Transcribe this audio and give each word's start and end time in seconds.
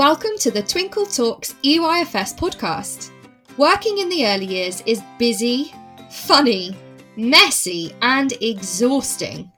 Welcome 0.00 0.38
to 0.38 0.50
the 0.50 0.62
Twinkle 0.62 1.04
Talks 1.04 1.52
EYFS 1.62 2.34
podcast. 2.34 3.10
Working 3.58 3.98
in 3.98 4.08
the 4.08 4.26
early 4.26 4.46
years 4.46 4.82
is 4.86 5.02
busy, 5.18 5.74
funny, 6.08 6.74
messy, 7.18 7.94
and 8.00 8.32
exhausting. 8.40 9.52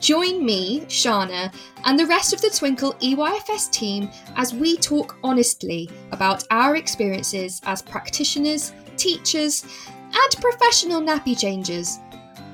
Join 0.00 0.44
me, 0.44 0.80
Shana, 0.86 1.54
and 1.84 1.96
the 1.96 2.06
rest 2.06 2.32
of 2.32 2.40
the 2.40 2.50
Twinkle 2.50 2.94
EYFS 2.94 3.70
team 3.70 4.10
as 4.34 4.52
we 4.52 4.76
talk 4.78 5.16
honestly 5.22 5.88
about 6.10 6.42
our 6.50 6.74
experiences 6.74 7.60
as 7.62 7.80
practitioners, 7.80 8.72
teachers, 8.96 9.64
and 10.12 10.42
professional 10.42 11.02
nappy 11.02 11.38
changers 11.38 12.00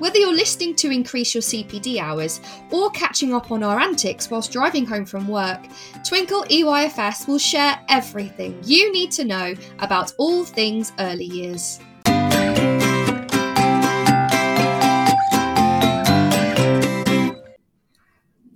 whether 0.01 0.17
you're 0.17 0.33
listening 0.33 0.73
to 0.73 0.89
increase 0.89 1.35
your 1.35 1.43
CPD 1.43 1.99
hours 1.99 2.41
or 2.71 2.89
catching 2.89 3.35
up 3.35 3.51
on 3.51 3.61
our 3.61 3.79
antics 3.79 4.31
whilst 4.31 4.51
driving 4.51 4.83
home 4.83 5.05
from 5.05 5.27
work, 5.27 5.59
Twinkle 6.03 6.43
EYFS 6.45 7.27
will 7.27 7.37
share 7.37 7.79
everything 7.87 8.59
you 8.65 8.91
need 8.91 9.11
to 9.11 9.23
know 9.23 9.53
about 9.77 10.11
all 10.17 10.43
things 10.43 10.91
early 10.97 11.25
years. 11.25 11.79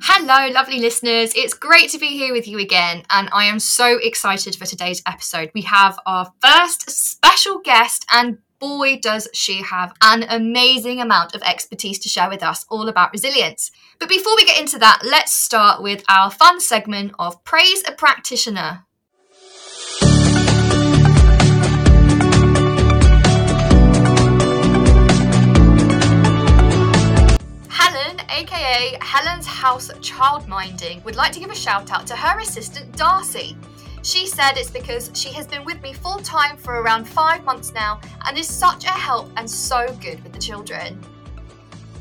Hello, 0.02 0.52
lovely 0.52 0.80
listeners. 0.80 1.32
It's 1.36 1.54
great 1.54 1.92
to 1.92 2.00
be 2.00 2.08
here 2.08 2.34
with 2.34 2.48
you 2.48 2.58
again, 2.58 3.04
and 3.12 3.30
I 3.32 3.46
am 3.46 3.60
so 3.60 4.00
excited 4.02 4.56
for 4.56 4.66
today's 4.66 5.04
episode. 5.06 5.52
We 5.54 5.62
have 5.62 6.00
our 6.08 6.34
first 6.42 6.90
special 6.90 7.60
guest 7.60 8.04
and 8.12 8.40
boy, 8.60 9.00
does 9.00 9.28
she 9.34 9.62
have 9.62 9.94
an 10.02 10.24
amazing 10.30 11.02
amount 11.02 11.36
of 11.36 11.42
expertise 11.44 12.00
to 12.00 12.10
share 12.10 12.30
with 12.30 12.44
us 12.44 12.66
all 12.70 12.88
about 12.88 13.12
resilience. 13.12 13.72
But 14.00 14.10
before 14.10 14.36
we 14.36 14.46
get 14.46 14.60
into 14.60 14.80
that, 14.80 15.02
let's 15.04 15.34
start 15.34 15.82
with 15.82 16.04
our 16.10 16.32
fun 16.32 16.60
segment 16.60 17.14
of 17.20 17.44
Praise 17.44 17.84
a 17.88 17.92
Practitioner. 17.92 18.86
Helen, 27.70 28.20
aka 28.30 28.98
Helen's 29.02 29.46
House 29.46 29.90
Childminding, 30.00 31.04
would 31.06 31.16
like 31.16 31.32
to 31.34 31.40
give 31.40 31.52
a 31.52 31.56
shout 31.56 31.92
out 31.92 32.08
to 32.08 32.16
her 32.16 32.40
assistant 32.40 32.96
Darcy. 32.96 33.56
She 34.06 34.28
said 34.28 34.56
it's 34.56 34.70
because 34.70 35.10
she 35.16 35.30
has 35.32 35.48
been 35.48 35.66
with 35.66 35.82
me 35.82 35.92
full 35.92 36.20
time 36.20 36.58
for 36.58 36.80
around 36.80 37.06
five 37.06 37.44
months 37.44 37.74
now 37.74 38.00
and 38.28 38.38
is 38.38 38.48
such 38.48 38.86
a 38.86 38.92
help 38.92 39.32
and 39.36 39.50
so 39.50 39.88
good 40.00 40.24
with 40.24 40.32
the 40.32 40.38
children. 40.38 41.04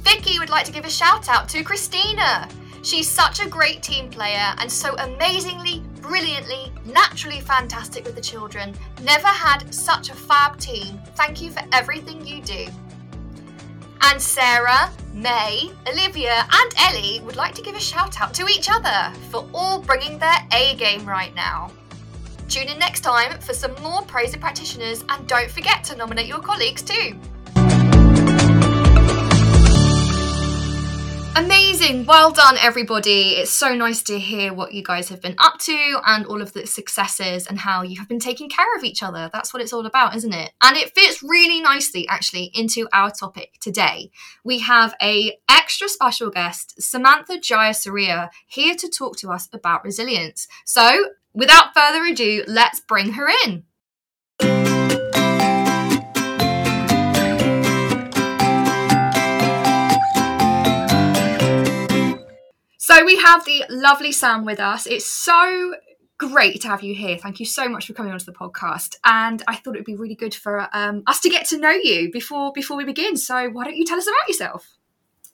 Vicky 0.02 0.38
would 0.38 0.50
like 0.50 0.66
to 0.66 0.72
give 0.72 0.84
a 0.84 0.90
shout 0.90 1.30
out 1.30 1.48
to 1.48 1.64
Christina. 1.64 2.46
She's 2.82 3.08
such 3.08 3.40
a 3.40 3.48
great 3.48 3.82
team 3.82 4.10
player 4.10 4.52
and 4.58 4.70
so 4.70 4.94
amazingly, 4.98 5.82
brilliantly, 6.02 6.70
naturally 6.84 7.40
fantastic 7.40 8.04
with 8.04 8.16
the 8.16 8.20
children. 8.20 8.74
Never 9.02 9.28
had 9.28 9.74
such 9.74 10.10
a 10.10 10.14
fab 10.14 10.58
team. 10.60 11.00
Thank 11.14 11.40
you 11.40 11.50
for 11.52 11.62
everything 11.72 12.26
you 12.26 12.42
do. 12.42 12.66
And 14.02 14.20
Sarah, 14.20 14.90
May, 15.14 15.70
Olivia, 15.88 16.46
and 16.52 16.74
Ellie 16.80 17.20
would 17.20 17.36
like 17.36 17.54
to 17.54 17.62
give 17.62 17.76
a 17.76 17.80
shout 17.80 18.20
out 18.20 18.34
to 18.34 18.46
each 18.46 18.68
other 18.70 19.10
for 19.30 19.48
all 19.54 19.80
bringing 19.80 20.18
their 20.18 20.36
A 20.52 20.74
game 20.74 21.06
right 21.06 21.34
now. 21.34 21.72
Tune 22.48 22.68
in 22.68 22.78
next 22.78 23.00
time 23.00 23.40
for 23.40 23.54
some 23.54 23.74
more 23.82 24.02
Praise 24.02 24.34
of 24.34 24.40
practitioners 24.40 25.04
and 25.08 25.26
don't 25.26 25.50
forget 25.50 25.82
to 25.84 25.96
nominate 25.96 26.26
your 26.26 26.40
colleagues 26.40 26.82
too. 26.82 27.18
Amazing. 31.36 32.06
Well 32.06 32.30
done, 32.30 32.56
everybody. 32.60 33.32
It's 33.32 33.50
so 33.50 33.74
nice 33.74 34.04
to 34.04 34.20
hear 34.20 34.54
what 34.54 34.72
you 34.72 34.84
guys 34.84 35.08
have 35.08 35.20
been 35.20 35.34
up 35.38 35.58
to 35.60 36.00
and 36.06 36.24
all 36.26 36.40
of 36.40 36.52
the 36.52 36.64
successes 36.64 37.48
and 37.48 37.58
how 37.58 37.82
you 37.82 37.98
have 37.98 38.08
been 38.08 38.20
taking 38.20 38.48
care 38.48 38.76
of 38.76 38.84
each 38.84 39.02
other. 39.02 39.30
That's 39.32 39.52
what 39.52 39.60
it's 39.60 39.72
all 39.72 39.84
about, 39.84 40.14
isn't 40.14 40.32
it? 40.32 40.52
And 40.62 40.76
it 40.76 40.94
fits 40.94 41.24
really 41.24 41.60
nicely, 41.60 42.06
actually, 42.06 42.52
into 42.54 42.86
our 42.92 43.10
topic 43.10 43.54
today. 43.60 44.12
We 44.44 44.60
have 44.60 44.94
a 45.02 45.36
extra 45.50 45.88
special 45.88 46.30
guest, 46.30 46.80
Samantha 46.80 47.38
Jayasuriya, 47.38 48.28
here 48.46 48.76
to 48.76 48.88
talk 48.88 49.16
to 49.16 49.30
us 49.30 49.48
about 49.52 49.84
resilience. 49.84 50.46
So 50.64 51.06
without 51.34 51.74
further 51.74 52.04
ado, 52.04 52.44
let's 52.46 52.80
bring 52.80 53.12
her 53.12 53.28
in. 53.44 53.64
So 62.78 63.04
we 63.04 63.16
have 63.18 63.44
the 63.44 63.64
lovely 63.68 64.12
Sam 64.12 64.44
with 64.44 64.60
us. 64.60 64.86
It's 64.86 65.06
so 65.06 65.74
great 66.18 66.60
to 66.62 66.68
have 66.68 66.82
you 66.82 66.94
here. 66.94 67.18
Thank 67.18 67.40
you 67.40 67.46
so 67.46 67.68
much 67.68 67.86
for 67.86 67.92
coming 67.92 68.12
onto 68.12 68.24
the 68.24 68.32
podcast. 68.32 68.96
And 69.04 69.42
I 69.48 69.56
thought 69.56 69.74
it'd 69.74 69.84
be 69.84 69.96
really 69.96 70.14
good 70.14 70.34
for 70.34 70.68
um, 70.72 71.02
us 71.06 71.20
to 71.20 71.28
get 71.28 71.46
to 71.46 71.58
know 71.58 71.70
you 71.70 72.12
before 72.12 72.52
before 72.52 72.76
we 72.76 72.84
begin. 72.84 73.16
So 73.16 73.48
why 73.48 73.64
don't 73.64 73.76
you 73.76 73.84
tell 73.84 73.98
us 73.98 74.06
about 74.06 74.28
yourself? 74.28 74.76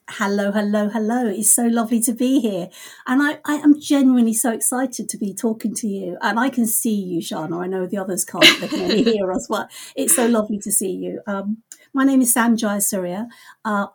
Hello, 0.09 0.51
hello, 0.51 0.89
hello. 0.89 1.27
It's 1.27 1.51
so 1.51 1.67
lovely 1.67 2.01
to 2.01 2.11
be 2.11 2.41
here. 2.41 2.69
And 3.07 3.21
I, 3.21 3.39
I 3.45 3.55
am 3.55 3.79
genuinely 3.79 4.33
so 4.33 4.51
excited 4.51 5.07
to 5.07 5.17
be 5.17 5.33
talking 5.33 5.73
to 5.75 5.87
you. 5.87 6.17
And 6.21 6.39
I 6.39 6.49
can 6.49 6.67
see 6.67 6.93
you, 6.93 7.21
Shana. 7.21 7.63
I 7.63 7.67
know 7.67 7.87
the 7.87 7.97
others 7.97 8.25
can't, 8.25 8.45
they 8.59 8.67
can 8.67 8.81
only 8.81 9.03
hear 9.03 9.31
us, 9.31 9.47
but 9.47 9.71
it's 9.95 10.15
so 10.15 10.25
lovely 10.25 10.59
to 10.59 10.71
see 10.71 10.91
you. 10.91 11.21
Um, 11.27 11.63
my 11.93 12.03
name 12.03 12.21
is 12.21 12.33
Sam 12.33 12.57
Jayasuriya. 12.57 13.27
Uh, 13.63 13.87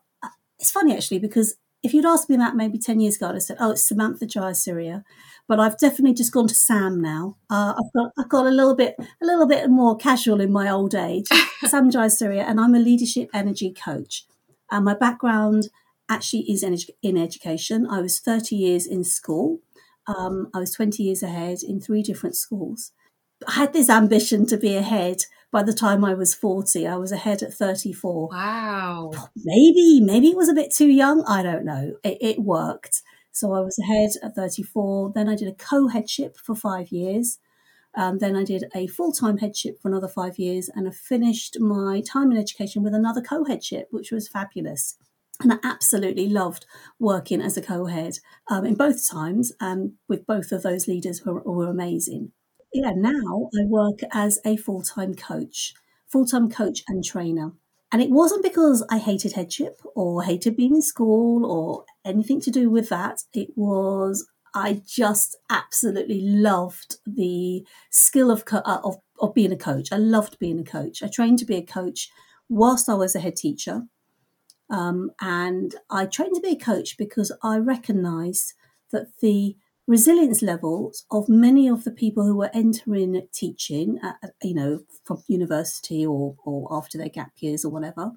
it's 0.58 0.70
funny 0.70 0.94
actually, 0.94 1.18
because 1.18 1.56
if 1.82 1.92
you'd 1.92 2.06
asked 2.06 2.30
me 2.30 2.36
that 2.36 2.56
maybe 2.56 2.78
10 2.78 2.98
years 2.98 3.16
ago, 3.16 3.28
I'd 3.28 3.34
have 3.34 3.42
said, 3.42 3.58
oh, 3.60 3.72
it's 3.72 3.86
Samantha 3.86 4.26
Jayasuriya. 4.26 5.04
But 5.48 5.60
I've 5.60 5.78
definitely 5.78 6.14
just 6.14 6.32
gone 6.32 6.48
to 6.48 6.54
Sam 6.54 7.00
now. 7.00 7.36
Uh, 7.50 7.74
I've 7.78 7.92
got 7.92 8.12
I've 8.18 8.28
got 8.28 8.46
a 8.46 8.50
little 8.50 8.74
bit 8.74 8.96
a 8.98 9.24
little 9.24 9.46
bit 9.46 9.70
more 9.70 9.96
casual 9.96 10.40
in 10.40 10.50
my 10.50 10.68
old 10.68 10.94
age. 10.94 11.26
Sam 11.66 11.88
Jayasuriya, 11.88 12.42
and 12.42 12.58
I'm 12.58 12.74
a 12.74 12.80
leadership 12.80 13.28
energy 13.32 13.72
coach. 13.72 14.24
And 14.72 14.84
my 14.84 14.94
background 14.94 15.68
actually 16.08 16.50
is 16.50 16.62
in, 16.62 16.76
in 17.02 17.16
education. 17.16 17.86
I 17.90 18.00
was 18.00 18.20
30 18.20 18.56
years 18.56 18.86
in 18.86 19.04
school. 19.04 19.60
Um, 20.06 20.50
I 20.54 20.60
was 20.60 20.72
20 20.72 21.02
years 21.02 21.22
ahead 21.22 21.58
in 21.66 21.80
three 21.80 22.02
different 22.02 22.36
schools. 22.36 22.92
I 23.46 23.52
had 23.52 23.72
this 23.72 23.90
ambition 23.90 24.46
to 24.46 24.56
be 24.56 24.76
ahead 24.76 25.18
by 25.50 25.62
the 25.62 25.72
time 25.72 26.04
I 26.04 26.14
was 26.14 26.34
40. 26.34 26.86
I 26.86 26.96
was 26.96 27.12
ahead 27.12 27.42
at 27.42 27.52
34. 27.52 28.28
Wow. 28.32 29.10
Maybe, 29.36 30.00
maybe 30.00 30.28
it 30.28 30.36
was 30.36 30.48
a 30.48 30.54
bit 30.54 30.72
too 30.72 30.88
young. 30.88 31.24
I 31.26 31.42
don't 31.42 31.64
know. 31.64 31.96
It, 32.04 32.18
it 32.20 32.38
worked. 32.38 33.02
So 33.32 33.52
I 33.52 33.60
was 33.60 33.78
ahead 33.78 34.10
at 34.22 34.34
34. 34.34 35.12
Then 35.14 35.28
I 35.28 35.36
did 35.36 35.48
a 35.48 35.54
co 35.54 35.88
headship 35.88 36.36
for 36.38 36.54
five 36.54 36.88
years. 36.90 37.38
Um, 37.94 38.18
then 38.18 38.36
I 38.36 38.44
did 38.44 38.64
a 38.74 38.86
full 38.86 39.12
time 39.12 39.38
headship 39.38 39.80
for 39.80 39.88
another 39.88 40.08
five 40.08 40.38
years. 40.38 40.70
And 40.74 40.88
I 40.88 40.90
finished 40.90 41.58
my 41.60 42.00
time 42.00 42.30
in 42.32 42.38
education 42.38 42.82
with 42.82 42.94
another 42.94 43.20
co 43.20 43.44
headship, 43.44 43.88
which 43.90 44.10
was 44.10 44.28
fabulous. 44.28 44.96
And 45.40 45.52
I 45.52 45.58
absolutely 45.62 46.28
loved 46.28 46.64
working 46.98 47.42
as 47.42 47.56
a 47.56 47.62
co-head 47.62 48.18
um, 48.50 48.64
in 48.64 48.74
both 48.74 49.08
times 49.08 49.52
and 49.60 49.92
with 50.08 50.26
both 50.26 50.50
of 50.50 50.62
those 50.62 50.88
leaders 50.88 51.18
who 51.20 51.34
were, 51.34 51.40
who 51.40 51.52
were 51.52 51.70
amazing. 51.70 52.32
Yeah, 52.72 52.92
now 52.96 53.50
I 53.58 53.64
work 53.66 54.00
as 54.12 54.38
a 54.44 54.56
full-time 54.56 55.14
coach, 55.14 55.74
full-time 56.08 56.50
coach 56.50 56.82
and 56.88 57.04
trainer. 57.04 57.52
And 57.92 58.02
it 58.02 58.10
wasn't 58.10 58.42
because 58.42 58.84
I 58.90 58.98
hated 58.98 59.34
headship 59.34 59.80
or 59.94 60.22
hated 60.22 60.56
being 60.56 60.76
in 60.76 60.82
school 60.82 61.46
or 61.46 61.84
anything 62.04 62.40
to 62.42 62.50
do 62.50 62.68
with 62.68 62.88
that. 62.88 63.22
It 63.32 63.50
was 63.56 64.26
I 64.54 64.80
just 64.86 65.36
absolutely 65.50 66.22
loved 66.22 66.96
the 67.06 67.66
skill 67.90 68.30
of, 68.30 68.42
uh, 68.50 68.80
of 68.82 68.96
of 69.20 69.34
being 69.34 69.52
a 69.52 69.56
coach. 69.56 69.92
I 69.92 69.96
loved 69.98 70.38
being 70.38 70.58
a 70.58 70.64
coach. 70.64 71.02
I 71.02 71.08
trained 71.08 71.38
to 71.40 71.44
be 71.44 71.56
a 71.56 71.62
coach 71.62 72.08
whilst 72.48 72.88
I 72.88 72.94
was 72.94 73.14
a 73.14 73.20
head 73.20 73.36
teacher. 73.36 73.82
Um, 74.68 75.10
and 75.20 75.74
I 75.90 76.06
trained 76.06 76.34
to 76.34 76.40
be 76.40 76.52
a 76.52 76.56
coach 76.56 76.96
because 76.96 77.32
I 77.42 77.58
recognised 77.58 78.54
that 78.90 79.18
the 79.20 79.56
resilience 79.86 80.42
levels 80.42 81.04
of 81.10 81.28
many 81.28 81.68
of 81.68 81.84
the 81.84 81.90
people 81.90 82.24
who 82.24 82.36
were 82.36 82.50
entering 82.52 83.26
teaching, 83.32 83.98
at, 84.02 84.32
you 84.42 84.54
know, 84.54 84.80
from 85.04 85.22
university 85.28 86.04
or, 86.04 86.36
or 86.44 86.68
after 86.70 86.98
their 86.98 87.08
gap 87.08 87.32
years 87.38 87.64
or 87.64 87.70
whatever, 87.70 88.12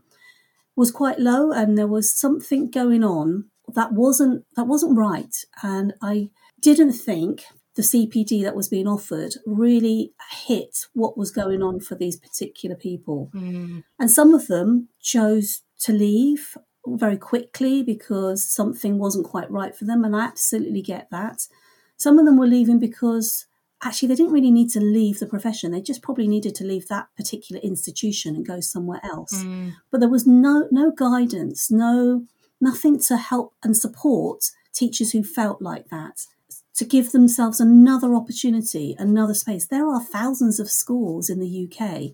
was 0.75 0.91
quite 0.91 1.19
low, 1.19 1.51
and 1.51 1.77
there 1.77 1.87
was 1.87 2.11
something 2.11 2.71
going 2.71 3.03
on 3.03 3.49
that 3.75 3.93
wasn't 3.93 4.45
that 4.55 4.65
wasn't 4.65 4.97
right. 4.97 5.35
And 5.61 5.93
I 6.01 6.29
didn't 6.59 6.93
think 6.93 7.43
the 7.75 7.81
CPD 7.81 8.43
that 8.43 8.55
was 8.55 8.67
being 8.67 8.87
offered 8.87 9.35
really 9.45 10.13
hit 10.31 10.85
what 10.93 11.17
was 11.17 11.31
going 11.31 11.61
on 11.61 11.79
for 11.79 11.95
these 11.95 12.17
particular 12.17 12.75
people. 12.75 13.29
Mm. 13.33 13.83
And 13.99 14.11
some 14.11 14.33
of 14.33 14.47
them 14.47 14.89
chose 15.01 15.61
to 15.79 15.93
leave 15.93 16.57
very 16.85 17.17
quickly 17.17 17.83
because 17.83 18.43
something 18.43 18.97
wasn't 18.97 19.25
quite 19.25 19.49
right 19.51 19.75
for 19.75 19.85
them. 19.85 20.03
And 20.03 20.15
I 20.15 20.25
absolutely 20.25 20.81
get 20.81 21.09
that. 21.11 21.47
Some 21.97 22.17
of 22.17 22.25
them 22.25 22.37
were 22.37 22.47
leaving 22.47 22.79
because 22.79 23.45
actually 23.83 24.07
they 24.07 24.15
didn't 24.15 24.33
really 24.33 24.51
need 24.51 24.69
to 24.71 24.79
leave 24.79 25.19
the 25.19 25.25
profession. 25.25 25.71
They 25.71 25.81
just 25.81 26.01
probably 26.01 26.27
needed 26.27 26.55
to 26.55 26.63
leave 26.63 26.87
that 26.87 27.07
particular 27.15 27.61
institution 27.61 28.35
and 28.35 28.45
go 28.45 28.59
somewhere 28.59 29.01
else. 29.03 29.43
Mm. 29.43 29.73
But 29.91 29.99
there 29.99 30.09
was 30.09 30.25
no 30.25 30.67
no 30.71 30.91
guidance, 30.91 31.69
no 31.69 32.25
nothing 32.61 32.99
to 32.99 33.17
help 33.17 33.53
and 33.63 33.75
support 33.75 34.51
teachers 34.73 35.11
who 35.11 35.23
felt 35.23 35.61
like 35.61 35.89
that. 35.89 36.25
to 36.75 36.85
give 36.85 37.11
themselves 37.11 37.59
another 37.59 38.15
opportunity, 38.15 38.95
another 38.97 39.33
space. 39.33 39.67
There 39.67 39.89
are 39.89 40.01
thousands 40.01 40.61
of 40.61 40.71
schools 40.71 41.29
in 41.29 41.39
the 41.41 41.67
UK, 41.67 42.13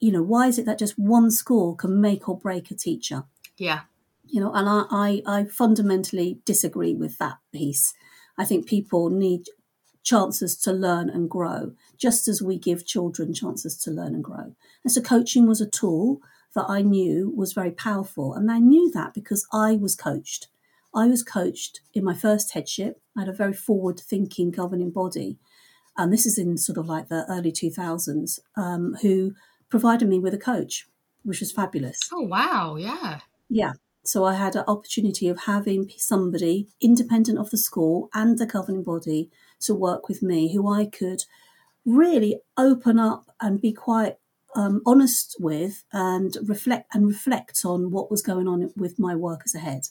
you 0.00 0.12
know, 0.12 0.22
why 0.22 0.46
is 0.46 0.58
it 0.58 0.66
that 0.66 0.78
just 0.78 0.98
one 0.98 1.30
school 1.30 1.74
can 1.74 2.00
make 2.00 2.28
or 2.28 2.38
break 2.38 2.70
a 2.70 2.74
teacher? 2.74 3.24
Yeah. 3.56 3.80
You 4.26 4.40
know, 4.40 4.52
and 4.52 4.68
I, 4.68 4.84
I, 4.90 5.22
I 5.26 5.44
fundamentally 5.44 6.38
disagree 6.44 6.94
with 6.94 7.18
that 7.18 7.38
piece. 7.52 7.94
I 8.36 8.44
think 8.44 8.66
people 8.66 9.10
need 9.10 9.46
chances 10.04 10.56
to 10.56 10.72
learn 10.72 11.10
and 11.10 11.28
grow, 11.28 11.72
just 11.96 12.28
as 12.28 12.40
we 12.40 12.58
give 12.58 12.86
children 12.86 13.34
chances 13.34 13.76
to 13.78 13.90
learn 13.90 14.14
and 14.14 14.22
grow. 14.22 14.54
And 14.84 14.92
so 14.92 15.00
coaching 15.00 15.46
was 15.46 15.60
a 15.60 15.68
tool 15.68 16.20
that 16.54 16.66
I 16.68 16.82
knew 16.82 17.32
was 17.34 17.52
very 17.52 17.70
powerful. 17.70 18.34
And 18.34 18.50
I 18.50 18.58
knew 18.58 18.90
that 18.92 19.14
because 19.14 19.46
I 19.52 19.76
was 19.76 19.96
coached. 19.96 20.48
I 20.94 21.06
was 21.06 21.22
coached 21.22 21.80
in 21.92 22.04
my 22.04 22.14
first 22.14 22.54
headship. 22.54 23.00
I 23.16 23.20
had 23.20 23.28
a 23.28 23.32
very 23.32 23.52
forward 23.52 24.00
thinking 24.00 24.50
governing 24.50 24.90
body. 24.90 25.38
And 25.96 26.12
this 26.12 26.24
is 26.24 26.38
in 26.38 26.56
sort 26.56 26.78
of 26.78 26.86
like 26.86 27.08
the 27.08 27.26
early 27.28 27.52
2000s, 27.52 28.38
um, 28.56 28.96
who 29.02 29.34
provided 29.68 30.08
me 30.08 30.18
with 30.18 30.34
a 30.34 30.38
coach, 30.38 30.86
which 31.22 31.40
was 31.40 31.52
fabulous. 31.52 31.98
Oh, 32.12 32.22
wow. 32.22 32.76
Yeah. 32.76 33.20
Yeah. 33.48 33.72
So 34.04 34.24
I 34.24 34.34
had 34.34 34.56
an 34.56 34.64
opportunity 34.66 35.28
of 35.28 35.40
having 35.40 35.90
somebody 35.96 36.68
independent 36.80 37.38
of 37.38 37.50
the 37.50 37.58
school 37.58 38.08
and 38.14 38.38
the 38.38 38.46
governing 38.46 38.82
body 38.82 39.30
to 39.60 39.74
work 39.74 40.08
with 40.08 40.22
me 40.22 40.52
who 40.52 40.72
I 40.72 40.86
could 40.86 41.24
really 41.84 42.40
open 42.56 42.98
up 42.98 43.34
and 43.40 43.60
be 43.60 43.72
quite 43.72 44.16
um, 44.54 44.80
honest 44.86 45.36
with 45.38 45.84
and 45.92 46.36
reflect 46.46 46.94
and 46.94 47.06
reflect 47.06 47.60
on 47.64 47.90
what 47.90 48.10
was 48.10 48.22
going 48.22 48.48
on 48.48 48.72
with 48.76 48.98
my 48.98 49.14
work 49.14 49.42
as 49.44 49.54
a 49.54 49.58
head. 49.58 49.88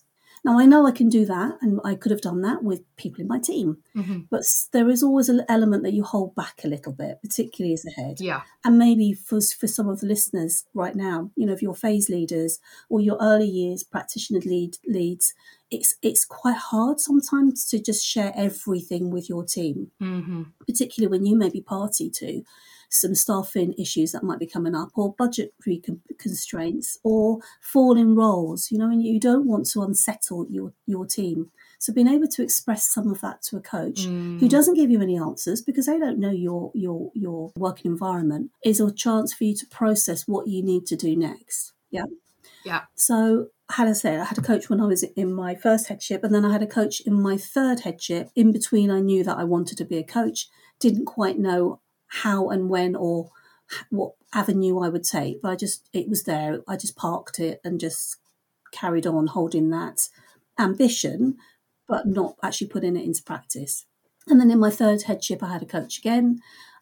Now 0.47 0.57
I 0.57 0.65
know 0.65 0.87
I 0.87 0.91
can 0.91 1.09
do 1.09 1.25
that, 1.25 1.57
and 1.61 1.81
I 1.83 1.95
could 1.95 2.09
have 2.09 2.21
done 2.21 2.41
that 2.43 2.63
with 2.63 2.79
people 2.95 3.19
in 3.19 3.27
my 3.27 3.37
team, 3.37 3.79
mm-hmm. 3.93 4.19
but 4.31 4.43
there 4.71 4.89
is 4.89 5.03
always 5.03 5.27
an 5.27 5.43
element 5.49 5.83
that 5.83 5.91
you 5.91 6.05
hold 6.05 6.35
back 6.35 6.61
a 6.63 6.69
little 6.69 6.93
bit, 6.93 7.21
particularly 7.21 7.73
as 7.73 7.85
a 7.85 7.91
head. 7.91 8.21
Yeah, 8.21 8.43
and 8.63 8.79
maybe 8.79 9.11
for 9.11 9.41
for 9.41 9.67
some 9.67 9.89
of 9.89 9.99
the 9.99 10.07
listeners 10.07 10.63
right 10.73 10.95
now, 10.95 11.31
you 11.35 11.45
know, 11.45 11.51
if 11.51 11.61
you're 11.61 11.75
phase 11.75 12.07
leaders 12.07 12.59
or 12.89 13.01
your 13.01 13.17
early 13.19 13.45
years 13.45 13.83
practitioner 13.83 14.39
lead 14.39 14.77
leads, 14.87 15.33
it's 15.69 15.97
it's 16.01 16.23
quite 16.23 16.55
hard 16.55 17.01
sometimes 17.01 17.67
to 17.67 17.83
just 17.83 18.05
share 18.05 18.31
everything 18.33 19.11
with 19.11 19.27
your 19.27 19.43
team, 19.43 19.91
mm-hmm. 20.01 20.43
particularly 20.65 21.11
when 21.11 21.25
you 21.25 21.35
may 21.37 21.49
be 21.49 21.59
party 21.59 22.09
to 22.09 22.41
some 22.89 23.15
staffing 23.15 23.73
issues 23.77 24.11
that 24.11 24.23
might 24.23 24.39
be 24.39 24.47
coming 24.47 24.75
up, 24.75 24.89
or 24.95 25.13
budgetary 25.17 25.81
constraints, 26.17 26.97
or 27.03 27.39
falling 27.61 28.15
rolls. 28.15 28.71
You 28.71 28.79
know, 28.79 28.89
and 28.89 29.03
you 29.03 29.19
don't 29.19 29.47
want 29.47 29.67
to 29.71 29.81
unsettle 29.81 30.47
your 30.49 30.73
your 30.85 31.05
team. 31.05 31.51
So 31.79 31.93
being 31.93 32.07
able 32.07 32.27
to 32.27 32.43
express 32.43 32.87
some 32.87 33.11
of 33.11 33.21
that 33.21 33.41
to 33.43 33.57
a 33.57 33.61
coach 33.61 34.07
mm. 34.07 34.39
who 34.39 34.49
doesn't 34.49 34.73
give 34.73 34.89
you 34.89 35.01
any 35.01 35.17
answers 35.17 35.61
because 35.61 35.85
they 35.85 35.99
don't 35.99 36.19
know 36.19 36.31
your 36.31 36.71
your 36.73 37.11
your 37.13 37.51
working 37.55 37.91
environment 37.91 38.51
is 38.63 38.79
a 38.79 38.91
chance 38.91 39.33
for 39.33 39.43
you 39.43 39.55
to 39.55 39.65
process 39.67 40.27
what 40.27 40.47
you 40.47 40.63
need 40.63 40.85
to 40.87 40.95
do 40.95 41.15
next. 41.15 41.73
Yeah. 41.91 42.05
Yeah. 42.65 42.81
So 42.95 43.47
had 43.69 43.87
I 43.87 43.93
said, 43.93 44.19
I 44.19 44.25
had 44.25 44.37
a 44.37 44.41
coach 44.41 44.69
when 44.69 44.81
I 44.81 44.85
was 44.85 45.03
in 45.03 45.33
my 45.33 45.55
first 45.55 45.87
headship, 45.87 46.23
and 46.23 46.33
then 46.33 46.45
I 46.45 46.51
had 46.51 46.63
a 46.63 46.67
coach 46.67 47.01
in 47.01 47.21
my 47.21 47.37
third 47.37 47.81
headship. 47.81 48.29
In 48.35 48.51
between, 48.51 48.89
I 48.89 48.99
knew 48.99 49.23
that 49.23 49.37
I 49.37 49.43
wanted 49.43 49.77
to 49.77 49.85
be 49.85 49.97
a 49.97 50.03
coach. 50.03 50.47
Didn't 50.79 51.05
quite 51.05 51.37
know 51.37 51.81
how 52.07 52.49
and 52.49 52.69
when 52.69 52.95
or 52.95 53.31
what 53.89 54.13
avenue 54.33 54.79
I 54.79 54.89
would 54.89 55.03
take, 55.03 55.41
but 55.41 55.49
I 55.49 55.55
just 55.55 55.89
it 55.93 56.09
was 56.09 56.23
there. 56.23 56.61
I 56.67 56.75
just 56.77 56.95
parked 56.95 57.39
it 57.39 57.59
and 57.63 57.79
just 57.79 58.17
carried 58.71 59.07
on 59.07 59.27
holding 59.27 59.69
that 59.69 60.09
ambition, 60.59 61.37
but 61.87 62.07
not 62.07 62.35
actually 62.43 62.67
putting 62.67 62.95
it 62.95 63.05
into 63.05 63.23
practice. 63.23 63.85
And 64.27 64.39
then 64.39 64.51
in 64.51 64.59
my 64.59 64.69
third 64.69 65.03
headship, 65.03 65.41
I 65.41 65.53
had 65.53 65.63
a 65.63 65.65
coach 65.65 65.97
again, 65.99 66.39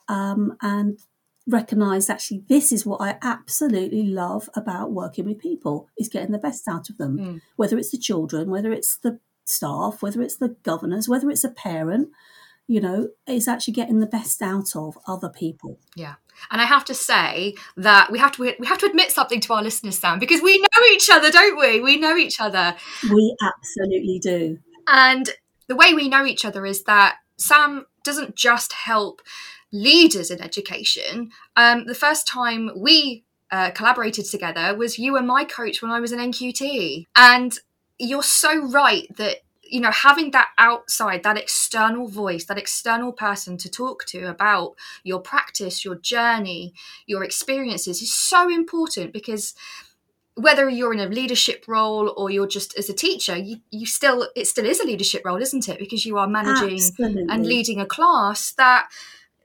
um, 0.07 0.57
and 0.61 0.99
recognized 1.47 2.09
actually 2.09 2.43
this 2.49 2.71
is 2.71 2.85
what 2.85 3.01
I 3.01 3.17
absolutely 3.21 4.03
love 4.03 4.49
about 4.55 4.91
working 4.91 5.25
with 5.25 5.37
people 5.37 5.87
is 5.97 6.09
getting 6.09 6.31
the 6.31 6.39
best 6.39 6.67
out 6.67 6.89
of 6.89 6.97
them, 6.97 7.17
mm. 7.17 7.41
whether 7.55 7.77
it's 7.77 7.91
the 7.91 7.99
children, 7.99 8.49
whether 8.49 8.71
it's 8.71 8.97
the 8.97 9.19
staff, 9.45 10.01
whether 10.01 10.21
it's 10.21 10.37
the 10.37 10.55
governors, 10.63 11.07
whether 11.07 11.29
it's 11.29 11.43
a 11.43 11.49
parent, 11.49 12.09
you 12.67 12.81
know, 12.81 13.09
is 13.27 13.47
actually 13.47 13.73
getting 13.73 13.99
the 13.99 14.07
best 14.07 14.41
out 14.41 14.75
of 14.75 14.97
other 15.07 15.29
people. 15.29 15.79
Yeah. 15.95 16.15
And 16.51 16.61
I 16.61 16.65
have 16.65 16.85
to 16.85 16.93
say 16.93 17.55
that 17.77 18.11
we 18.11 18.19
have 18.19 18.31
to 18.33 18.55
we 18.59 18.67
have 18.67 18.77
to 18.79 18.85
admit 18.85 19.11
something 19.11 19.39
to 19.41 19.53
our 19.53 19.63
listeners, 19.63 19.97
Sam, 19.97 20.19
because 20.19 20.41
we 20.41 20.57
know 20.57 20.85
each 20.91 21.09
other, 21.09 21.31
don't 21.31 21.57
we? 21.57 21.79
We 21.79 21.97
know 21.97 22.17
each 22.17 22.39
other. 22.39 22.75
We 23.03 23.35
absolutely 23.41 24.19
do. 24.21 24.57
And 24.87 25.29
the 25.67 25.75
way 25.75 25.93
we 25.93 26.09
know 26.09 26.25
each 26.25 26.45
other 26.45 26.65
is 26.65 26.83
that 26.83 27.17
Sam 27.37 27.85
doesn't 28.03 28.35
just 28.35 28.73
help 28.73 29.21
leaders 29.71 30.31
in 30.31 30.41
education. 30.41 31.31
Um, 31.55 31.85
the 31.85 31.95
first 31.95 32.27
time 32.27 32.71
we 32.77 33.25
uh, 33.51 33.71
collaborated 33.71 34.25
together 34.25 34.75
was 34.75 34.99
you 34.99 35.17
and 35.17 35.27
my 35.27 35.43
coach 35.43 35.81
when 35.81 35.91
I 35.91 35.99
was 35.99 36.11
in 36.11 36.19
NQT. 36.19 37.05
And 37.15 37.57
you're 37.97 38.23
so 38.23 38.67
right 38.69 39.07
that 39.17 39.37
you 39.65 39.79
know 39.79 39.91
having 39.91 40.31
that 40.31 40.49
outside 40.57 41.23
that 41.23 41.37
external 41.37 42.07
voice 42.07 42.45
that 42.45 42.57
external 42.57 43.11
person 43.11 43.57
to 43.57 43.69
talk 43.69 44.05
to 44.05 44.25
about 44.25 44.75
your 45.03 45.19
practice 45.19 45.83
your 45.83 45.95
journey 45.95 46.73
your 47.05 47.23
experiences 47.23 48.01
is 48.01 48.13
so 48.13 48.49
important 48.49 49.11
because 49.11 49.53
whether 50.35 50.69
you're 50.69 50.93
in 50.93 50.99
a 50.99 51.07
leadership 51.07 51.63
role 51.67 52.13
or 52.17 52.29
you're 52.29 52.47
just 52.47 52.77
as 52.77 52.89
a 52.89 52.93
teacher 52.93 53.35
you, 53.35 53.57
you 53.71 53.85
still 53.85 54.29
it 54.35 54.47
still 54.47 54.65
is 54.65 54.79
a 54.79 54.85
leadership 54.85 55.23
role 55.25 55.41
isn't 55.41 55.69
it 55.69 55.79
because 55.79 56.05
you 56.05 56.17
are 56.17 56.27
managing 56.27 56.75
Absolutely. 56.75 57.25
and 57.29 57.45
leading 57.45 57.79
a 57.79 57.85
class 57.85 58.51
that 58.53 58.89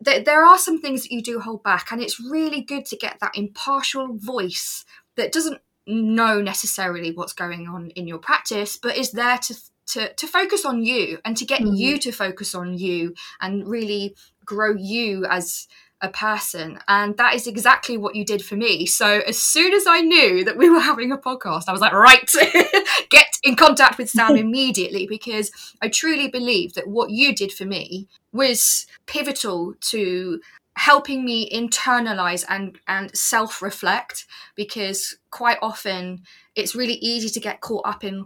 there 0.01 0.45
are 0.45 0.59
some 0.59 0.81
things 0.81 1.03
that 1.03 1.13
you 1.13 1.23
do 1.23 1.41
hold 1.41 1.63
back 1.63 1.93
and 1.93 2.03
it's 2.03 2.19
really 2.19 2.61
good 2.61 2.87
to 2.87 2.97
get 2.97 3.19
that 3.21 3.37
impartial 3.37 4.17
voice 4.17 4.85
that 5.17 5.33
doesn't 5.33 5.61
know 5.87 6.41
necessarily 6.41 7.13
what's 7.13 7.33
going 7.33 7.69
on 7.69 7.91
in 7.91 8.07
your 8.07 8.19
practice 8.19 8.77
but 8.77 8.97
is 8.97 9.13
there 9.13 9.39
to 9.39 9.55
to, 9.93 10.13
to 10.15 10.27
focus 10.27 10.65
on 10.65 10.83
you 10.85 11.19
and 11.25 11.37
to 11.37 11.45
get 11.45 11.61
mm. 11.61 11.77
you 11.77 11.99
to 11.99 12.13
focus 12.13 12.55
on 12.55 12.77
you 12.77 13.15
and 13.41 13.67
really 13.67 14.15
grow 14.45 14.75
you 14.75 15.25
as 15.27 15.69
a 16.01 16.09
person. 16.09 16.79
And 16.89 17.17
that 17.19 17.35
is 17.35 17.47
exactly 17.47 17.97
what 17.97 18.15
you 18.15 18.25
did 18.25 18.43
for 18.45 18.57
me. 18.57 18.87
So 18.87 19.21
as 19.27 19.41
soon 19.41 19.75
as 19.75 19.87
I 19.87 20.01
knew 20.01 20.45
that 20.45 20.57
we 20.57 20.71
were 20.71 20.81
having 20.81 21.13
a 21.13 21.19
podcast, 21.19 21.65
I 21.69 21.73
was 21.73 21.81
like, 21.81 21.93
right, 21.93 22.31
get 23.11 23.27
in 23.43 23.57
contact 23.57 23.99
with 23.99 24.11
Sam 24.11 24.37
immediately 24.37 25.07
because 25.07 25.51
I 25.83 25.89
truly 25.89 26.29
believe 26.29 26.75
that 26.75 26.89
what 26.89 27.11
you 27.11 27.35
did 27.35 27.53
for 27.53 27.65
me 27.65 28.09
was 28.33 28.87
pivotal 29.07 29.75
to 29.81 30.41
helping 30.77 31.25
me 31.25 31.51
internalize 31.51 32.45
and 32.49 32.79
and 32.87 33.15
self-reflect 33.15 34.25
because 34.55 35.19
quite 35.31 35.59
often 35.61 36.23
it's 36.55 36.77
really 36.77 36.95
easy 36.95 37.29
to 37.29 37.41
get 37.41 37.61
caught 37.61 37.85
up 37.85 38.03
in 38.05 38.25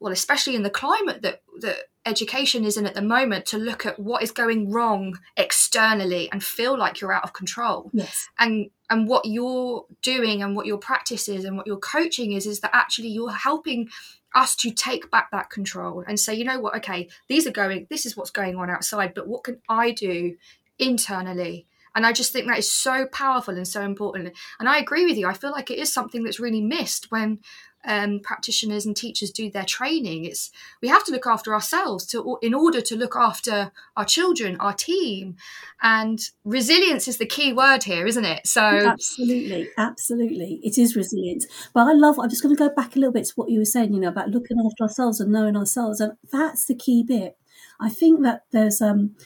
well, 0.00 0.12
especially 0.12 0.56
in 0.56 0.62
the 0.62 0.70
climate 0.70 1.22
that 1.22 1.42
that 1.60 1.76
education 2.06 2.64
is 2.64 2.76
in 2.76 2.86
at 2.86 2.94
the 2.94 3.02
moment, 3.02 3.44
to 3.46 3.58
look 3.58 3.84
at 3.84 3.98
what 3.98 4.22
is 4.22 4.30
going 4.30 4.70
wrong 4.70 5.18
externally 5.36 6.30
and 6.32 6.42
feel 6.42 6.76
like 6.76 7.00
you're 7.00 7.12
out 7.12 7.24
of 7.24 7.34
control. 7.34 7.90
Yes. 7.92 8.28
And 8.38 8.70
and 8.88 9.06
what 9.06 9.24
you're 9.26 9.84
doing 10.02 10.42
and 10.42 10.56
what 10.56 10.66
your 10.66 10.78
practice 10.78 11.28
is 11.28 11.44
and 11.44 11.56
what 11.56 11.66
your 11.66 11.76
coaching 11.76 12.32
is 12.32 12.46
is 12.46 12.60
that 12.60 12.74
actually 12.74 13.08
you're 13.08 13.30
helping 13.30 13.88
us 14.34 14.56
to 14.56 14.70
take 14.70 15.10
back 15.10 15.30
that 15.30 15.50
control 15.50 16.04
and 16.06 16.18
say, 16.18 16.34
you 16.34 16.44
know 16.44 16.58
what, 16.60 16.74
okay, 16.76 17.08
these 17.28 17.46
are 17.46 17.52
going, 17.52 17.86
this 17.90 18.06
is 18.06 18.16
what's 18.16 18.30
going 18.30 18.56
on 18.56 18.70
outside, 18.70 19.12
but 19.14 19.26
what 19.26 19.44
can 19.44 19.60
I 19.68 19.90
do 19.92 20.36
internally? 20.78 21.66
And 21.94 22.06
I 22.06 22.12
just 22.12 22.32
think 22.32 22.46
that 22.46 22.58
is 22.58 22.70
so 22.70 23.06
powerful 23.06 23.56
and 23.56 23.66
so 23.66 23.82
important. 23.82 24.32
And 24.60 24.68
I 24.68 24.78
agree 24.78 25.06
with 25.06 25.16
you. 25.16 25.26
I 25.26 25.32
feel 25.34 25.50
like 25.50 25.70
it 25.70 25.78
is 25.78 25.92
something 25.92 26.22
that's 26.22 26.38
really 26.38 26.60
missed 26.60 27.10
when 27.10 27.40
um, 27.84 28.20
practitioners 28.20 28.84
and 28.84 28.96
teachers 28.96 29.30
do 29.30 29.50
their 29.50 29.64
training. 29.64 30.24
It's 30.24 30.50
we 30.82 30.88
have 30.88 31.04
to 31.04 31.12
look 31.12 31.26
after 31.26 31.54
ourselves 31.54 32.06
to 32.08 32.38
in 32.42 32.54
order 32.54 32.80
to 32.80 32.96
look 32.96 33.16
after 33.16 33.72
our 33.96 34.04
children, 34.04 34.56
our 34.60 34.72
team, 34.72 35.36
and 35.82 36.20
resilience 36.44 37.08
is 37.08 37.18
the 37.18 37.26
key 37.26 37.52
word 37.52 37.84
here, 37.84 38.06
isn't 38.06 38.24
it? 38.24 38.46
So 38.46 38.60
absolutely, 38.60 39.68
absolutely, 39.78 40.60
it 40.62 40.78
is 40.78 40.96
resilience. 40.96 41.46
But 41.72 41.88
I 41.88 41.92
love. 41.92 42.18
I'm 42.18 42.30
just 42.30 42.42
going 42.42 42.54
to 42.54 42.58
go 42.58 42.74
back 42.74 42.96
a 42.96 42.98
little 42.98 43.12
bit 43.12 43.26
to 43.26 43.34
what 43.34 43.50
you 43.50 43.58
were 43.58 43.64
saying, 43.64 43.94
you 43.94 44.00
know, 44.00 44.08
about 44.08 44.30
looking 44.30 44.58
after 44.58 44.84
ourselves 44.84 45.20
and 45.20 45.32
knowing 45.32 45.56
ourselves, 45.56 46.00
and 46.00 46.12
that's 46.30 46.66
the 46.66 46.74
key 46.74 47.02
bit. 47.02 47.36
I 47.80 47.88
think 47.88 48.22
that 48.22 48.44
there's 48.52 48.80
um 48.82 49.16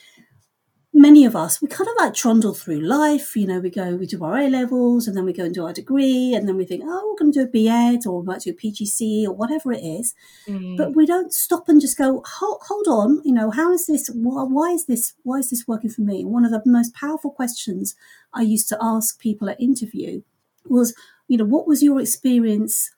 many 0.94 1.24
of 1.24 1.34
us, 1.34 1.60
we 1.60 1.66
kind 1.66 1.88
of 1.88 1.94
like 1.98 2.14
trundle 2.14 2.54
through 2.54 2.80
life. 2.80 3.34
You 3.34 3.48
know, 3.48 3.58
we 3.58 3.68
go, 3.68 3.96
we 3.96 4.06
do 4.06 4.22
our 4.24 4.38
A 4.38 4.48
levels 4.48 5.06
and 5.08 5.16
then 5.16 5.24
we 5.24 5.32
go 5.32 5.44
and 5.44 5.52
do 5.54 5.66
our 5.66 5.72
degree 5.72 6.32
and 6.34 6.48
then 6.48 6.56
we 6.56 6.64
think, 6.64 6.84
oh, 6.86 7.10
we're 7.10 7.18
going 7.18 7.32
to 7.32 7.40
do 7.40 7.48
a 7.48 7.50
BEd 7.94 8.06
or 8.06 8.20
we 8.20 8.26
might 8.26 8.42
do 8.42 8.50
a 8.50 8.54
PGC 8.54 9.24
or 9.26 9.32
whatever 9.32 9.72
it 9.72 9.80
is. 9.82 10.14
Mm. 10.46 10.76
But 10.76 10.94
we 10.94 11.04
don't 11.04 11.32
stop 11.34 11.68
and 11.68 11.80
just 11.80 11.98
go, 11.98 12.22
hold, 12.24 12.60
hold 12.68 12.86
on, 12.86 13.20
you 13.24 13.32
know, 13.32 13.50
how 13.50 13.72
is 13.72 13.86
this, 13.86 14.08
why, 14.14 14.44
why 14.44 14.70
is 14.70 14.86
this, 14.86 15.14
why 15.24 15.38
is 15.38 15.50
this 15.50 15.66
working 15.66 15.90
for 15.90 16.02
me? 16.02 16.24
One 16.24 16.44
of 16.44 16.52
the 16.52 16.62
most 16.64 16.94
powerful 16.94 17.32
questions 17.32 17.96
I 18.32 18.42
used 18.42 18.68
to 18.68 18.78
ask 18.80 19.18
people 19.18 19.50
at 19.50 19.60
interview 19.60 20.22
was, 20.66 20.94
you 21.26 21.36
know, 21.36 21.44
what 21.44 21.66
was 21.66 21.82
your 21.82 22.00
experience 22.00 22.90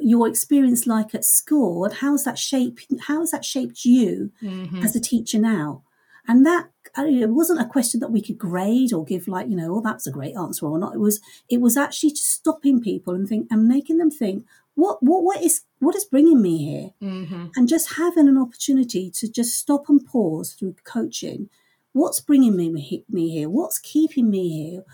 your 0.00 0.28
experience 0.28 0.86
like 0.86 1.12
at 1.14 1.24
school 1.24 1.84
and 1.84 1.94
how's 1.94 2.22
that 2.22 2.38
shaped 2.38 2.86
how 3.06 3.20
has 3.20 3.30
that 3.32 3.44
shaped 3.44 3.84
you 3.86 4.30
Mhm. 4.42 4.84
as 4.84 4.94
a 4.94 5.00
teacher 5.00 5.38
now 5.38 5.82
and 6.28 6.44
that 6.46 6.68
it 6.96 7.30
wasn't 7.30 7.60
a 7.60 7.64
question 7.66 8.00
that 8.00 8.10
we 8.12 8.22
could 8.22 8.38
grade 8.38 8.92
or 8.92 9.04
give 9.04 9.28
like 9.28 9.48
you 9.48 9.56
know 9.56 9.76
oh 9.76 9.80
that's 9.80 10.06
a 10.06 10.10
great 10.10 10.36
answer 10.36 10.66
or 10.66 10.78
not. 10.78 10.94
It 10.94 11.00
was 11.00 11.20
it 11.48 11.60
was 11.60 11.76
actually 11.76 12.10
just 12.10 12.30
stopping 12.32 12.80
people 12.80 13.14
and 13.14 13.28
think 13.28 13.46
and 13.50 13.66
making 13.68 13.98
them 13.98 14.10
think 14.10 14.44
what 14.74 15.02
what 15.02 15.22
what 15.24 15.42
is 15.42 15.62
what 15.80 15.96
is 15.96 16.04
bringing 16.04 16.40
me 16.42 16.58
here? 16.58 16.90
Mhm. 17.02 17.50
and 17.56 17.68
just 17.68 17.94
having 17.94 18.28
an 18.28 18.38
opportunity 18.38 19.10
to 19.10 19.28
just 19.28 19.56
stop 19.56 19.88
and 19.88 20.04
pause 20.04 20.52
through 20.54 20.76
coaching. 20.84 21.48
What's 21.92 22.20
bringing 22.20 22.54
me, 22.54 23.02
me 23.08 23.30
here? 23.30 23.48
What's 23.48 23.78
keeping 23.78 24.30
me 24.30 24.44
here? 24.62 24.84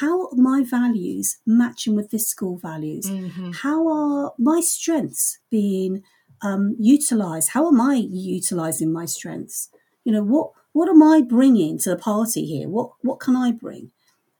How 0.00 0.26
are 0.28 0.36
my 0.36 0.62
values 0.62 1.38
matching 1.46 1.96
with 1.96 2.10
this 2.10 2.28
school 2.28 2.58
values? 2.58 3.06
Mhm. 3.10 3.54
how 3.56 3.88
are 3.88 4.32
my 4.38 4.60
strengths 4.60 5.38
being 5.50 6.02
um, 6.42 6.76
utilized? 6.78 7.48
How 7.50 7.66
am 7.68 7.80
i 7.80 7.94
utilizing 7.96 8.92
my 8.92 9.06
strengths? 9.06 9.70
You 10.04 10.12
know 10.12 10.22
what 10.22 10.50
what 10.74 10.88
am 10.88 11.02
i 11.02 11.20
bringing 11.36 11.78
to 11.78 11.88
the 11.90 11.96
party 11.96 12.44
here 12.44 12.68
what 12.68 12.90
what 13.00 13.18
can 13.20 13.34
i 13.36 13.50
bring 13.50 13.90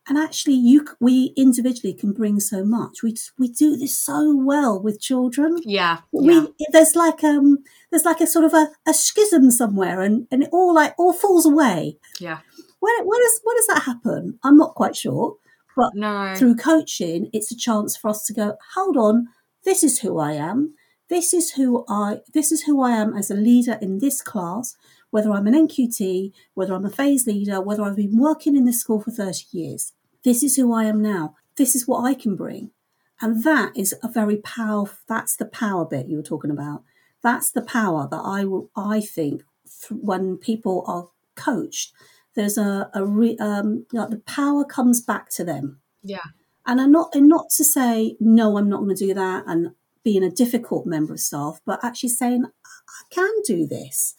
and 0.06 0.18
actually 0.18 0.54
you 0.70 0.86
we 1.00 1.32
individually 1.36 1.94
can 1.94 2.12
bring 2.12 2.38
so 2.38 2.62
much 2.64 3.02
we 3.02 3.14
we 3.38 3.48
do 3.48 3.74
this 3.76 3.96
so 3.96 4.36
well 4.36 4.74
with 4.86 5.00
children 5.00 5.56
Yeah. 5.64 5.98
we 6.12 6.34
Yeah. 6.34 6.46
there's 6.72 6.94
like 6.94 7.24
um 7.24 7.58
there's 7.90 8.04
like 8.04 8.20
a 8.20 8.26
sort 8.26 8.44
of 8.44 8.52
a, 8.52 8.64
a 8.86 8.92
schism 8.92 9.50
somewhere 9.50 10.02
and 10.02 10.26
and 10.30 10.42
it 10.44 10.50
all 10.52 10.74
like 10.74 10.92
all 10.98 11.14
falls 11.14 11.46
away 11.46 11.96
Yeah. 12.20 12.38
when 12.80 12.94
when 13.08 13.20
does 13.24 13.40
when 13.44 13.56
does 13.56 13.66
that 13.72 13.82
happen 13.90 14.38
i'm 14.44 14.58
not 14.58 14.74
quite 14.74 14.96
sure 14.96 15.36
but 15.76 15.90
No. 15.94 16.34
through 16.36 16.54
coaching, 16.56 17.30
it's 17.32 17.50
a 17.50 17.56
chance 17.56 17.96
for 17.96 18.08
us 18.10 18.24
to 18.26 18.32
go, 18.32 18.54
hold 18.76 18.96
on, 18.96 19.26
this 19.64 19.82
is 19.82 19.98
who 20.02 20.20
I 20.20 20.34
am. 20.34 20.74
This 21.10 21.34
is 21.34 21.50
who 21.56 21.84
I 21.88 22.20
this 22.32 22.52
is 22.52 22.62
who 22.62 22.80
I 22.80 22.92
am 22.92 23.12
as 23.20 23.28
a 23.28 23.34
leader 23.48 23.76
in 23.82 23.98
this 23.98 24.22
class, 24.22 24.76
whether 25.14 25.30
I'm 25.32 25.46
an 25.46 25.54
NQT, 25.68 26.32
whether 26.54 26.74
I'm 26.74 26.84
a 26.84 26.90
phase 26.90 27.24
leader, 27.24 27.60
whether 27.60 27.84
I've 27.84 27.94
been 27.94 28.18
working 28.18 28.56
in 28.56 28.64
this 28.64 28.80
school 28.80 29.00
for 29.00 29.12
30 29.12 29.44
years. 29.52 29.92
This 30.24 30.42
is 30.42 30.56
who 30.56 30.74
I 30.74 30.84
am 30.86 31.00
now. 31.00 31.36
This 31.56 31.76
is 31.76 31.86
what 31.86 32.02
I 32.04 32.14
can 32.14 32.34
bring. 32.34 32.72
And 33.20 33.44
that 33.44 33.70
is 33.76 33.94
a 34.02 34.08
very 34.08 34.38
powerful 34.38 34.98
that's 35.06 35.36
the 35.36 35.44
power 35.44 35.84
bit 35.84 36.08
you 36.08 36.16
were 36.16 36.22
talking 36.32 36.50
about. 36.50 36.82
That's 37.22 37.48
the 37.52 37.62
power 37.62 38.08
that 38.10 38.22
I 38.24 38.44
will 38.44 38.70
I 38.74 39.00
think 39.00 39.44
when 39.90 40.36
people 40.36 40.82
are 40.88 41.06
coached 41.36 41.92
there's 42.34 42.58
a, 42.58 42.90
a 42.92 43.06
re, 43.06 43.36
um, 43.38 43.86
like 43.92 44.10
the 44.10 44.16
power 44.26 44.64
comes 44.64 45.00
back 45.00 45.30
to 45.36 45.44
them 45.44 45.78
Yeah. 46.02 46.26
and 46.66 46.80
I'm 46.80 46.90
not 46.90 47.14
and 47.14 47.28
not 47.28 47.50
to 47.50 47.62
say 47.64 48.16
no 48.18 48.56
i'm 48.58 48.68
not 48.68 48.80
going 48.82 48.96
to 48.96 49.06
do 49.06 49.14
that 49.14 49.44
and 49.46 49.72
being 50.02 50.24
a 50.24 50.30
difficult 50.30 50.86
member 50.86 51.12
of 51.14 51.20
staff 51.20 51.60
but 51.64 51.84
actually 51.84 52.08
saying 52.10 52.44
i 52.44 53.14
can 53.14 53.30
do 53.46 53.66
this 53.66 54.14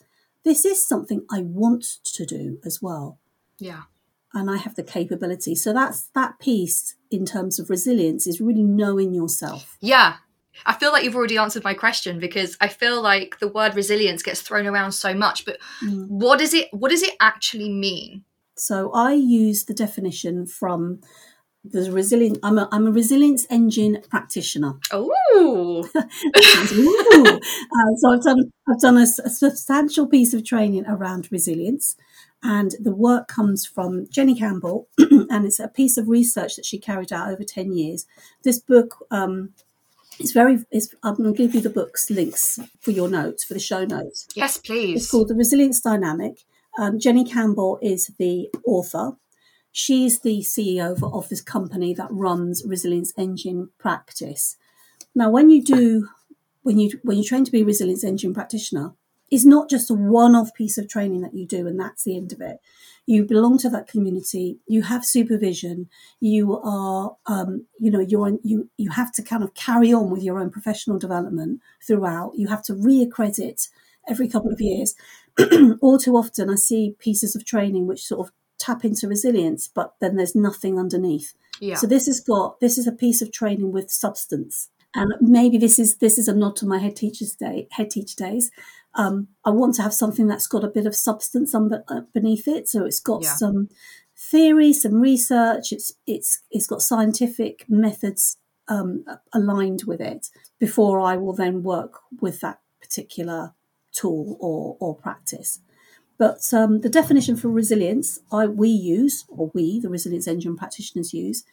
this 0.46 0.64
is 0.66 0.86
something 0.88 1.26
i 1.32 1.42
want 1.42 1.84
to 2.04 2.26
do 2.26 2.60
as 2.66 2.82
well 2.82 3.20
Yeah. 3.60 3.84
and 4.34 4.50
i 4.50 4.58
have 4.58 4.76
the 4.76 4.84
capability 4.84 5.56
so 5.56 5.74
that's 5.74 6.04
that 6.16 6.40
piece 6.40 6.96
in 7.12 7.26
terms 7.26 7.60
of 7.60 7.70
resilience 7.70 8.26
is 8.28 8.40
really 8.42 8.64
knowing 8.64 9.14
yourself 9.14 9.78
Yeah. 9.82 10.18
I 10.66 10.72
feel 10.74 10.94
like 10.94 11.04
you've 11.04 11.18
already 11.18 11.38
answered 11.38 11.66
my 11.66 11.74
question 11.74 12.18
because 12.18 12.56
I 12.62 12.70
feel 12.70 13.02
like 13.02 13.40
the 13.40 13.50
word 13.50 13.76
resilience 13.76 14.24
gets 14.24 14.40
thrown 14.42 14.66
around 14.66 14.94
so 14.94 15.14
much, 15.14 15.44
but 15.44 15.58
Mm. 15.84 16.08
what 16.08 16.40
does 16.40 16.54
it 16.54 16.70
what 16.74 16.92
does 16.92 17.04
it 17.04 17.16
actually 17.20 17.70
mean? 17.70 18.24
so 18.58 18.90
i 18.94 19.12
use 19.12 19.66
the 19.66 19.74
definition 19.74 20.46
from 20.46 21.02
the 21.72 21.92
resilient 21.92 22.38
i'm 22.44 22.58
a, 22.58 22.68
I'm 22.72 22.88
a 22.88 22.92
resilience 22.92 23.46
engine 23.50 24.02
practitioner 24.10 24.74
Oh. 24.92 25.88
Uh, 27.78 27.96
so 27.98 28.12
I've 28.14 28.24
done 28.24 28.52
I've 28.68 28.80
done 28.80 28.98
a, 28.98 29.02
a 29.02 29.30
substantial 29.30 30.08
piece 30.08 30.34
of 30.34 30.44
training 30.44 30.86
around 30.88 31.28
resilience, 31.32 31.96
and 32.44 32.72
the 32.80 32.94
work 32.94 33.28
comes 33.28 33.66
from 33.66 34.08
Jenny 34.10 34.36
Campbell, 34.36 34.88
and 34.98 35.46
it's 35.46 35.60
a 35.60 35.68
piece 35.68 35.98
of 35.98 36.08
research 36.08 36.56
that 36.56 36.66
she 36.66 36.78
carried 36.78 37.12
out 37.12 37.30
over 37.30 37.44
ten 37.44 37.74
years. 37.74 38.06
This 38.44 38.60
book 38.60 39.06
um, 39.12 39.54
is 40.20 40.32
very. 40.32 40.60
Is, 40.72 40.94
I'm 41.04 41.16
going 41.16 41.34
to 41.34 41.38
give 41.38 41.56
you 41.56 41.62
the 41.62 41.70
book's 41.70 42.10
links 42.10 42.60
for 42.80 42.92
your 42.92 43.10
notes 43.10 43.44
for 43.44 43.54
the 43.54 43.60
show 43.60 43.86
notes. 43.86 44.28
yes, 44.36 44.58
please 44.58 45.02
It's 45.04 45.12
called 45.12 45.28
The 45.28 45.36
Resilience 45.36 45.82
Dynamic. 45.82 46.44
Um, 46.78 47.00
Jenny 47.00 47.24
Campbell 47.26 47.80
is 47.82 48.12
the 48.20 48.50
author. 48.66 49.18
She's 49.78 50.22
the 50.22 50.40
CEO 50.40 50.94
of, 50.94 51.04
of 51.04 51.28
this 51.28 51.42
company 51.42 51.94
that 51.96 52.08
runs 52.10 52.64
Resilience 52.66 53.12
Engine 53.18 53.72
Practice. 53.78 54.56
Now, 55.14 55.30
when 55.30 55.50
you 55.50 55.62
do, 55.62 56.08
when 56.64 56.80
you 56.80 56.98
when 57.04 57.18
you 57.18 57.26
train 57.26 57.44
to 57.44 57.52
be 57.52 57.60
a 57.60 57.66
Resilience 57.66 58.02
Engine 58.02 58.34
practitioner, 58.34 58.94
it's 59.30 59.44
not 59.44 59.70
just 59.70 59.92
a 59.92 59.94
one-off 59.94 60.54
piece 60.54 60.78
of 60.78 60.88
training 60.88 61.20
that 61.24 61.34
you 61.34 61.46
do 61.46 61.68
and 61.68 61.78
that's 61.78 62.06
the 62.06 62.16
end 62.16 62.32
of 62.32 62.40
it. 62.40 62.62
You 63.06 63.26
belong 63.26 63.58
to 63.60 63.70
that 63.72 63.90
community. 63.90 64.60
You 64.66 64.84
have 64.84 65.04
supervision. 65.04 65.90
You 66.22 66.58
are, 66.58 67.18
um, 67.26 67.66
you 67.78 67.92
know, 67.92 68.00
you're 68.00 68.40
you 68.44 68.70
you 68.78 68.92
have 68.92 69.12
to 69.16 69.24
kind 69.24 69.44
of 69.44 69.56
carry 69.56 69.92
on 69.92 70.10
with 70.10 70.24
your 70.24 70.40
own 70.40 70.52
professional 70.52 71.00
development 71.00 71.60
throughout. 71.86 72.32
You 72.38 72.48
have 72.48 72.64
to 72.64 72.74
reaccredit 72.74 73.68
every 74.08 74.30
couple 74.30 74.54
of 74.54 74.62
years. 74.62 74.96
All 75.82 75.98
too 75.98 76.16
often, 76.16 76.50
I 76.50 76.56
see 76.56 76.96
pieces 76.98 77.36
of 77.36 77.44
training 77.44 77.88
which 77.88 78.06
sort 78.06 78.26
of 78.26 78.34
tap 78.66 78.86
into 78.86 79.08
resilience, 79.08 79.68
but 79.68 79.94
then 80.02 80.16
there's 80.16 80.36
nothing 80.36 80.80
underneath. 80.80 81.34
Yeah. 81.60 81.76
So 81.76 81.88
this 81.88 82.06
has 82.08 82.20
got 82.20 82.60
this 82.60 82.78
is 82.78 82.88
a 82.88 82.92
piece 83.04 83.22
of 83.22 83.32
training 83.32 83.72
with 83.72 83.92
substance, 83.92 84.70
and 84.94 85.14
maybe 85.22 85.58
this 85.58 85.80
is 85.80 85.98
this 85.98 86.18
is 86.18 86.28
a 86.28 86.34
nod 86.36 86.56
to 86.58 86.66
my 86.66 86.80
head 86.80 86.96
teacher's 86.96 87.36
day 87.36 87.68
head 87.72 87.90
teacher 87.92 88.16
days. 88.18 88.52
Um, 88.98 89.28
I 89.44 89.50
want 89.50 89.76
to 89.76 89.82
have 89.82 89.94
something 89.94 90.28
that's 90.28 90.48
got 90.48 90.64
a 90.64 90.70
bit 90.70 90.86
of 90.86 90.96
substance 90.96 91.54
under, 91.54 91.84
uh, 91.90 92.02
beneath 92.14 92.48
it, 92.48 92.68
so 92.70 92.86
it's 92.86 93.02
got 93.02 93.24
Yeah. 93.24 93.36
some 93.36 93.68
theory, 94.32 94.74
some 94.74 94.96
research. 95.02 95.72
It's 95.72 95.92
it's 96.08 96.42
it's 96.52 96.68
got 96.68 96.82
scientific 96.82 97.66
methods 97.70 98.38
um, 98.68 99.06
aligned 99.34 99.84
with 99.86 100.02
it. 100.02 100.30
Before 100.60 101.00
I 101.00 101.18
will 101.18 101.34
then 101.34 101.64
work 101.64 102.00
with 102.22 102.40
that 102.42 102.60
particular 102.82 103.54
tool 103.92 104.38
or 104.40 104.78
or 104.80 104.96
practice. 104.96 105.60
But 106.18 106.54
um, 106.54 106.82
the 106.82 106.90
definition 106.90 107.36
for 107.36 107.50
resilience 107.50 108.20
I 108.32 108.46
we 108.48 108.70
use, 108.70 109.26
or 109.28 109.52
we, 109.54 109.80
the 109.80 109.90
resilience 109.90 110.28
engine 110.28 110.56
practitioners 110.56 111.14
use, 111.14 111.44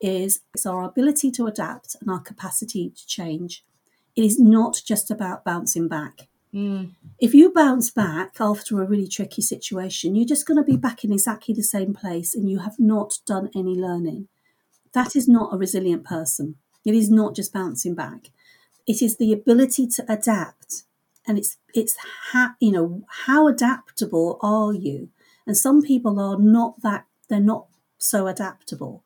is 0.00 0.40
it's 0.54 0.66
our 0.66 0.84
ability 0.84 1.30
to 1.32 1.46
adapt 1.46 1.96
and 2.00 2.10
our 2.10 2.20
capacity 2.20 2.90
to 2.90 3.06
change. 3.06 3.64
It 4.16 4.24
is 4.24 4.38
not 4.38 4.80
just 4.84 5.10
about 5.10 5.44
bouncing 5.44 5.88
back. 5.88 6.28
Mm. 6.52 6.92
If 7.20 7.34
you 7.34 7.52
bounce 7.52 7.90
back 7.90 8.40
after 8.40 8.80
a 8.80 8.86
really 8.86 9.06
tricky 9.06 9.42
situation, 9.42 10.14
you're 10.14 10.26
just 10.26 10.46
going 10.46 10.56
to 10.56 10.64
be 10.64 10.76
back 10.76 11.04
in 11.04 11.12
exactly 11.12 11.54
the 11.54 11.62
same 11.62 11.94
place 11.94 12.34
and 12.34 12.48
you 12.50 12.60
have 12.60 12.78
not 12.78 13.18
done 13.26 13.50
any 13.54 13.74
learning. 13.74 14.28
That 14.92 15.14
is 15.14 15.28
not 15.28 15.52
a 15.52 15.58
resilient 15.58 16.04
person. 16.04 16.56
It 16.84 16.94
is 16.94 17.10
not 17.10 17.36
just 17.36 17.52
bouncing 17.52 17.94
back. 17.94 18.30
It 18.86 19.02
is 19.02 19.18
the 19.18 19.32
ability 19.32 19.86
to 19.88 20.04
adapt. 20.10 20.84
And 21.28 21.38
it's 21.38 21.58
it's 21.74 21.96
how 22.32 22.50
you 22.60 22.72
know 22.72 23.04
how 23.26 23.46
adaptable 23.46 24.38
are 24.40 24.72
you? 24.72 25.10
And 25.46 25.56
some 25.56 25.82
people 25.82 26.18
are 26.18 26.38
not 26.38 26.82
that 26.82 27.06
they're 27.28 27.40
not 27.40 27.66
so 27.98 28.26
adaptable. 28.26 29.04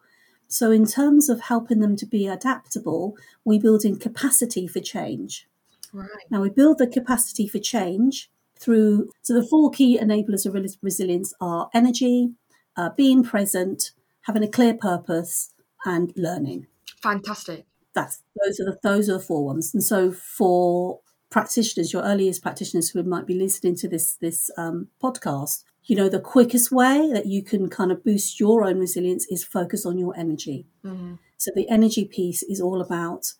So 0.49 0.71
in 0.71 0.87
terms 0.87 1.29
of 1.29 1.41
helping 1.41 1.81
them 1.81 1.97
to 1.97 2.07
be 2.07 2.26
adaptable, 2.26 3.17
we 3.45 3.59
build 3.59 3.85
in 3.85 3.97
capacity 3.97 4.67
for 4.67 4.81
change. 4.81 5.49
Right. 5.93 6.09
Now 6.31 6.43
we 6.43 6.50
build 6.50 6.79
the 6.79 6.87
capacity 6.87 7.49
for 7.49 7.59
change 7.59 8.31
through. 8.59 9.11
So 9.23 9.35
the 9.35 9.47
four 9.47 9.71
key 9.71 9.99
enablers 9.99 10.47
of 10.47 10.55
resilience 10.83 11.35
are 11.41 11.69
energy, 11.75 12.33
uh, 12.76 12.91
being 12.97 13.23
present, 13.23 13.93
having 14.23 14.45
a 14.45 14.49
clear 14.49 14.75
purpose, 14.75 15.52
and 15.85 16.12
learning. 16.17 16.67
Fantastic. 17.02 17.67
That's 17.95 18.23
those 18.45 18.61
are 18.61 18.64
the 18.64 18.79
those 18.83 19.09
are 19.09 19.14
the 19.14 19.21
four 19.21 19.45
ones. 19.45 19.75
And 19.75 19.83
so 19.83 20.12
for 20.12 21.00
practitioners, 21.33 21.93
your 21.93 22.03
earliest 22.03 22.43
practitioners 22.43 22.91
who 22.91 23.03
might 23.03 23.27
be 23.27 23.35
listening 23.35 23.75
to 23.77 23.89
this 23.89 24.15
this 24.17 24.51
um, 24.57 24.89
podcast, 25.03 25.65
you 25.85 25.97
know 25.97 26.09
the 26.09 26.21
quickest 26.21 26.71
way 26.71 27.11
that 27.12 27.27
you 27.27 27.43
can 27.43 27.69
kind 27.69 27.91
of 27.91 28.05
boost 28.05 28.39
your 28.39 28.65
own 28.65 28.79
resilience 28.79 29.27
is 29.29 29.43
focus 29.43 29.85
on 29.85 29.99
your 29.99 30.17
energy. 30.17 30.67
Mhm. 30.85 31.19
So 31.39 31.51
the 31.57 31.69
energy 31.69 32.05
piece 32.05 32.45
is 32.45 32.61
all 32.61 32.81
about 32.81 33.33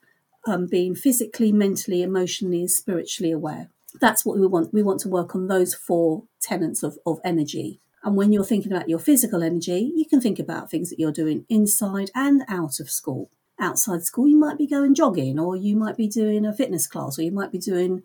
um, 0.45 0.67
being 0.67 0.97
physically, 0.97 1.53
mentally, 1.53 2.03
emotionally, 2.03 2.61
and 2.61 2.71
spiritually 2.71 3.31
aware. 3.31 3.71
That's 4.01 4.25
what 4.27 4.39
we 4.39 4.47
want. 4.47 4.73
We 4.73 4.83
want 4.83 5.01
to 5.03 5.09
work 5.09 5.37
on 5.37 5.47
those 5.47 5.73
four 5.75 6.25
tenets 6.41 6.83
of, 6.83 6.99
of 7.07 7.21
energy. 7.25 7.79
And 8.03 8.17
when 8.17 8.33
you're 8.33 8.45
thinking 8.45 8.73
about 8.73 8.89
your 8.89 8.99
physical 8.99 9.45
energy, 9.45 9.93
you 9.95 10.05
can 10.05 10.21
think 10.21 10.41
about 10.41 10.69
things 10.69 10.91
that 10.91 10.99
you're 10.99 11.13
doing 11.13 11.45
inside 11.49 12.11
and 12.15 12.43
out 12.49 12.81
of 12.81 12.91
school. 12.91 13.31
Outside 13.62 14.04
school, 14.04 14.28
you 14.28 14.37
might 14.37 14.59
be 14.59 14.66
going 14.66 14.95
jogging, 14.95 15.38
or 15.38 15.57
you 15.57 15.76
might 15.76 15.97
be 15.97 16.09
doing 16.09 16.45
a 16.45 16.52
fitness 16.52 16.87
class, 16.87 17.19
or 17.19 17.23
you 17.23 17.33
might 17.33 17.52
be 17.52 17.59
doing, 17.59 18.02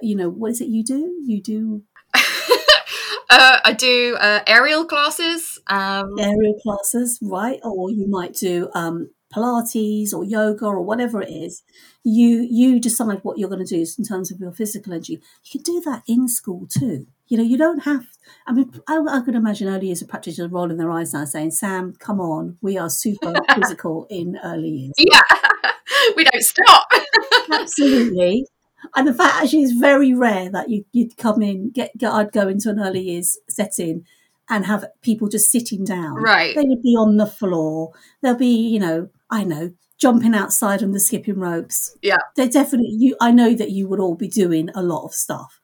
you 0.00 0.16
know, 0.16 0.30
what 0.30 0.52
is 0.52 0.60
it 0.60 0.68
you 0.68 0.82
do? 0.82 1.20
You 1.24 1.42
do 1.42 1.82
uh, 2.14 3.58
I 3.64 3.74
do 3.76 4.16
uh, 4.18 4.40
aerial 4.46 4.84
classes. 4.84 5.60
Um, 5.66 6.14
aerial 6.18 6.58
classes, 6.62 7.18
right? 7.22 7.60
Or 7.62 7.90
you 7.90 8.08
might 8.08 8.34
do 8.34 8.70
um, 8.74 9.10
Pilates 9.34 10.12
or 10.12 10.24
yoga 10.24 10.66
or 10.66 10.82
whatever 10.82 11.20
it 11.20 11.30
is, 11.30 11.62
you 12.04 12.46
you 12.48 12.78
decide 12.78 13.20
what 13.22 13.38
you're 13.38 13.48
going 13.48 13.64
to 13.64 13.76
do 13.76 13.84
in 13.98 14.04
terms 14.04 14.30
of 14.30 14.38
your 14.40 14.52
physical 14.52 14.92
energy. 14.92 15.14
You 15.44 15.50
can 15.50 15.62
do 15.62 15.80
that 15.84 16.02
in 16.06 16.28
school 16.28 16.66
too. 16.68 17.06
You 17.28 17.38
know, 17.38 17.42
you 17.42 17.56
don't 17.56 17.80
have. 17.80 18.06
I 18.46 18.52
mean, 18.52 18.70
I, 18.86 18.98
I 19.08 19.20
could 19.20 19.34
imagine 19.34 19.68
early 19.68 19.86
years 19.86 20.02
of 20.02 20.08
practitioners 20.08 20.50
rolling 20.50 20.76
their 20.76 20.90
eyes 20.90 21.12
now, 21.12 21.24
saying, 21.24 21.52
"Sam, 21.52 21.94
come 21.98 22.20
on, 22.20 22.58
we 22.60 22.76
are 22.78 22.90
super 22.90 23.32
physical 23.54 24.06
in 24.10 24.38
early 24.44 24.68
years." 24.68 24.94
Yeah, 24.98 25.22
we 26.16 26.24
don't 26.24 26.42
stop. 26.42 26.86
Absolutely. 27.52 28.46
And 28.94 29.08
the 29.08 29.14
fact 29.14 29.42
actually 29.42 29.62
is 29.62 29.72
very 29.72 30.14
rare 30.14 30.50
that 30.50 30.68
you, 30.68 30.84
you'd 30.92 31.16
come 31.16 31.42
in, 31.42 31.70
get, 31.70 31.96
get 31.96 32.12
I'd 32.12 32.32
go 32.32 32.48
into 32.48 32.70
an 32.70 32.78
early 32.78 33.00
years 33.00 33.38
setting 33.48 34.04
and 34.48 34.66
have 34.66 34.84
people 35.02 35.28
just 35.28 35.50
sitting 35.50 35.84
down. 35.84 36.16
Right. 36.16 36.54
They 36.54 36.64
would 36.64 36.82
be 36.82 36.94
on 36.94 37.16
the 37.16 37.26
floor. 37.26 37.92
They'll 38.20 38.36
be, 38.36 38.54
you 38.54 38.78
know, 38.78 39.08
I 39.30 39.44
know, 39.44 39.72
jumping 39.98 40.34
outside 40.34 40.82
on 40.82 40.92
the 40.92 41.00
skipping 41.00 41.38
ropes. 41.38 41.96
Yeah. 42.02 42.18
They're 42.36 42.48
definitely 42.48 42.90
you 42.90 43.16
I 43.20 43.30
know 43.30 43.54
that 43.54 43.70
you 43.70 43.88
would 43.88 44.00
all 44.00 44.16
be 44.16 44.28
doing 44.28 44.68
a 44.74 44.82
lot 44.82 45.04
of 45.04 45.14
stuff. 45.14 45.60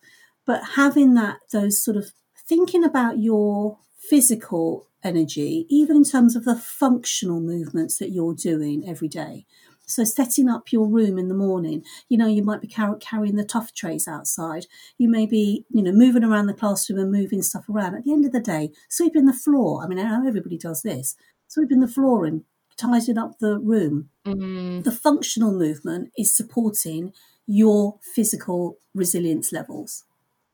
But 0.46 0.62
having 0.76 1.14
that 1.14 1.38
those 1.52 1.82
sort 1.82 1.96
of 1.96 2.12
thinking 2.36 2.84
about 2.84 3.18
your 3.18 3.78
physical 3.98 4.88
energy, 5.02 5.66
even 5.68 5.96
in 5.96 6.04
terms 6.04 6.36
of 6.36 6.44
the 6.44 6.56
functional 6.56 7.40
movements 7.40 7.98
that 7.98 8.10
you're 8.10 8.34
doing 8.34 8.88
every 8.88 9.08
day. 9.08 9.46
So 9.86 10.04
setting 10.04 10.48
up 10.48 10.70
your 10.72 10.86
room 10.86 11.18
in 11.18 11.28
the 11.28 11.34
morning, 11.34 11.84
you 12.08 12.16
know, 12.16 12.28
you 12.28 12.44
might 12.44 12.60
be 12.60 12.68
car- 12.68 12.96
carrying 13.00 13.34
the 13.34 13.44
tough 13.44 13.74
trays 13.74 14.06
outside. 14.06 14.66
You 14.98 15.08
may 15.08 15.26
be, 15.26 15.64
you 15.70 15.82
know, 15.82 15.90
moving 15.90 16.22
around 16.22 16.46
the 16.46 16.54
classroom 16.54 17.00
and 17.00 17.10
moving 17.10 17.42
stuff 17.42 17.68
around. 17.68 17.96
At 17.96 18.04
the 18.04 18.12
end 18.12 18.24
of 18.24 18.30
the 18.32 18.40
day, 18.40 18.70
sweeping 18.88 19.26
the 19.26 19.32
floor. 19.32 19.82
I 19.82 19.88
mean, 19.88 19.98
I 19.98 20.04
know 20.04 20.28
everybody 20.28 20.58
does 20.58 20.82
this. 20.82 21.16
Sweeping 21.48 21.80
the 21.80 21.88
floor 21.88 22.24
and 22.24 22.44
tidying 22.76 23.18
up 23.18 23.38
the 23.40 23.58
room. 23.58 24.10
Mm, 24.24 24.84
The 24.84 24.92
functional 24.92 25.52
movement 25.52 26.12
is 26.16 26.36
supporting 26.36 27.12
your 27.46 27.98
physical 28.14 28.78
resilience 28.94 29.52
levels. 29.52 30.04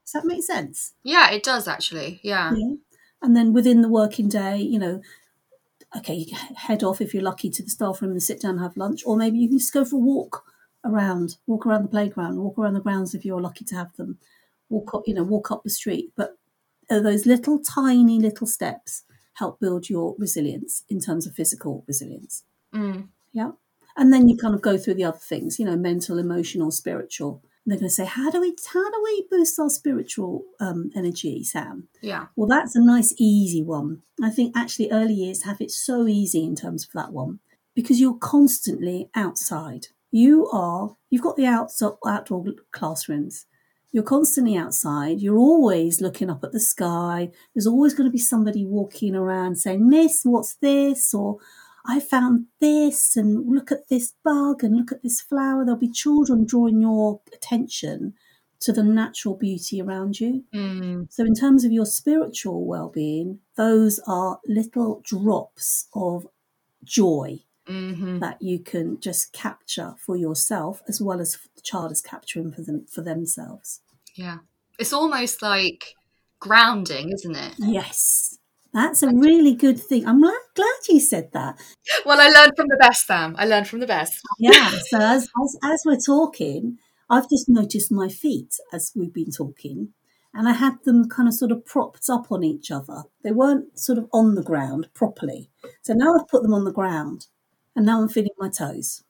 Does 0.06 0.12
that 0.12 0.24
make 0.24 0.42
sense? 0.44 0.94
yeah, 1.02 1.30
it 1.32 1.42
does 1.42 1.66
actually. 1.68 2.20
Yeah. 2.22 2.54
Yeah. 2.54 2.74
And 3.22 3.36
then 3.36 3.52
within 3.52 3.82
the 3.82 3.88
working 3.88 4.28
day, 4.28 4.58
you 4.58 4.78
know, 4.78 5.00
okay, 5.96 6.14
you 6.14 6.36
head 6.56 6.82
off 6.84 7.00
if 7.00 7.12
you're 7.12 7.22
lucky 7.22 7.50
to 7.50 7.62
the 7.62 7.70
staff 7.70 8.00
room 8.00 8.12
and 8.12 8.22
sit 8.22 8.40
down 8.40 8.52
and 8.52 8.60
have 8.60 8.76
lunch, 8.76 9.02
or 9.06 9.16
maybe 9.16 9.38
you 9.38 9.48
can 9.48 9.58
just 9.58 9.72
go 9.72 9.84
for 9.84 9.96
a 9.96 9.98
walk 9.98 10.44
around, 10.84 11.36
walk 11.46 11.66
around 11.66 11.82
the 11.82 11.88
playground, 11.88 12.36
walk 12.38 12.58
around 12.58 12.74
the 12.74 12.80
grounds 12.80 13.14
if 13.14 13.24
you're 13.24 13.40
lucky 13.40 13.64
to 13.64 13.74
have 13.74 13.94
them, 13.96 14.18
walk 14.68 14.94
up, 14.94 15.02
you 15.06 15.14
know, 15.14 15.22
walk 15.24 15.50
up 15.50 15.64
the 15.64 15.70
street. 15.70 16.12
But 16.16 16.38
those 16.88 17.26
little 17.26 17.58
tiny 17.58 18.20
little 18.20 18.46
steps 18.46 19.02
help 19.34 19.58
build 19.58 19.90
your 19.90 20.14
resilience 20.18 20.84
in 20.88 21.00
terms 21.00 21.26
of 21.26 21.34
physical 21.34 21.84
resilience. 21.88 22.44
Mm, 22.72 23.08
Yeah. 23.32 23.52
And 23.96 24.12
then 24.12 24.28
you 24.28 24.36
kind 24.36 24.54
of 24.54 24.60
go 24.60 24.76
through 24.76 24.94
the 24.94 25.04
other 25.04 25.18
things, 25.18 25.58
you 25.58 25.64
know, 25.64 25.74
mental, 25.76 26.18
emotional, 26.18 26.70
spiritual. 26.70 27.42
They're 27.66 27.78
going 27.78 27.88
to 27.88 27.94
say, 27.94 28.04
how 28.04 28.30
do 28.30 28.40
we, 28.40 28.54
how 28.72 28.90
do 28.90 29.00
we 29.02 29.26
boost 29.28 29.58
our 29.58 29.68
spiritual 29.68 30.44
um, 30.60 30.90
energy, 30.94 31.42
Sam? 31.42 31.88
yeah. 32.00 32.26
Well, 32.36 32.46
that's 32.46 32.76
a 32.76 32.80
nice, 32.80 33.12
easy 33.18 33.62
one. 33.62 34.02
I 34.22 34.30
think 34.30 34.56
actually 34.56 34.90
early 34.92 35.14
years 35.14 35.42
have 35.42 35.60
it 35.60 35.72
so 35.72 36.06
easy 36.06 36.44
in 36.44 36.54
terms 36.54 36.84
of 36.84 36.92
that 36.92 37.12
one 37.12 37.40
because 37.74 38.00
you're 38.00 38.18
constantly 38.18 39.10
outside. 39.14 39.88
You 40.12 40.48
are, 40.52 40.96
you've 41.10 41.22
got 41.22 41.36
the 41.36 41.46
outside, 41.46 41.94
outdoor 42.06 42.44
classrooms. 42.70 43.46
You're 43.92 44.04
constantly 44.04 44.56
outside. 44.56 45.20
You're 45.20 45.38
always 45.38 46.00
looking 46.00 46.30
up 46.30 46.44
at 46.44 46.52
the 46.52 46.60
sky. 46.60 47.30
There's 47.54 47.66
always 47.66 47.94
going 47.94 48.08
to 48.08 48.12
be 48.12 48.18
somebody 48.18 48.64
walking 48.64 49.14
around 49.14 49.56
saying, 49.56 49.88
Miss, 49.88 50.20
what's 50.22 50.54
this? 50.56 51.12
Or 51.12 51.38
I 51.88 52.00
found 52.00 52.46
this, 52.60 53.16
and 53.16 53.46
look 53.48 53.70
at 53.72 53.88
this 53.88 54.14
bug, 54.24 54.64
and 54.64 54.76
look 54.76 54.92
at 54.92 55.02
this 55.02 55.20
flower. 55.20 55.64
There'll 55.64 55.78
be 55.78 55.90
children 55.90 56.44
drawing 56.46 56.80
your 56.80 57.20
attention 57.32 58.14
to 58.60 58.72
the 58.72 58.82
natural 58.82 59.36
beauty 59.36 59.80
around 59.80 60.18
you. 60.18 60.44
Mm, 60.54 61.12
So, 61.12 61.24
in 61.24 61.34
terms 61.34 61.64
of 61.64 61.72
your 61.72 61.86
spiritual 61.86 62.66
well 62.66 62.88
being, 62.88 63.40
those 63.56 64.00
are 64.06 64.40
little 64.46 65.02
drops 65.04 65.88
of 65.94 66.26
joy 66.84 67.40
hmm 67.66 68.20
that 68.20 68.40
you 68.40 68.60
can 68.60 68.98
just 69.00 69.32
capture 69.32 69.94
for 69.98 70.16
yourself 70.16 70.82
as 70.88 71.00
well 71.00 71.20
as 71.20 71.36
the 71.56 71.60
child 71.62 71.90
is 71.90 72.00
capturing 72.00 72.52
for 72.52 72.62
them 72.62 72.86
for 72.88 73.02
themselves. 73.02 73.80
Yeah. 74.14 74.38
It's 74.78 74.92
almost 74.92 75.42
like 75.42 75.94
grounding, 76.38 77.10
isn't 77.12 77.34
it? 77.34 77.54
Yes. 77.58 78.38
That's 78.76 79.02
a 79.02 79.08
really 79.08 79.54
good 79.54 79.80
thing. 79.80 80.06
I'm 80.06 80.20
glad 80.20 80.80
you 80.86 81.00
said 81.00 81.32
that. 81.32 81.58
Well, 82.04 82.20
I 82.20 82.28
learned 82.28 82.52
from 82.56 82.66
the 82.68 82.76
best, 82.78 83.06
Sam. 83.06 83.34
I 83.38 83.46
learned 83.46 83.68
from 83.68 83.80
the 83.80 83.86
best. 83.86 84.20
Yeah. 84.38 84.68
So 84.68 84.98
as, 85.00 85.22
as 85.42 85.56
as 85.64 85.82
we're 85.86 85.98
talking, 85.98 86.76
I've 87.08 87.30
just 87.30 87.48
noticed 87.48 87.90
my 87.90 88.08
feet 88.08 88.54
as 88.74 88.92
we've 88.94 89.14
been 89.14 89.30
talking, 89.30 89.94
and 90.34 90.46
I 90.46 90.52
had 90.52 90.74
them 90.84 91.08
kind 91.08 91.26
of 91.26 91.32
sort 91.32 91.52
of 91.52 91.64
propped 91.64 92.10
up 92.10 92.30
on 92.30 92.44
each 92.44 92.70
other. 92.70 93.04
They 93.24 93.32
weren't 93.32 93.78
sort 93.78 93.96
of 93.96 94.10
on 94.12 94.34
the 94.34 94.42
ground 94.42 94.88
properly. 94.92 95.48
So 95.80 95.94
now 95.94 96.14
I've 96.14 96.28
put 96.28 96.42
them 96.42 96.52
on 96.52 96.64
the 96.64 96.70
ground, 96.70 97.28
and 97.74 97.86
now 97.86 98.02
I'm 98.02 98.10
feeling 98.10 98.36
my 98.36 98.50
toes. 98.50 99.04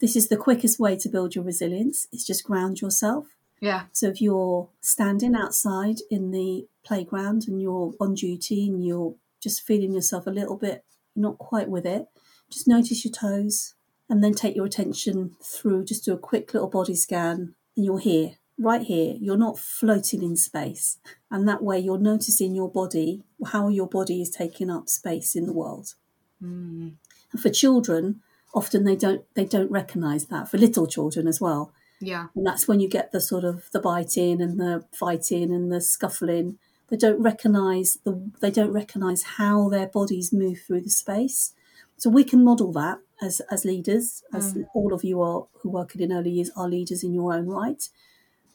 This 0.00 0.16
is 0.16 0.28
the 0.28 0.36
quickest 0.36 0.78
way 0.78 0.98
to 0.98 1.08
build 1.08 1.34
your 1.34 1.44
resilience. 1.44 2.08
It's 2.12 2.26
just 2.26 2.44
ground 2.44 2.82
yourself. 2.82 3.35
Yeah. 3.60 3.84
So 3.92 4.08
if 4.08 4.20
you're 4.20 4.68
standing 4.80 5.34
outside 5.34 5.96
in 6.10 6.30
the 6.30 6.66
playground 6.84 7.44
and 7.48 7.60
you're 7.60 7.94
on 8.00 8.14
duty 8.14 8.68
and 8.68 8.84
you're 8.84 9.14
just 9.40 9.62
feeling 9.62 9.92
yourself 9.92 10.26
a 10.26 10.30
little 10.30 10.56
bit 10.56 10.84
not 11.14 11.38
quite 11.38 11.68
with 11.68 11.86
it, 11.86 12.06
just 12.50 12.68
notice 12.68 13.04
your 13.04 13.12
toes 13.12 13.74
and 14.08 14.22
then 14.22 14.34
take 14.34 14.54
your 14.54 14.66
attention 14.66 15.34
through, 15.42 15.84
just 15.84 16.04
do 16.04 16.12
a 16.12 16.18
quick 16.18 16.52
little 16.54 16.68
body 16.68 16.94
scan 16.94 17.54
and 17.76 17.84
you're 17.84 17.98
here, 17.98 18.36
right 18.58 18.82
here. 18.82 19.16
You're 19.18 19.36
not 19.36 19.58
floating 19.58 20.22
in 20.22 20.36
space. 20.36 20.98
And 21.30 21.48
that 21.48 21.62
way 21.62 21.78
you're 21.78 21.98
noticing 21.98 22.54
your 22.54 22.70
body, 22.70 23.22
how 23.46 23.68
your 23.68 23.88
body 23.88 24.22
is 24.22 24.30
taking 24.30 24.70
up 24.70 24.88
space 24.88 25.34
in 25.34 25.46
the 25.46 25.52
world. 25.52 25.94
Mm, 26.42 26.94
And 27.32 27.40
for 27.40 27.50
children, 27.50 28.20
often 28.54 28.84
they 28.84 28.96
don't 28.96 29.24
they 29.34 29.44
don't 29.44 29.70
recognize 29.70 30.26
that. 30.26 30.50
For 30.50 30.58
little 30.58 30.86
children 30.86 31.26
as 31.26 31.40
well 31.40 31.72
yeah. 32.00 32.26
and 32.34 32.46
that's 32.46 32.68
when 32.68 32.80
you 32.80 32.88
get 32.88 33.12
the 33.12 33.20
sort 33.20 33.44
of 33.44 33.70
the 33.72 33.80
biting 33.80 34.40
and 34.40 34.60
the 34.60 34.84
fighting 34.92 35.52
and 35.52 35.72
the 35.72 35.80
scuffling. 35.80 36.58
They 36.88 36.96
don't 36.96 37.20
recognize 37.20 37.98
the 38.04 38.30
they 38.40 38.50
don't 38.50 38.72
recognize 38.72 39.22
how 39.22 39.68
their 39.68 39.88
bodies 39.88 40.32
move 40.32 40.60
through 40.66 40.82
the 40.82 40.90
space. 40.90 41.52
So 41.96 42.10
we 42.10 42.24
can 42.24 42.44
model 42.44 42.72
that 42.72 42.98
as 43.20 43.40
as 43.50 43.64
leaders 43.64 44.22
as 44.32 44.54
mm. 44.54 44.66
all 44.74 44.92
of 44.92 45.02
you 45.02 45.20
are 45.20 45.46
who 45.60 45.70
work 45.70 45.96
in 45.96 46.12
early 46.12 46.30
years 46.30 46.50
are 46.56 46.68
leaders 46.68 47.02
in 47.02 47.12
your 47.12 47.32
own 47.32 47.46
right. 47.46 47.88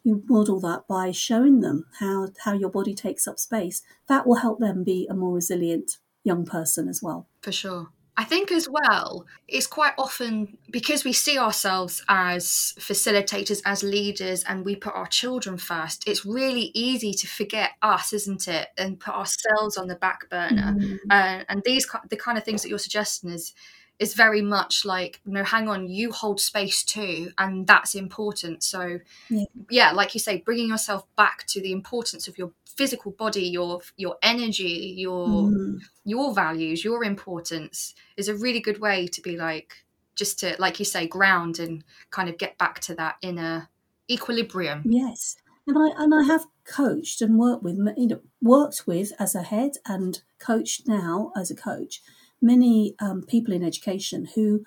You 0.04 0.24
model 0.28 0.60
that 0.62 0.88
by 0.88 1.12
showing 1.12 1.60
them 1.60 1.86
how 2.00 2.30
how 2.46 2.54
your 2.54 2.70
body 2.70 2.94
takes 2.94 3.28
up 3.28 3.40
space. 3.40 3.82
That 4.08 4.26
will 4.26 4.36
help 4.36 4.60
them 4.60 4.84
be 4.84 5.08
a 5.10 5.14
more 5.14 5.34
resilient 5.34 5.98
young 6.24 6.46
person 6.46 6.88
as 6.88 7.02
well. 7.02 7.28
For 7.42 7.52
sure. 7.52 7.90
I 8.22 8.24
think 8.24 8.52
as 8.52 8.70
well, 8.70 9.26
it's 9.48 9.66
quite 9.66 9.94
often 9.98 10.56
because 10.70 11.04
we 11.04 11.12
see 11.12 11.40
ourselves 11.40 12.04
as 12.08 12.76
facilitators, 12.80 13.64
as 13.66 13.82
leaders, 13.82 14.44
and 14.44 14.64
we 14.64 14.76
put 14.76 14.94
our 14.94 15.08
children 15.08 15.58
first, 15.58 16.08
it's 16.08 16.24
really 16.24 16.70
easy 16.76 17.14
to 17.14 17.26
forget 17.26 17.72
us, 17.82 18.14
isn't 18.14 18.48
it? 18.48 18.68
And 18.78 19.00
put 19.00 19.16
ourselves 19.16 19.76
on 19.76 19.88
the 19.88 19.96
back 19.96 20.30
burner. 20.30 20.78
Uh, 21.10 21.44
and 21.50 21.64
these 21.66 21.88
the 22.12 22.16
kind 22.16 22.38
of 22.38 22.44
things 22.44 22.62
that 22.62 22.70
you're 22.70 22.78
suggesting 22.78 23.32
is 23.32 23.56
is 24.04 24.14
very 24.16 24.42
much 24.42 24.84
like 24.94 25.14
no 25.26 25.44
hang 25.54 25.68
on 25.74 25.88
you 25.88 26.12
hold 26.12 26.40
space 26.42 26.80
too 26.84 27.32
and 27.38 27.68
that's 27.72 27.94
important 27.96 28.64
so 28.64 28.82
Yeah. 29.30 29.46
yeah 29.70 29.92
like 30.00 30.12
you 30.16 30.20
say 30.28 30.38
bringing 30.48 30.70
yourself 30.70 31.04
back 31.16 31.38
to 31.54 31.62
the 31.62 31.72
importance 31.80 32.28
of 32.28 32.38
your 32.40 32.52
physical 32.80 33.12
body 33.24 33.46
your 33.58 33.82
your 34.04 34.16
energy 34.34 34.78
your 35.06 35.28
Mm. 35.28 35.80
your 36.14 36.34
values 36.34 36.84
your 36.84 37.04
importance 37.04 37.78
is 38.18 38.28
a 38.28 38.36
really 38.46 38.60
good 38.68 38.80
way 38.88 39.08
to 39.16 39.22
be 39.22 39.38
like 39.38 39.70
just 40.16 40.40
to 40.40 40.48
like 40.66 40.80
you 40.80 40.86
say 40.96 41.04
ground 41.18 41.60
and 41.60 41.84
kind 42.10 42.28
of 42.30 42.36
get 42.38 42.58
back 42.58 42.80
to 42.88 42.96
that 42.96 43.16
inner 43.22 43.70
equilibrium 44.10 44.82
Yes, 44.86 45.36
and 45.68 45.78
I 45.78 45.88
and 46.04 46.14
I 46.14 46.24
have 46.24 46.46
coached 46.66 47.22
and 47.22 47.38
worked 47.38 47.64
with 47.64 47.78
you 47.98 48.08
know 48.08 48.22
worked 48.42 48.88
with 48.88 49.10
as 49.20 49.36
a 49.36 49.44
head 49.44 49.74
and 49.86 50.22
coached 50.40 50.88
now 50.88 51.32
as 51.36 51.52
a 51.52 51.56
coach 51.56 52.02
many 52.42 52.96
um, 53.00 53.24
people 53.24 53.54
in 53.54 53.64
education 53.64 54.28
who 54.36 54.64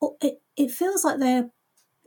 oh, 0.00 0.16
it, 0.20 0.40
it 0.56 0.70
feels 0.70 1.04
like 1.04 1.18
they're 1.18 1.50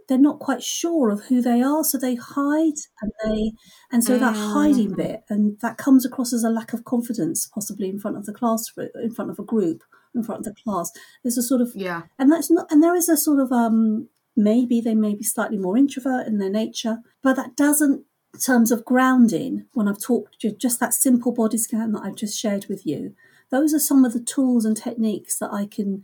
they're 0.08 0.17
not 0.17 0.39
quite 0.39 0.62
sure 0.62 1.10
of 1.10 1.26
who 1.26 1.41
they 1.41 1.62
are 1.62 1.84
so 1.86 1.97
they 1.97 2.15
hide 2.15 2.74
and 3.02 3.12
they 3.24 3.54
and 3.91 4.04
so 4.04 4.17
that 4.17 4.36
hiding 4.36 4.91
Mm. 4.91 4.97
bit 4.97 5.21
and 5.30 5.58
that 5.62 5.78
comes 5.78 6.06
across 6.06 6.34
as 6.34 6.43
a 6.43 6.50
lack 6.50 6.74
of 6.74 6.84
confidence 6.84 7.47
possibly 7.54 7.88
in 7.88 8.00
front 8.00 8.17
of 8.17 8.26
the 8.26 8.34
class 8.34 8.65
in 8.95 9.12
front 9.13 9.32
of 9.32 9.39
a 9.39 9.43
group 9.43 9.84
in 10.13 10.24
front 10.24 10.39
of 10.39 10.45
the 10.54 10.62
class 10.63 10.91
there's 11.24 11.38
a 11.38 11.43
sort 11.43 11.62
of 11.62 11.71
yeah 11.76 12.02
and 12.19 12.32
that's 12.32 12.52
not 12.52 12.69
and 12.69 12.84
there 12.84 12.95
is 12.95 13.08
a 13.08 13.15
sort 13.15 13.39
of 13.39 13.52
um 13.54 14.10
maybe 14.36 14.82
they 14.82 14.95
may 14.95 15.15
be 15.15 15.24
slightly 15.24 15.58
more 15.58 15.78
introvert 15.78 16.28
in 16.28 16.39
their 16.39 16.50
nature 16.50 16.97
but 17.24 17.36
that 17.36 17.56
doesn't 17.56 18.04
in 18.34 18.39
terms 18.39 18.71
of 18.71 18.84
grounding 18.84 19.65
when 19.74 19.88
i've 19.88 20.02
talked 20.02 20.39
ju- 20.39 20.56
just 20.58 20.80
that 20.80 20.93
simple 20.93 21.32
body 21.32 21.58
scan 21.58 21.91
that 21.93 22.04
i've 22.04 22.15
just 22.15 22.38
shared 22.38 22.65
with 22.67 22.86
you 22.86 23.13
those 23.51 23.73
are 23.73 23.79
some 23.79 24.03
of 24.05 24.13
the 24.13 24.19
tools 24.19 24.65
and 24.65 24.77
techniques 24.77 25.37
that 25.37 25.51
i 25.51 25.65
can 25.65 26.03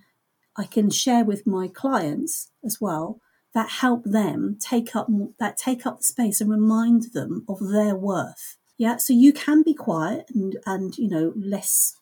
I 0.57 0.65
can 0.65 0.89
share 0.89 1.23
with 1.23 1.45
my 1.45 1.67
clients 1.67 2.49
as 2.65 2.81
well 2.81 3.21
that 3.53 3.69
help 3.69 4.03
them 4.03 4.57
take 4.59 4.95
up 4.95 5.07
that 5.39 5.55
take 5.57 5.85
up 5.85 5.99
the 5.99 6.03
space 6.03 6.41
and 6.41 6.49
remind 6.49 7.13
them 7.13 7.45
of 7.47 7.59
their 7.59 7.95
worth. 7.95 8.57
Yeah, 8.77 8.97
so 8.97 9.13
you 9.13 9.33
can 9.33 9.63
be 9.63 9.73
quiet 9.73 10.25
and 10.33 10.57
and 10.65 10.97
you 10.97 11.07
know 11.07 11.33
less 11.35 11.95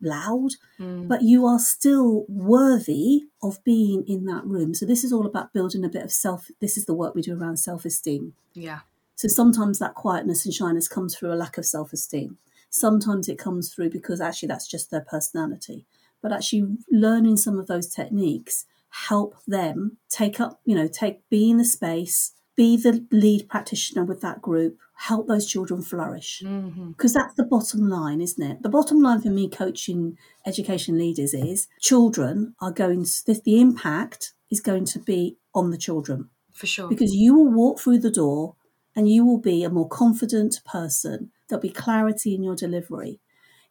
loud, 0.00 0.50
mm. 0.78 1.06
but 1.06 1.22
you 1.22 1.46
are 1.46 1.60
still 1.60 2.24
worthy 2.28 3.22
of 3.42 3.62
being 3.62 4.04
in 4.08 4.24
that 4.24 4.44
room. 4.44 4.74
So 4.74 4.84
this 4.84 5.04
is 5.04 5.12
all 5.12 5.26
about 5.26 5.52
building 5.52 5.84
a 5.84 5.88
bit 5.88 6.02
of 6.02 6.12
self. 6.12 6.48
This 6.60 6.76
is 6.76 6.86
the 6.86 6.94
work 6.94 7.14
we 7.14 7.22
do 7.22 7.38
around 7.38 7.58
self 7.58 7.84
esteem. 7.84 8.34
Yeah. 8.54 8.80
So 9.14 9.28
sometimes 9.28 9.78
that 9.78 9.94
quietness 9.94 10.44
and 10.44 10.52
shyness 10.52 10.88
comes 10.88 11.14
through 11.14 11.32
a 11.32 11.36
lack 11.36 11.56
of 11.56 11.64
self 11.64 11.92
esteem. 11.92 12.38
Sometimes 12.72 13.28
it 13.28 13.38
comes 13.38 13.72
through 13.72 13.90
because 13.90 14.20
actually 14.20 14.48
that's 14.48 14.66
just 14.66 14.90
their 14.90 15.02
personality. 15.02 15.86
But 16.22 16.32
actually 16.32 16.78
learning 16.90 17.36
some 17.36 17.58
of 17.58 17.66
those 17.66 17.86
techniques 17.88 18.64
help 19.08 19.36
them 19.46 19.98
take 20.08 20.40
up, 20.40 20.60
you 20.64 20.74
know, 20.74 20.88
take 20.88 21.28
be 21.28 21.50
in 21.50 21.58
the 21.58 21.64
space, 21.64 22.32
be 22.56 22.76
the 22.76 23.06
lead 23.10 23.48
practitioner 23.48 24.04
with 24.04 24.22
that 24.22 24.40
group, 24.40 24.78
help 24.94 25.28
those 25.28 25.46
children 25.46 25.82
flourish. 25.82 26.38
Because 26.40 26.54
mm-hmm. 26.54 26.92
that's 27.12 27.34
the 27.34 27.44
bottom 27.44 27.88
line, 27.88 28.22
isn't 28.22 28.42
it? 28.42 28.62
The 28.62 28.70
bottom 28.70 29.02
line 29.02 29.20
for 29.20 29.30
me 29.30 29.50
coaching 29.50 30.16
education 30.46 30.98
leaders 30.98 31.34
is 31.34 31.68
children 31.80 32.54
are 32.60 32.72
going 32.72 33.04
to, 33.04 33.40
the 33.44 33.60
impact 33.60 34.32
is 34.50 34.60
going 34.60 34.86
to 34.86 34.98
be 34.98 35.36
on 35.54 35.70
the 35.70 35.78
children. 35.78 36.30
For 36.54 36.66
sure. 36.66 36.88
Because 36.88 37.14
you 37.14 37.34
will 37.34 37.50
walk 37.50 37.80
through 37.80 37.98
the 37.98 38.10
door 38.10 38.56
and 38.94 39.08
you 39.08 39.24
will 39.24 39.38
be 39.38 39.64
a 39.64 39.70
more 39.70 39.88
confident 39.88 40.60
person. 40.64 41.30
There'll 41.48 41.62
be 41.62 41.70
clarity 41.70 42.34
in 42.34 42.42
your 42.42 42.56
delivery. 42.56 43.20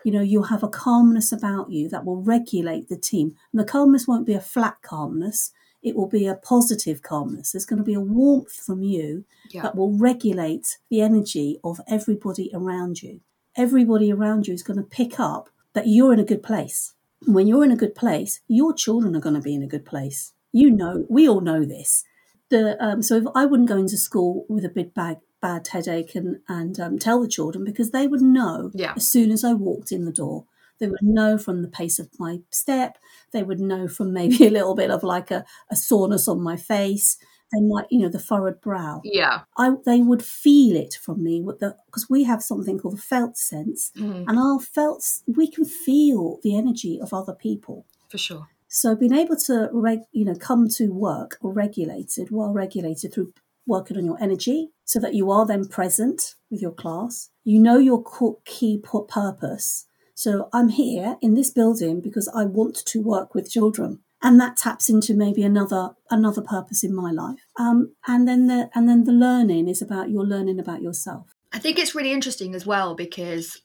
You 0.04 0.12
know, 0.12 0.22
you'll 0.22 0.44
have 0.44 0.64
a 0.64 0.68
calmness 0.68 1.32
about 1.32 1.72
you 1.72 1.88
that 1.90 2.06
will 2.06 2.22
regulate 2.22 2.90
the 2.90 2.98
team. 2.98 3.36
And 3.52 3.60
the 3.60 3.66
calmness 3.66 4.08
won't 4.08 4.26
be 4.26 4.34
a 4.34 4.42
flat 4.42 4.78
calmness, 4.82 5.52
it 5.84 5.96
will 5.96 6.08
be 6.08 6.28
a 6.28 6.36
positive 6.36 7.02
calmness. 7.02 7.52
There's 7.52 7.66
going 7.66 7.80
to 7.80 7.84
be 7.84 7.94
a 7.94 8.00
warmth 8.00 8.54
from 8.54 8.84
you 8.84 9.26
yeah. 9.50 9.64
that 9.64 9.76
will 9.76 9.98
regulate 9.98 10.78
the 10.90 11.02
energy 11.02 11.60
of 11.64 11.82
everybody 11.88 12.52
around 12.54 13.02
you. 13.02 13.22
Everybody 13.56 14.12
around 14.12 14.48
you 14.48 14.54
is 14.54 14.64
going 14.64 14.78
to 14.78 14.84
pick 14.84 15.20
up 15.20 15.50
that 15.74 15.88
you're 15.88 16.14
in 16.14 16.20
a 16.20 16.26
good 16.26 16.44
place. 16.44 16.94
When 17.26 17.48
you're 17.48 17.64
in 17.64 17.72
a 17.72 17.78
good 17.78 17.96
place, 17.96 18.42
your 18.48 18.74
children 18.74 19.16
are 19.16 19.22
going 19.22 19.36
to 19.36 19.42
be 19.42 19.56
in 19.56 19.64
a 19.64 19.68
good 19.68 19.86
place. 19.86 20.34
You 20.52 20.70
know, 20.70 21.06
we 21.10 21.28
all 21.28 21.42
know 21.42 21.66
this 21.66 22.04
the 22.52 22.78
um, 22.84 23.02
so 23.02 23.16
if 23.16 23.24
I 23.34 23.46
wouldn't 23.46 23.70
go 23.70 23.78
into 23.78 23.98
school 23.98 24.46
with 24.48 24.64
a 24.64 24.70
big 24.70 24.94
bag 24.94 25.18
bad 25.42 25.68
headache 25.68 26.16
and 26.16 26.38
and 26.48 26.80
um, 26.80 27.00
tell 27.00 27.22
the 27.22 27.28
children 27.28 27.66
because 27.66 27.92
they 27.92 28.08
would 28.08 28.22
know 28.22 28.72
yeah. 28.74 28.94
as 28.96 29.10
soon 29.10 29.32
as 29.32 29.44
I 29.44 29.54
walked 29.54 29.92
in 29.92 30.06
the 30.06 30.12
door. 30.12 30.46
They 30.80 30.88
would 30.88 31.04
know 31.04 31.38
from 31.38 31.62
the 31.62 31.68
pace 31.68 32.00
of 32.00 32.10
my 32.18 32.40
step. 32.50 32.98
They 33.34 33.44
would 33.44 33.60
know 33.60 33.88
from 33.88 34.14
maybe 34.20 34.48
a 34.48 34.52
little 34.52 34.76
bit 34.76 34.92
of 34.92 35.04
like 35.04 35.32
a, 35.32 35.46
a 35.70 35.76
soreness 35.76 36.28
on 36.28 36.42
my 36.42 36.58
face. 36.58 37.18
They 37.54 37.62
might, 37.62 37.86
you 37.92 38.00
know, 38.00 38.10
the 38.10 38.18
furrowed 38.18 38.62
brow. 38.62 39.02
Yeah, 39.04 39.42
I 39.58 39.72
they 39.86 40.00
would 40.00 40.24
feel 40.24 40.78
it 40.78 40.94
from 40.94 41.22
me 41.24 41.44
because 41.46 42.10
we 42.10 42.24
have 42.24 42.42
something 42.42 42.80
called 42.80 42.98
the 42.98 43.02
felt 43.02 43.38
sense, 43.38 43.92
mm-hmm. 43.98 44.30
and 44.30 44.40
our 44.40 44.60
felt 44.60 45.06
we 45.28 45.48
can 45.52 45.66
feel 45.66 46.40
the 46.44 46.58
energy 46.58 47.00
of 47.02 47.14
other 47.14 47.34
people 47.34 47.86
for 48.10 48.18
sure. 48.18 48.48
So 48.74 48.96
being 48.96 49.14
able 49.14 49.36
to 49.48 49.68
reg, 49.74 50.04
you 50.14 50.24
know 50.24 50.34
come 50.34 50.70
to 50.78 50.94
work 50.94 51.38
or 51.42 51.52
regulated, 51.52 52.30
well 52.32 52.54
regulated 52.54 53.14
through 53.14 53.34
working 53.68 53.98
on 53.98 54.06
your 54.06 54.18
energy, 54.24 54.70
so 54.86 54.98
that 55.02 55.14
you 55.14 55.30
are 55.30 55.46
then 55.46 55.68
present 55.68 56.36
with 56.50 56.62
your 56.62 56.72
class. 56.72 57.30
You 57.44 57.60
know 57.60 57.78
your 57.78 58.02
key 58.46 58.82
purpose. 58.82 59.88
So 60.16 60.48
I'm 60.54 60.70
here 60.70 61.18
in 61.22 61.34
this 61.34 61.52
building 61.52 62.00
because 62.00 62.32
I 62.34 62.46
want 62.46 62.78
to 62.86 63.02
work 63.02 63.36
with 63.36 63.52
children, 63.52 64.00
and 64.22 64.40
that 64.40 64.56
taps 64.56 64.90
into 64.90 65.14
maybe 65.16 65.44
another 65.44 65.90
another 66.10 66.42
purpose 66.42 66.82
in 66.82 66.96
my 66.96 67.12
life. 67.12 67.40
Um, 67.58 67.92
and 68.08 68.26
then 68.26 68.48
the 68.48 68.70
and 68.74 68.88
then 68.88 69.04
the 69.04 69.12
learning 69.12 69.68
is 69.68 69.82
about 69.82 70.10
your 70.10 70.24
learning 70.24 70.62
about 70.62 70.82
yourself. 70.82 71.36
I 71.52 71.60
think 71.60 71.78
it's 71.78 71.94
really 71.94 72.14
interesting 72.14 72.56
as 72.56 72.66
well 72.66 72.96
because 72.96 73.64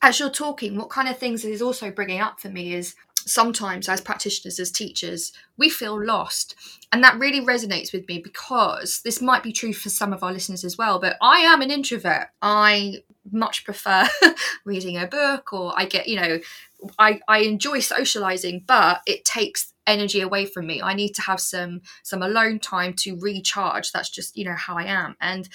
as 0.00 0.18
you're 0.18 0.30
talking, 0.30 0.76
what 0.76 0.88
kind 0.88 1.08
of 1.08 1.18
things 1.18 1.44
is 1.44 1.60
also 1.60 1.90
bringing 1.90 2.20
up 2.20 2.40
for 2.40 2.48
me 2.48 2.72
is 2.72 2.94
sometimes 3.26 3.88
as 3.88 4.00
practitioners 4.00 4.58
as 4.58 4.70
teachers 4.70 5.32
we 5.56 5.68
feel 5.68 6.02
lost. 6.02 6.54
And 6.92 7.02
that 7.02 7.18
really 7.18 7.40
resonates 7.40 7.92
with 7.92 8.06
me 8.08 8.18
because 8.18 9.00
this 9.04 9.20
might 9.20 9.42
be 9.42 9.52
true 9.52 9.72
for 9.72 9.90
some 9.90 10.12
of 10.12 10.22
our 10.22 10.32
listeners 10.32 10.64
as 10.64 10.78
well 10.78 10.98
but 10.98 11.16
i 11.20 11.38
am 11.40 11.60
an 11.60 11.70
introvert. 11.70 12.28
I 12.40 13.02
much 13.32 13.64
prefer 13.64 14.08
reading 14.64 14.96
a 14.96 15.06
book 15.06 15.52
or 15.52 15.72
i 15.76 15.84
get 15.84 16.06
you 16.06 16.14
know 16.14 16.38
i 16.96 17.18
i 17.26 17.38
enjoy 17.38 17.80
socializing 17.80 18.62
but 18.68 19.00
it 19.04 19.24
takes 19.24 19.74
energy 19.86 20.20
away 20.20 20.46
from 20.46 20.66
me. 20.66 20.82
I 20.82 20.94
need 20.94 21.14
to 21.14 21.22
have 21.22 21.40
some 21.40 21.80
some 22.02 22.22
alone 22.22 22.58
time 22.58 22.94
to 22.94 23.18
recharge. 23.18 23.92
That's 23.92 24.10
just 24.10 24.36
you 24.36 24.44
know 24.44 24.54
how 24.56 24.76
i 24.76 24.84
am. 24.84 25.16
And 25.20 25.48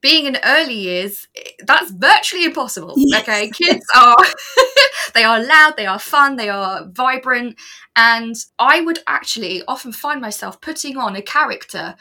being 0.00 0.26
in 0.26 0.36
early 0.44 0.74
years, 0.74 1.28
eh, 1.36 1.50
that's 1.64 1.92
virtually 1.92 2.44
impossible. 2.44 2.94
Yes. 2.96 3.22
Okay, 3.22 3.50
kids 3.54 3.86
are 3.94 4.16
they 5.14 5.24
are 5.24 5.42
loud, 5.42 5.74
they 5.76 5.86
are 5.86 5.98
fun, 5.98 6.36
they 6.36 6.48
are 6.48 6.86
vibrant, 6.86 7.58
and 7.96 8.34
I 8.58 8.80
would 8.80 9.00
actually 9.06 9.62
often 9.66 9.92
find 9.92 10.20
myself 10.20 10.60
putting 10.60 10.96
on 10.96 11.16
a 11.16 11.22
character. 11.22 11.96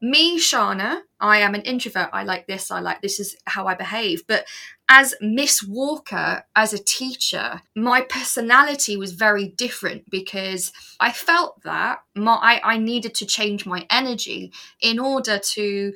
Me, 0.00 0.38
Shana, 0.38 1.00
I 1.20 1.38
am 1.38 1.54
an 1.54 1.62
introvert. 1.62 2.10
I 2.12 2.22
like 2.22 2.46
this. 2.46 2.70
I 2.70 2.80
like 2.80 3.00
this 3.00 3.18
is 3.18 3.34
how 3.46 3.66
I 3.66 3.74
behave. 3.74 4.26
But 4.26 4.44
as 4.88 5.14
Miss 5.20 5.62
Walker, 5.62 6.44
as 6.54 6.72
a 6.72 6.82
teacher, 6.82 7.62
my 7.74 8.02
personality 8.02 8.96
was 8.96 9.12
very 9.12 9.48
different 9.48 10.10
because 10.10 10.70
I 11.00 11.12
felt 11.12 11.62
that 11.62 12.00
my, 12.14 12.34
I, 12.34 12.74
I 12.74 12.78
needed 12.78 13.14
to 13.16 13.26
change 13.26 13.66
my 13.66 13.86
energy 13.90 14.52
in 14.80 14.98
order 14.98 15.40
to 15.54 15.92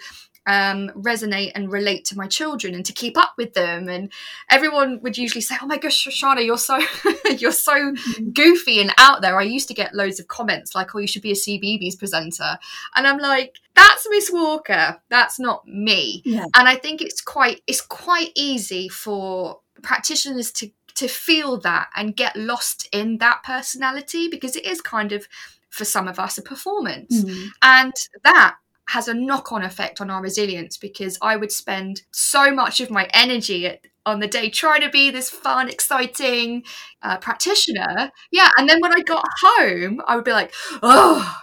um, 0.46 0.90
resonate 0.96 1.52
and 1.54 1.70
relate 1.70 2.04
to 2.06 2.16
my 2.16 2.26
children 2.26 2.74
and 2.74 2.84
to 2.86 2.92
keep 2.92 3.16
up 3.16 3.34
with 3.36 3.54
them. 3.54 3.88
And 3.88 4.10
everyone 4.50 5.00
would 5.02 5.18
usually 5.18 5.40
say, 5.40 5.56
"Oh 5.60 5.66
my 5.66 5.78
gosh, 5.78 6.06
Shoshana, 6.06 6.44
you're 6.44 6.58
so 6.58 6.78
you're 7.38 7.52
so 7.52 7.74
mm-hmm. 7.74 8.30
goofy 8.30 8.80
and 8.80 8.92
out 8.98 9.22
there." 9.22 9.38
I 9.38 9.42
used 9.42 9.68
to 9.68 9.74
get 9.74 9.94
loads 9.94 10.20
of 10.20 10.28
comments 10.28 10.74
like, 10.74 10.94
"Oh, 10.94 10.98
you 10.98 11.06
should 11.06 11.22
be 11.22 11.32
a 11.32 11.34
CBeebies 11.34 11.98
presenter," 11.98 12.58
and 12.96 13.06
I'm 13.06 13.18
like, 13.18 13.56
"That's 13.74 14.06
Miss 14.10 14.30
Walker. 14.32 15.00
That's 15.08 15.38
not 15.38 15.66
me." 15.66 16.22
Yeah. 16.24 16.46
And 16.56 16.68
I 16.68 16.76
think 16.76 17.02
it's 17.02 17.20
quite 17.20 17.62
it's 17.66 17.82
quite 17.82 18.30
easy 18.34 18.88
for 18.88 19.60
practitioners 19.82 20.50
to 20.52 20.70
to 20.94 21.08
feel 21.08 21.58
that 21.58 21.88
and 21.96 22.16
get 22.16 22.36
lost 22.36 22.88
in 22.92 23.18
that 23.18 23.42
personality 23.42 24.28
because 24.28 24.56
it 24.56 24.66
is 24.66 24.80
kind 24.80 25.12
of 25.12 25.28
for 25.70 25.84
some 25.84 26.08
of 26.08 26.18
us 26.18 26.36
a 26.36 26.42
performance 26.42 27.24
mm. 27.24 27.46
and 27.62 27.92
that 28.24 28.56
has 28.88 29.08
a 29.08 29.14
knock 29.14 29.52
on 29.52 29.62
effect 29.62 30.00
on 30.00 30.10
our 30.10 30.20
resilience 30.20 30.76
because 30.76 31.16
I 31.22 31.36
would 31.36 31.52
spend 31.52 32.02
so 32.10 32.52
much 32.52 32.80
of 32.80 32.90
my 32.90 33.08
energy 33.14 33.66
at, 33.66 33.80
on 34.06 34.18
the 34.18 34.26
day 34.26 34.50
trying 34.50 34.80
to 34.80 34.88
be 34.88 35.10
this 35.10 35.30
fun, 35.30 35.68
exciting 35.68 36.64
uh, 37.02 37.18
practitioner. 37.18 38.10
Yeah. 38.32 38.50
And 38.56 38.68
then 38.68 38.80
when 38.80 38.92
I 38.92 39.02
got 39.02 39.24
home, 39.42 40.00
I 40.06 40.16
would 40.16 40.24
be 40.24 40.32
like, 40.32 40.52
oh, 40.82 41.40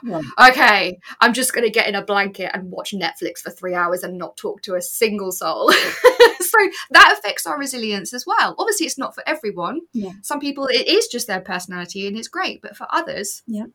okay, 0.50 1.00
I'm 1.22 1.34
just 1.34 1.54
going 1.54 1.64
to 1.64 1.72
get 1.72 1.88
in 1.88 1.96
a 1.96 2.04
blanket 2.04 2.52
and 2.54 2.72
watch 2.72 2.94
Netflix 2.94 3.40
for 3.40 3.52
three 3.52 3.74
hours 3.74 4.04
and 4.04 4.18
not 4.18 4.36
talk 4.36 4.62
to 4.64 4.76
a 4.76 4.82
single 4.82 5.32
soul. 5.32 5.72
so 5.72 6.58
that 6.92 7.16
affects 7.18 7.46
our 7.46 7.58
resilience 7.58 8.14
as 8.14 8.26
well. 8.26 8.56
Obviously, 8.58 8.88
it's 8.88 8.98
not 8.98 9.16
for 9.16 9.24
everyone. 9.28 9.82
Yeah. 9.94 10.12
Some 10.24 10.40
people, 10.40 10.68
it 10.68 10.88
is 10.88 11.08
just 11.08 11.28
their 11.28 11.42
personality 11.42 12.08
and 12.08 12.18
it's 12.18 12.28
great. 12.28 12.62
But 12.62 12.76
for 12.76 12.88
others, 12.90 13.44
yeah 13.48 13.68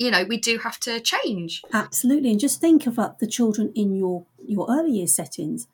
you 0.00 0.10
know 0.10 0.24
we 0.24 0.38
do 0.38 0.58
have 0.58 0.80
to 0.80 0.98
change. 0.98 1.62
Absolutely. 1.72 2.30
And 2.30 2.40
just 2.40 2.60
think 2.60 2.86
about 2.86 3.20
the 3.20 3.26
children 3.26 3.70
in 3.76 3.94
your 3.94 4.24
your 4.44 4.66
early 4.68 4.92
year 4.92 5.06
settings. 5.06 5.68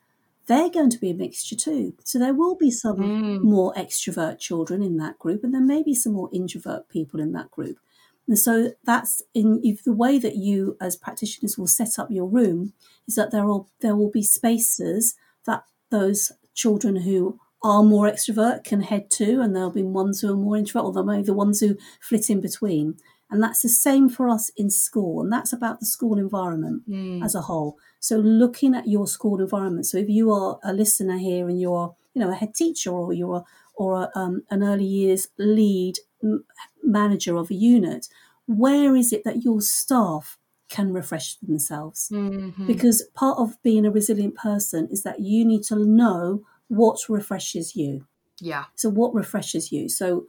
They're 0.45 0.69
going 0.69 0.91
to 0.91 0.99
be 0.99 1.09
a 1.09 1.13
mixture 1.13 1.55
too. 1.55 1.93
So 2.03 2.19
there 2.19 2.33
will 2.33 2.55
be 2.55 2.71
some 2.71 2.97
mm. 2.97 3.41
more 3.41 3.73
extrovert 3.73 4.39
children 4.39 4.81
in 4.81 4.97
that 4.97 5.19
group 5.19 5.43
and 5.43 5.53
there 5.53 5.61
may 5.61 5.83
be 5.83 5.93
some 5.93 6.13
more 6.13 6.29
introvert 6.31 6.87
people 6.87 7.19
in 7.19 7.33
that 7.33 7.51
group. 7.51 7.79
And 8.27 8.39
so 8.39 8.71
that's 8.85 9.21
in 9.33 9.59
if 9.63 9.83
the 9.83 9.93
way 9.93 10.19
that 10.19 10.35
you 10.35 10.77
as 10.79 10.95
practitioners 10.95 11.57
will 11.57 11.67
set 11.67 11.97
up 11.97 12.11
your 12.11 12.27
room 12.27 12.73
is 13.07 13.15
that 13.15 13.31
there 13.31 13.45
will 13.45 13.69
there 13.79 13.95
will 13.95 14.11
be 14.11 14.23
spaces 14.23 15.15
that 15.45 15.63
those 15.89 16.33
children 16.53 16.97
who 16.97 17.39
are 17.63 17.83
more 17.83 18.09
extrovert 18.09 18.63
can 18.63 18.81
head 18.81 19.09
to 19.11 19.41
and 19.41 19.55
there'll 19.55 19.71
be 19.71 19.83
ones 19.83 20.21
who 20.21 20.31
are 20.31 20.35
more 20.35 20.57
introvert 20.57 20.85
or 20.85 20.93
there 20.93 21.03
may 21.03 21.17
be 21.17 21.23
the 21.23 21.33
ones 21.33 21.59
who 21.61 21.77
flit 22.01 22.29
in 22.29 22.41
between 22.41 22.97
and 23.29 23.43
that's 23.43 23.61
the 23.61 23.69
same 23.69 24.09
for 24.09 24.29
us 24.29 24.49
in 24.55 24.69
school. 24.69 25.21
And 25.21 25.31
that's 25.31 25.51
about 25.51 25.79
the 25.79 25.85
school 25.85 26.17
environment 26.17 26.89
mm. 26.89 27.23
as 27.23 27.35
a 27.35 27.41
whole. 27.41 27.77
So 27.99 28.17
looking 28.17 28.73
at 28.73 28.87
your 28.87 29.07
school 29.07 29.41
environment. 29.41 29.85
So 29.85 29.97
if 29.97 30.07
you 30.07 30.31
are 30.31 30.59
a 30.63 30.73
listener 30.73 31.17
here 31.17 31.49
and 31.49 31.59
you're, 31.59 31.95
you 32.13 32.21
know, 32.21 32.31
a 32.31 32.35
head 32.35 32.55
teacher 32.55 32.91
or 32.91 33.13
you're 33.13 33.37
a, 33.37 33.43
or 33.75 34.03
a, 34.03 34.19
um, 34.19 34.43
an 34.49 34.63
early 34.63 34.85
years 34.85 35.27
lead 35.37 35.95
manager 36.83 37.35
of 37.35 37.51
a 37.51 37.55
unit, 37.55 38.07
where 38.45 38.95
is 38.95 39.11
it 39.11 39.23
that 39.25 39.43
your 39.43 39.61
staff 39.61 40.37
can 40.69 40.93
refresh 40.93 41.35
themselves? 41.35 42.09
Mm-hmm. 42.11 42.65
Because 42.65 43.03
part 43.13 43.37
of 43.37 43.61
being 43.61 43.85
a 43.85 43.91
resilient 43.91 44.35
person 44.35 44.87
is 44.89 45.03
that 45.03 45.19
you 45.19 45.43
need 45.43 45.63
to 45.63 45.75
know 45.75 46.43
what 46.69 47.09
refreshes 47.09 47.75
you. 47.75 48.05
Yeah. 48.39 48.65
So 48.75 48.89
what 48.89 49.13
refreshes 49.13 49.71
you? 49.71 49.89
So 49.89 50.25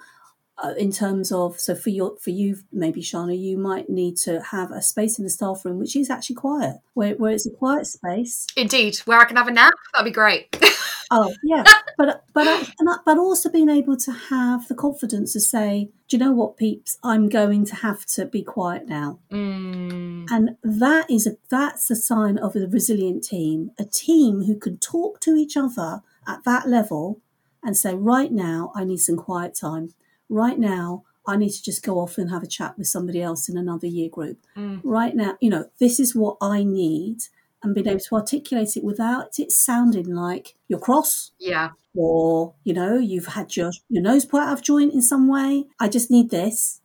uh, 0.62 0.74
in 0.76 0.90
terms 0.90 1.30
of 1.30 1.60
so 1.60 1.74
for 1.74 1.90
your 1.90 2.16
for 2.16 2.30
you 2.30 2.56
maybe 2.72 3.00
Shana, 3.00 3.38
you 3.38 3.56
might 3.56 3.88
need 3.88 4.16
to 4.18 4.40
have 4.40 4.70
a 4.70 4.82
space 4.82 5.18
in 5.18 5.24
the 5.24 5.30
staff 5.30 5.64
room 5.64 5.78
which 5.78 5.96
is 5.96 6.10
actually 6.10 6.36
quiet, 6.36 6.76
where 6.94 7.14
where 7.14 7.32
it's 7.32 7.46
a 7.46 7.50
quiet 7.50 7.86
space. 7.86 8.46
Indeed, 8.56 8.96
where 9.04 9.18
I 9.18 9.24
can 9.24 9.36
have 9.36 9.48
a 9.48 9.52
nap, 9.52 9.72
that'd 9.92 10.04
be 10.04 10.10
great. 10.10 10.56
Oh 11.10 11.34
yeah, 11.42 11.64
but 11.96 12.24
but 12.34 12.46
I, 12.46 12.66
but 13.06 13.16
also 13.16 13.48
being 13.48 13.70
able 13.70 13.96
to 13.96 14.12
have 14.12 14.68
the 14.68 14.74
confidence 14.74 15.32
to 15.32 15.40
say, 15.40 15.88
do 16.06 16.16
you 16.16 16.22
know 16.22 16.32
what, 16.32 16.58
peeps, 16.58 16.98
I'm 17.02 17.30
going 17.30 17.64
to 17.64 17.76
have 17.76 18.04
to 18.06 18.26
be 18.26 18.42
quiet 18.42 18.88
now, 18.88 19.18
mm. 19.32 20.26
and 20.30 20.56
that 20.62 21.10
is 21.10 21.26
a 21.26 21.36
that's 21.48 21.90
a 21.90 21.96
sign 21.96 22.36
of 22.36 22.54
a 22.56 22.66
resilient 22.66 23.24
team, 23.24 23.70
a 23.78 23.86
team 23.86 24.42
who 24.42 24.56
can 24.56 24.76
talk 24.76 25.20
to 25.20 25.30
each 25.34 25.56
other 25.56 26.02
at 26.26 26.44
that 26.44 26.68
level 26.68 27.22
and 27.62 27.76
say, 27.76 27.94
right 27.94 28.30
now, 28.30 28.72
I 28.74 28.84
need 28.84 28.98
some 28.98 29.16
quiet 29.16 29.54
time. 29.54 29.94
Right 30.28 30.58
now, 30.58 31.04
I 31.26 31.36
need 31.36 31.50
to 31.50 31.62
just 31.62 31.82
go 31.82 31.98
off 31.98 32.16
and 32.18 32.30
have 32.30 32.42
a 32.42 32.46
chat 32.46 32.76
with 32.78 32.86
somebody 32.86 33.20
else 33.22 33.48
in 33.48 33.56
another 33.58 33.86
year 33.86 34.08
group. 34.08 34.38
Mm. 34.56 34.80
Right 34.82 35.14
now, 35.14 35.36
you 35.40 35.50
know, 35.50 35.66
this 35.78 36.00
is 36.00 36.14
what 36.14 36.36
I 36.40 36.64
need 36.64 37.18
and 37.62 37.74
being 37.74 37.88
able 37.88 37.98
to 38.00 38.14
articulate 38.14 38.76
it 38.76 38.84
without 38.84 39.38
it 39.38 39.50
sounding 39.50 40.14
like 40.14 40.54
you're 40.68 40.78
cross 40.78 41.32
Yeah. 41.40 41.70
or 41.94 42.54
you 42.62 42.72
know 42.72 42.96
you've 42.98 43.26
had 43.26 43.56
your 43.56 43.72
your 43.88 44.00
nose 44.02 44.24
put 44.24 44.42
out 44.42 44.52
of 44.52 44.62
joint 44.62 44.94
in 44.94 45.02
some 45.02 45.26
way 45.26 45.64
i 45.80 45.88
just 45.88 46.08
need 46.08 46.30
this 46.30 46.80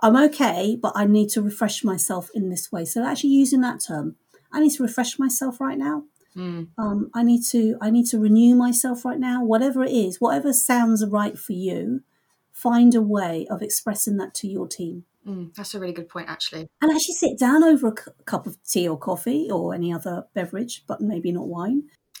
i'm 0.00 0.14
okay 0.14 0.78
but 0.80 0.92
i 0.94 1.06
need 1.06 1.28
to 1.30 1.42
refresh 1.42 1.82
myself 1.82 2.30
in 2.34 2.50
this 2.50 2.70
way 2.70 2.84
so 2.84 3.04
actually 3.04 3.30
using 3.30 3.62
that 3.62 3.80
term 3.84 4.14
i 4.52 4.60
need 4.60 4.70
to 4.70 4.84
refresh 4.84 5.18
myself 5.18 5.60
right 5.60 5.76
now 5.78 6.04
Mm. 6.36 6.68
um, 6.78 7.10
i 7.14 7.24
need 7.24 7.42
to 7.50 7.76
i 7.80 7.90
need 7.90 8.06
to 8.06 8.18
renew 8.20 8.54
myself 8.54 9.04
right 9.04 9.18
now 9.18 9.42
whatever 9.44 9.82
it 9.82 9.90
is 9.90 10.20
whatever 10.20 10.52
sounds 10.52 11.04
right 11.04 11.36
for 11.36 11.52
you 11.52 12.04
find 12.52 12.94
a 12.94 13.02
way 13.02 13.46
of 13.50 13.62
expressing 13.62 14.16
that 14.18 14.34
to 14.34 14.48
your 14.48 14.66
team 14.68 15.04
Mm. 15.24 15.54
That's 15.54 15.72
a 15.72 15.78
really 15.78 15.92
good 15.92 16.08
point, 16.08 16.28
actually. 16.28 16.66
and 16.80 16.90
actually 16.90 17.14
sit 17.14 17.38
down 17.38 17.62
over 17.62 17.86
a 17.86 17.92
cu- 17.92 18.10
cup 18.24 18.44
of 18.44 18.56
tea 18.64 18.88
or 18.88 18.98
coffee 18.98 19.48
or 19.52 19.72
any 19.72 19.92
other 19.92 20.24
beverage 20.34 20.82
but 20.88 21.00
maybe 21.00 21.30
not 21.30 21.46
wine 21.46 21.84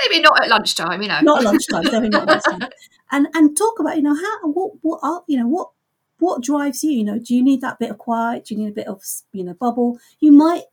Maybe 0.00 0.20
not 0.20 0.42
at 0.42 0.48
lunchtime, 0.48 1.02
you 1.02 1.08
know. 1.08 1.20
not 1.20 1.38
at 1.40 1.44
lunchtime, 1.44 1.82
definitely 1.84 2.08
not 2.10 2.26
lunchtime. 2.26 2.68
And 3.10 3.26
and 3.34 3.56
talk 3.56 3.80
about 3.80 3.96
you 3.96 4.02
know 4.02 4.14
how 4.14 4.48
what 4.50 4.72
what 4.82 5.00
are 5.02 5.22
you 5.26 5.38
know 5.38 5.46
what 5.48 5.70
what 6.18 6.42
drives 6.42 6.84
you? 6.84 6.90
You 6.90 7.04
know, 7.04 7.18
do 7.18 7.34
you 7.34 7.42
need 7.42 7.62
that 7.62 7.78
bit 7.78 7.90
of 7.90 7.96
quiet? 7.98 8.44
Do 8.44 8.54
you 8.54 8.60
need 8.60 8.68
a 8.70 8.74
bit 8.74 8.86
of 8.86 9.00
you 9.32 9.44
know 9.44 9.54
bubble? 9.54 9.98
You 10.20 10.30
might 10.32 10.64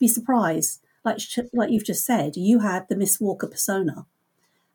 be 0.00 0.08
surprised, 0.08 0.80
like 1.04 1.18
like 1.52 1.70
you've 1.70 1.84
just 1.84 2.04
said, 2.04 2.36
you 2.36 2.60
had 2.60 2.88
the 2.88 2.96
Miss 2.96 3.20
Walker 3.20 3.46
persona, 3.46 4.06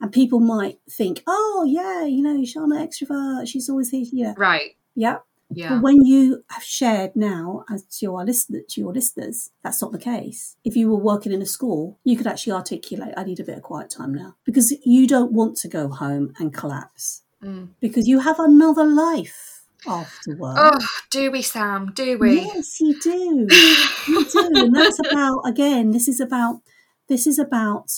and 0.02 0.12
people 0.12 0.40
might 0.40 0.80
think, 0.90 1.24
oh 1.28 1.66
yeah, 1.68 2.06
you 2.06 2.22
know, 2.22 2.38
Shana 2.42 2.88
extrovert, 2.88 3.48
she's 3.48 3.70
always 3.70 3.90
here, 3.90 4.06
yeah, 4.12 4.34
Right. 4.38 4.76
yeah. 4.96 5.18
Yeah. 5.52 5.70
But 5.70 5.82
when 5.82 6.06
you 6.06 6.44
have 6.52 6.62
shared 6.64 7.16
now 7.16 7.64
as 7.72 7.82
to 7.84 8.06
your 8.06 8.24
listener 8.24 8.60
to 8.70 8.82
your 8.82 8.94
listeners, 8.94 9.50
that's 9.64 9.82
not 9.82 9.92
the 9.92 9.98
case. 9.98 10.56
If 10.64 10.76
you 10.76 10.90
were 10.92 11.00
working 11.00 11.32
in 11.32 11.42
a 11.42 11.46
school, 11.48 11.98
you 12.04 12.16
could 12.16 12.28
actually 12.28 12.54
articulate, 12.54 13.16
I 13.18 13.24
need 13.24 13.40
a 13.40 13.44
bit 13.44 13.58
of 13.58 13.64
quiet 13.64 13.90
time 13.90 14.14
now. 14.14 14.36
Because 14.46 14.72
you 14.86 15.08
don't 15.08 15.32
want 15.32 15.58
to 15.58 15.68
go 15.68 15.88
home 15.90 16.34
and 16.38 16.54
collapse. 16.54 17.24
Mm. 17.44 17.70
Because 17.80 18.08
you 18.08 18.20
have 18.20 18.38
another 18.40 18.86
life 18.86 19.64
after 19.88 20.36
work. 20.36 20.56
Oh, 20.60 20.88
do 21.10 21.32
we, 21.32 21.42
Sam? 21.42 21.94
Do 21.96 22.20
we? 22.20 22.42
Yes, 22.42 22.80
you 22.80 23.00
do. 23.00 23.48
you 24.08 24.26
do. 24.26 24.52
And 24.54 24.76
that's 24.76 25.00
about 25.12 25.42
again, 25.48 25.90
this 25.92 26.08
is 26.08 26.20
about 26.20 26.62
this 27.08 27.26
is 27.26 27.40
about 27.40 27.90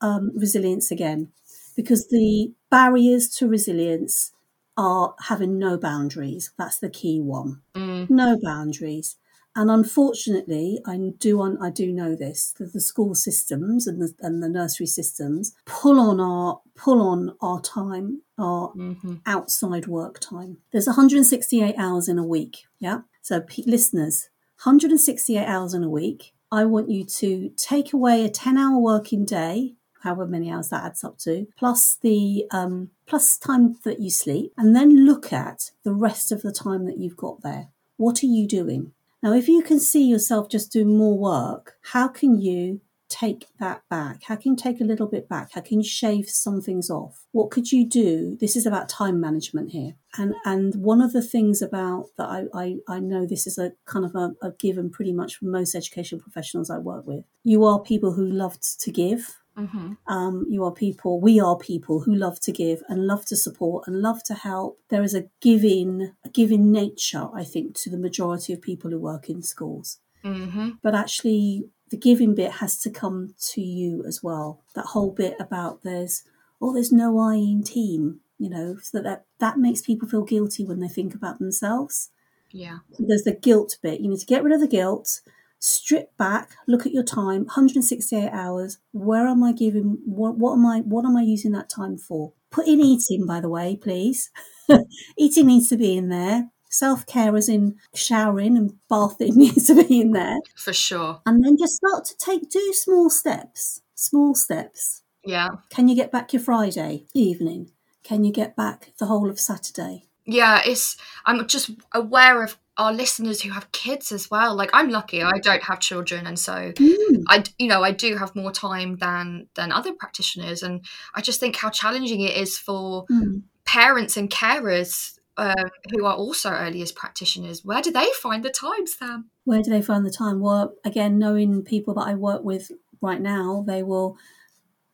um, 0.00 0.32
resilience 0.34 0.90
again. 0.90 1.32
Because 1.76 2.08
the 2.08 2.52
barriers 2.70 3.28
to 3.36 3.48
resilience 3.48 4.32
are 4.76 5.14
having 5.22 5.58
no 5.58 5.76
boundaries. 5.76 6.52
That's 6.56 6.78
the 6.78 6.90
key 6.90 7.20
one. 7.20 7.62
Mm. 7.74 8.10
No 8.10 8.38
boundaries. 8.40 9.16
And 9.56 9.70
unfortunately, 9.70 10.80
I 10.84 10.98
do 11.18 11.40
on 11.40 11.58
I 11.62 11.70
do 11.70 11.92
know 11.92 12.16
this 12.16 12.52
that 12.58 12.72
the 12.72 12.80
school 12.80 13.14
systems 13.14 13.86
and 13.86 14.02
the 14.02 14.12
and 14.20 14.42
the 14.42 14.48
nursery 14.48 14.86
systems 14.86 15.54
pull 15.64 16.00
on 16.00 16.20
our 16.20 16.60
pull 16.74 17.00
on 17.00 17.36
our 17.40 17.60
time, 17.60 18.22
our 18.36 18.68
hmm 18.68 19.14
outside 19.26 19.86
work 19.86 20.18
time. 20.18 20.58
There's 20.72 20.86
168 20.86 21.76
hours 21.78 22.08
in 22.08 22.18
a 22.18 22.26
week. 22.26 22.64
Yeah. 22.80 23.02
So 23.22 23.40
p- 23.40 23.64
listeners, 23.66 24.28
168 24.64 25.46
hours 25.46 25.72
in 25.72 25.84
a 25.84 25.88
week. 25.88 26.34
I 26.50 26.64
want 26.64 26.90
you 26.90 27.04
to 27.04 27.50
take 27.56 27.92
away 27.92 28.24
a 28.24 28.28
10 28.28 28.58
hour 28.58 28.78
working 28.78 29.24
day, 29.24 29.74
however 30.04 30.26
many 30.26 30.50
hours 30.52 30.68
that 30.68 30.84
adds 30.84 31.02
up 31.02 31.18
to, 31.18 31.48
plus 31.58 31.96
the 32.00 32.44
um, 32.52 32.90
plus 33.06 33.36
time 33.36 33.76
that 33.84 34.00
you 34.00 34.10
sleep, 34.10 34.52
and 34.56 34.76
then 34.76 35.04
look 35.04 35.32
at 35.32 35.72
the 35.82 35.92
rest 35.92 36.30
of 36.30 36.42
the 36.42 36.52
time 36.52 36.84
that 36.86 36.98
you've 36.98 37.16
got 37.16 37.42
there. 37.42 37.68
What 37.96 38.22
are 38.22 38.26
you 38.26 38.46
doing? 38.46 38.92
Now, 39.22 39.32
if 39.32 39.48
you 39.48 39.62
can 39.62 39.80
see 39.80 40.04
yourself 40.04 40.48
just 40.48 40.70
doing 40.70 40.96
more 40.96 41.18
work, 41.18 41.74
how 41.92 42.08
can 42.08 42.40
you 42.40 42.80
take 43.08 43.46
that 43.60 43.82
back? 43.88 44.24
How 44.24 44.36
can 44.36 44.52
you 44.52 44.56
take 44.56 44.80
a 44.80 44.84
little 44.84 45.06
bit 45.06 45.28
back? 45.28 45.52
How 45.52 45.60
can 45.60 45.78
you 45.78 45.88
shave 45.88 46.28
some 46.28 46.60
things 46.60 46.90
off? 46.90 47.24
What 47.32 47.50
could 47.50 47.70
you 47.70 47.88
do? 47.88 48.36
This 48.40 48.56
is 48.56 48.66
about 48.66 48.88
time 48.88 49.20
management 49.20 49.70
here. 49.70 49.94
And 50.18 50.34
and 50.44 50.74
one 50.74 51.00
of 51.00 51.12
the 51.12 51.22
things 51.22 51.62
about 51.62 52.06
that 52.18 52.28
I, 52.28 52.44
I, 52.54 52.76
I 52.88 53.00
know 53.00 53.24
this 53.24 53.46
is 53.46 53.56
a 53.56 53.72
kind 53.86 54.04
of 54.04 54.14
a, 54.14 54.34
a 54.42 54.50
given 54.52 54.90
pretty 54.90 55.12
much 55.12 55.36
for 55.36 55.46
most 55.46 55.74
education 55.74 56.18
professionals 56.20 56.70
I 56.70 56.78
work 56.78 57.06
with. 57.06 57.24
You 57.44 57.64
are 57.64 57.80
people 57.80 58.12
who 58.12 58.26
love 58.26 58.58
to 58.78 58.90
give. 58.90 59.38
Hmm 59.56 59.92
Um, 60.06 60.46
you 60.48 60.64
are 60.64 60.72
people, 60.72 61.20
we 61.20 61.40
are 61.40 61.56
people 61.56 62.00
who 62.00 62.14
love 62.14 62.40
to 62.40 62.52
give 62.52 62.82
and 62.88 63.06
love 63.06 63.24
to 63.26 63.36
support 63.36 63.86
and 63.86 64.02
love 64.02 64.22
to 64.24 64.34
help. 64.34 64.80
There 64.88 65.02
is 65.02 65.14
a 65.14 65.28
giving, 65.40 66.12
a 66.24 66.28
giving 66.28 66.72
nature, 66.72 67.28
I 67.34 67.44
think, 67.44 67.76
to 67.82 67.90
the 67.90 67.98
majority 67.98 68.52
of 68.52 68.60
people 68.60 68.90
who 68.90 68.98
work 68.98 69.28
in 69.30 69.42
schools. 69.42 69.98
Hmm 70.22 70.70
but 70.82 70.94
actually 70.94 71.68
the 71.90 71.96
giving 71.96 72.34
bit 72.34 72.52
has 72.52 72.78
to 72.78 72.90
come 72.90 73.34
to 73.38 73.60
you 73.60 74.04
as 74.06 74.22
well. 74.22 74.62
That 74.74 74.86
whole 74.86 75.10
bit 75.10 75.36
about 75.38 75.82
there's 75.82 76.24
oh 76.60 76.72
there's 76.72 76.92
no 76.92 77.18
i 77.18 77.34
in 77.34 77.62
team 77.62 78.20
you 78.38 78.48
know 78.48 78.76
so 78.82 79.00
that 79.00 79.24
that 79.38 79.58
makes 79.58 79.82
people 79.82 80.08
feel 80.08 80.24
guilty 80.24 80.64
when 80.64 80.80
they 80.80 80.88
think 80.88 81.14
about 81.14 81.38
themselves. 81.38 82.10
Yeah. 82.50 82.78
there's 82.98 83.24
the 83.24 83.34
guilt 83.34 83.78
bit. 83.82 84.00
You 84.00 84.08
need 84.08 84.20
to 84.20 84.26
get 84.26 84.44
rid 84.44 84.52
of 84.52 84.60
the 84.60 84.68
guilt 84.68 85.20
strip 85.64 86.14
back 86.18 86.50
look 86.68 86.84
at 86.84 86.92
your 86.92 87.02
time 87.02 87.44
168 87.46 88.28
hours 88.30 88.76
where 88.92 89.26
am 89.26 89.42
i 89.42 89.50
giving 89.50 89.96
what, 90.04 90.36
what 90.36 90.52
am 90.52 90.66
i 90.66 90.80
what 90.80 91.06
am 91.06 91.16
i 91.16 91.22
using 91.22 91.52
that 91.52 91.70
time 91.70 91.96
for 91.96 92.34
put 92.50 92.66
in 92.66 92.80
eating 92.80 93.24
by 93.26 93.40
the 93.40 93.48
way 93.48 93.74
please 93.80 94.30
eating 95.18 95.46
needs 95.46 95.68
to 95.70 95.76
be 95.78 95.96
in 95.96 96.10
there 96.10 96.50
self-care 96.68 97.34
as 97.36 97.48
in 97.48 97.76
showering 97.94 98.56
and 98.58 98.74
bathing 98.90 99.34
needs 99.38 99.66
to 99.68 99.74
be 99.86 100.00
in 100.02 100.10
there 100.12 100.36
For 100.56 100.72
sure. 100.74 101.22
and 101.24 101.42
then 101.42 101.56
just 101.56 101.76
start 101.76 102.04
to 102.06 102.16
take 102.18 102.50
do 102.50 102.72
small 102.74 103.08
steps 103.08 103.80
small 103.94 104.34
steps 104.34 105.02
Yeah. 105.24 105.48
can 105.70 105.88
you 105.88 105.94
get 105.96 106.12
back 106.12 106.32
your 106.34 106.42
friday 106.42 107.06
evening 107.14 107.70
can 108.02 108.22
you 108.22 108.32
get 108.32 108.54
back 108.54 108.92
the 108.98 109.06
whole 109.06 109.30
of 109.30 109.40
saturday 109.40 110.04
Yeah. 110.26 110.60
It's. 110.64 110.96
I'm 111.26 111.46
just 111.46 111.70
aware 111.92 112.42
of 112.42 112.56
our 112.76 112.92
listeners 112.92 113.40
who 113.42 113.50
have 113.50 113.70
kids 113.72 114.12
as 114.12 114.30
well. 114.30 114.54
Like 114.54 114.70
I'm 114.72 114.90
lucky. 114.90 115.22
I 115.22 115.38
don't 115.38 115.62
have 115.62 115.80
children, 115.80 116.26
and 116.26 116.38
so 116.38 116.72
Mm, 116.72 117.24
I, 117.28 117.44
you 117.58 117.68
know, 117.68 117.82
I 117.82 117.92
do 117.92 118.16
have 118.16 118.34
more 118.34 118.52
time 118.52 118.96
than 118.96 119.48
than 119.54 119.72
other 119.72 119.92
practitioners, 119.92 120.62
and 120.62 120.84
I 121.14 121.20
just 121.20 121.40
think 121.40 121.56
how 121.56 121.70
challenging 121.70 122.20
it 122.20 122.36
is 122.36 122.58
for 122.58 123.06
mm. 123.06 123.42
parents 123.64 124.16
and 124.16 124.30
carers 124.30 125.18
um, 125.36 125.54
who 125.92 126.04
are 126.04 126.14
also 126.14 126.50
early 126.50 126.82
as 126.82 126.92
practitioners. 126.92 127.64
Where 127.64 127.82
do 127.82 127.90
they 127.90 128.08
find 128.22 128.44
the 128.44 128.50
time, 128.50 128.86
Sam? 128.86 129.30
where 129.44 129.62
do 129.62 129.70
they 129.70 129.82
find 129.82 130.04
the 130.04 130.10
time 130.10 130.40
well 130.40 130.74
again 130.84 131.18
knowing 131.18 131.62
people 131.62 131.94
that 131.94 132.06
i 132.06 132.14
work 132.14 132.42
with 132.42 132.72
right 133.00 133.20
now 133.20 133.64
they 133.66 133.82
will 133.82 134.16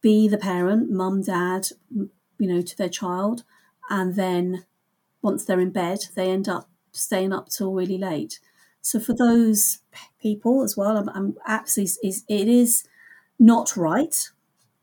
be 0.03 0.29
the 0.29 0.39
parent 0.39 0.91
mum 0.91 1.23
dad 1.23 1.67
you 1.91 2.47
know 2.47 2.61
to 2.61 2.77
their 2.77 2.89
child 2.89 3.45
and 3.89 4.15
then 4.17 4.65
once 5.23 5.45
they're 5.45 5.61
in 5.61 5.71
bed 5.71 5.99
they 6.15 6.31
end 6.31 6.49
up 6.49 6.69
staying 6.93 7.33
up 7.33 7.49
till 7.49 7.73
really 7.73 7.99
late. 7.99 8.41
So 8.83 8.99
for 8.99 9.13
those 9.13 9.81
people 10.23 10.63
as 10.63 10.75
well 10.75 10.97
i'm, 10.97 11.09
I'm 11.11 11.37
absolutely 11.47 12.09
is 12.09 12.25
it 12.29 12.49
is 12.49 12.85
not 13.41 13.77
right. 13.77 14.15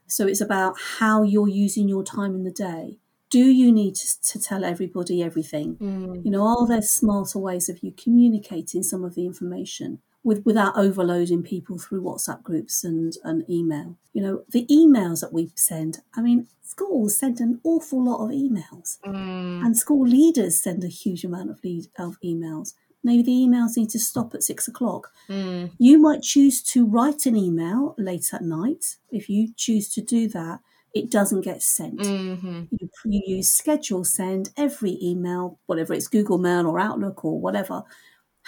So 0.07 0.25
it's 0.25 0.41
about 0.41 0.75
how 0.99 1.21
you're 1.21 1.47
using 1.47 1.87
your 1.87 2.03
time 2.03 2.33
in 2.33 2.43
the 2.43 2.51
day. 2.51 2.97
Do 3.29 3.45
you 3.45 3.71
need 3.71 3.95
to, 3.95 4.21
to 4.31 4.39
tell 4.39 4.65
everybody 4.65 5.21
everything? 5.21 5.75
Mm. 5.75 6.25
You 6.25 6.31
know, 6.31 6.47
are 6.47 6.67
there 6.67 6.81
smarter 6.81 7.39
ways 7.39 7.69
of 7.69 7.83
you 7.83 7.91
communicating 7.91 8.83
some 8.83 9.03
of 9.03 9.15
the 9.15 9.25
information 9.25 9.99
with 10.23 10.45
without 10.45 10.77
overloading 10.77 11.43
people 11.43 11.77
through 11.77 12.01
WhatsApp 12.03 12.43
groups 12.43 12.83
and, 12.83 13.13
and 13.23 13.49
email? 13.49 13.97
You 14.13 14.21
know, 14.23 14.45
the 14.49 14.65
emails 14.67 15.21
that 15.21 15.33
we 15.33 15.51
send, 15.55 15.99
I 16.15 16.21
mean, 16.21 16.47
schools 16.61 17.17
send 17.17 17.39
an 17.39 17.61
awful 17.63 18.03
lot 18.03 18.23
of 18.25 18.31
emails. 18.31 18.99
Mm, 19.05 19.61
And 19.65 19.77
school 19.77 20.07
leaders 20.07 20.59
send 20.61 20.83
a 20.83 20.87
huge 20.87 21.23
amount 21.23 21.49
of 21.51 21.63
lead 21.63 21.87
of 21.99 22.19
emails. 22.23 22.73
Maybe 23.03 23.23
the 23.23 23.31
emails 23.31 23.77
need 23.77 23.89
to 23.91 23.99
stop 23.99 24.33
at 24.35 24.43
six 24.43 24.67
o'clock. 24.67 25.13
mm, 25.29 25.77
You 25.77 25.99
might 25.99 26.23
choose 26.23 26.61
to 26.73 26.85
write 26.85 27.25
an 27.25 27.35
email 27.35 27.95
late 27.97 28.33
at 28.33 28.43
night. 28.43 28.97
If 29.11 29.29
you 29.29 29.53
choose 29.55 29.89
to 29.93 30.01
do 30.01 30.27
that, 30.29 30.61
it 30.93 31.11
doesn't 31.11 31.41
get 31.41 31.61
sent. 31.63 32.13
hmm 32.37 32.67
You, 32.71 32.89
you 33.05 33.21
use 33.37 33.49
schedule 33.49 34.03
send. 34.05 34.51
Every 34.57 34.97
email, 35.01 35.59
whatever 35.67 35.93
it's 35.93 36.07
Google 36.07 36.37
Mail 36.37 36.67
or 36.67 36.79
Outlook 36.79 37.25
or 37.25 37.39
whatever, 37.39 37.83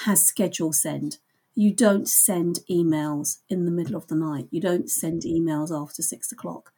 has 0.06 0.24
schedule 0.26 0.74
send. 0.74 1.20
You 1.60 1.74
don't 1.74 2.08
send 2.08 2.60
emails 2.72 3.40
in 3.50 3.66
the 3.66 3.72
middle 3.72 3.98
of 3.98 4.08
the 4.08 4.16
night. 4.16 4.48
You 4.50 4.62
don't 4.62 4.90
send 4.90 5.24
emails 5.24 5.78
after 5.78 6.02
six 6.02 6.32
o'clock. 6.32 6.72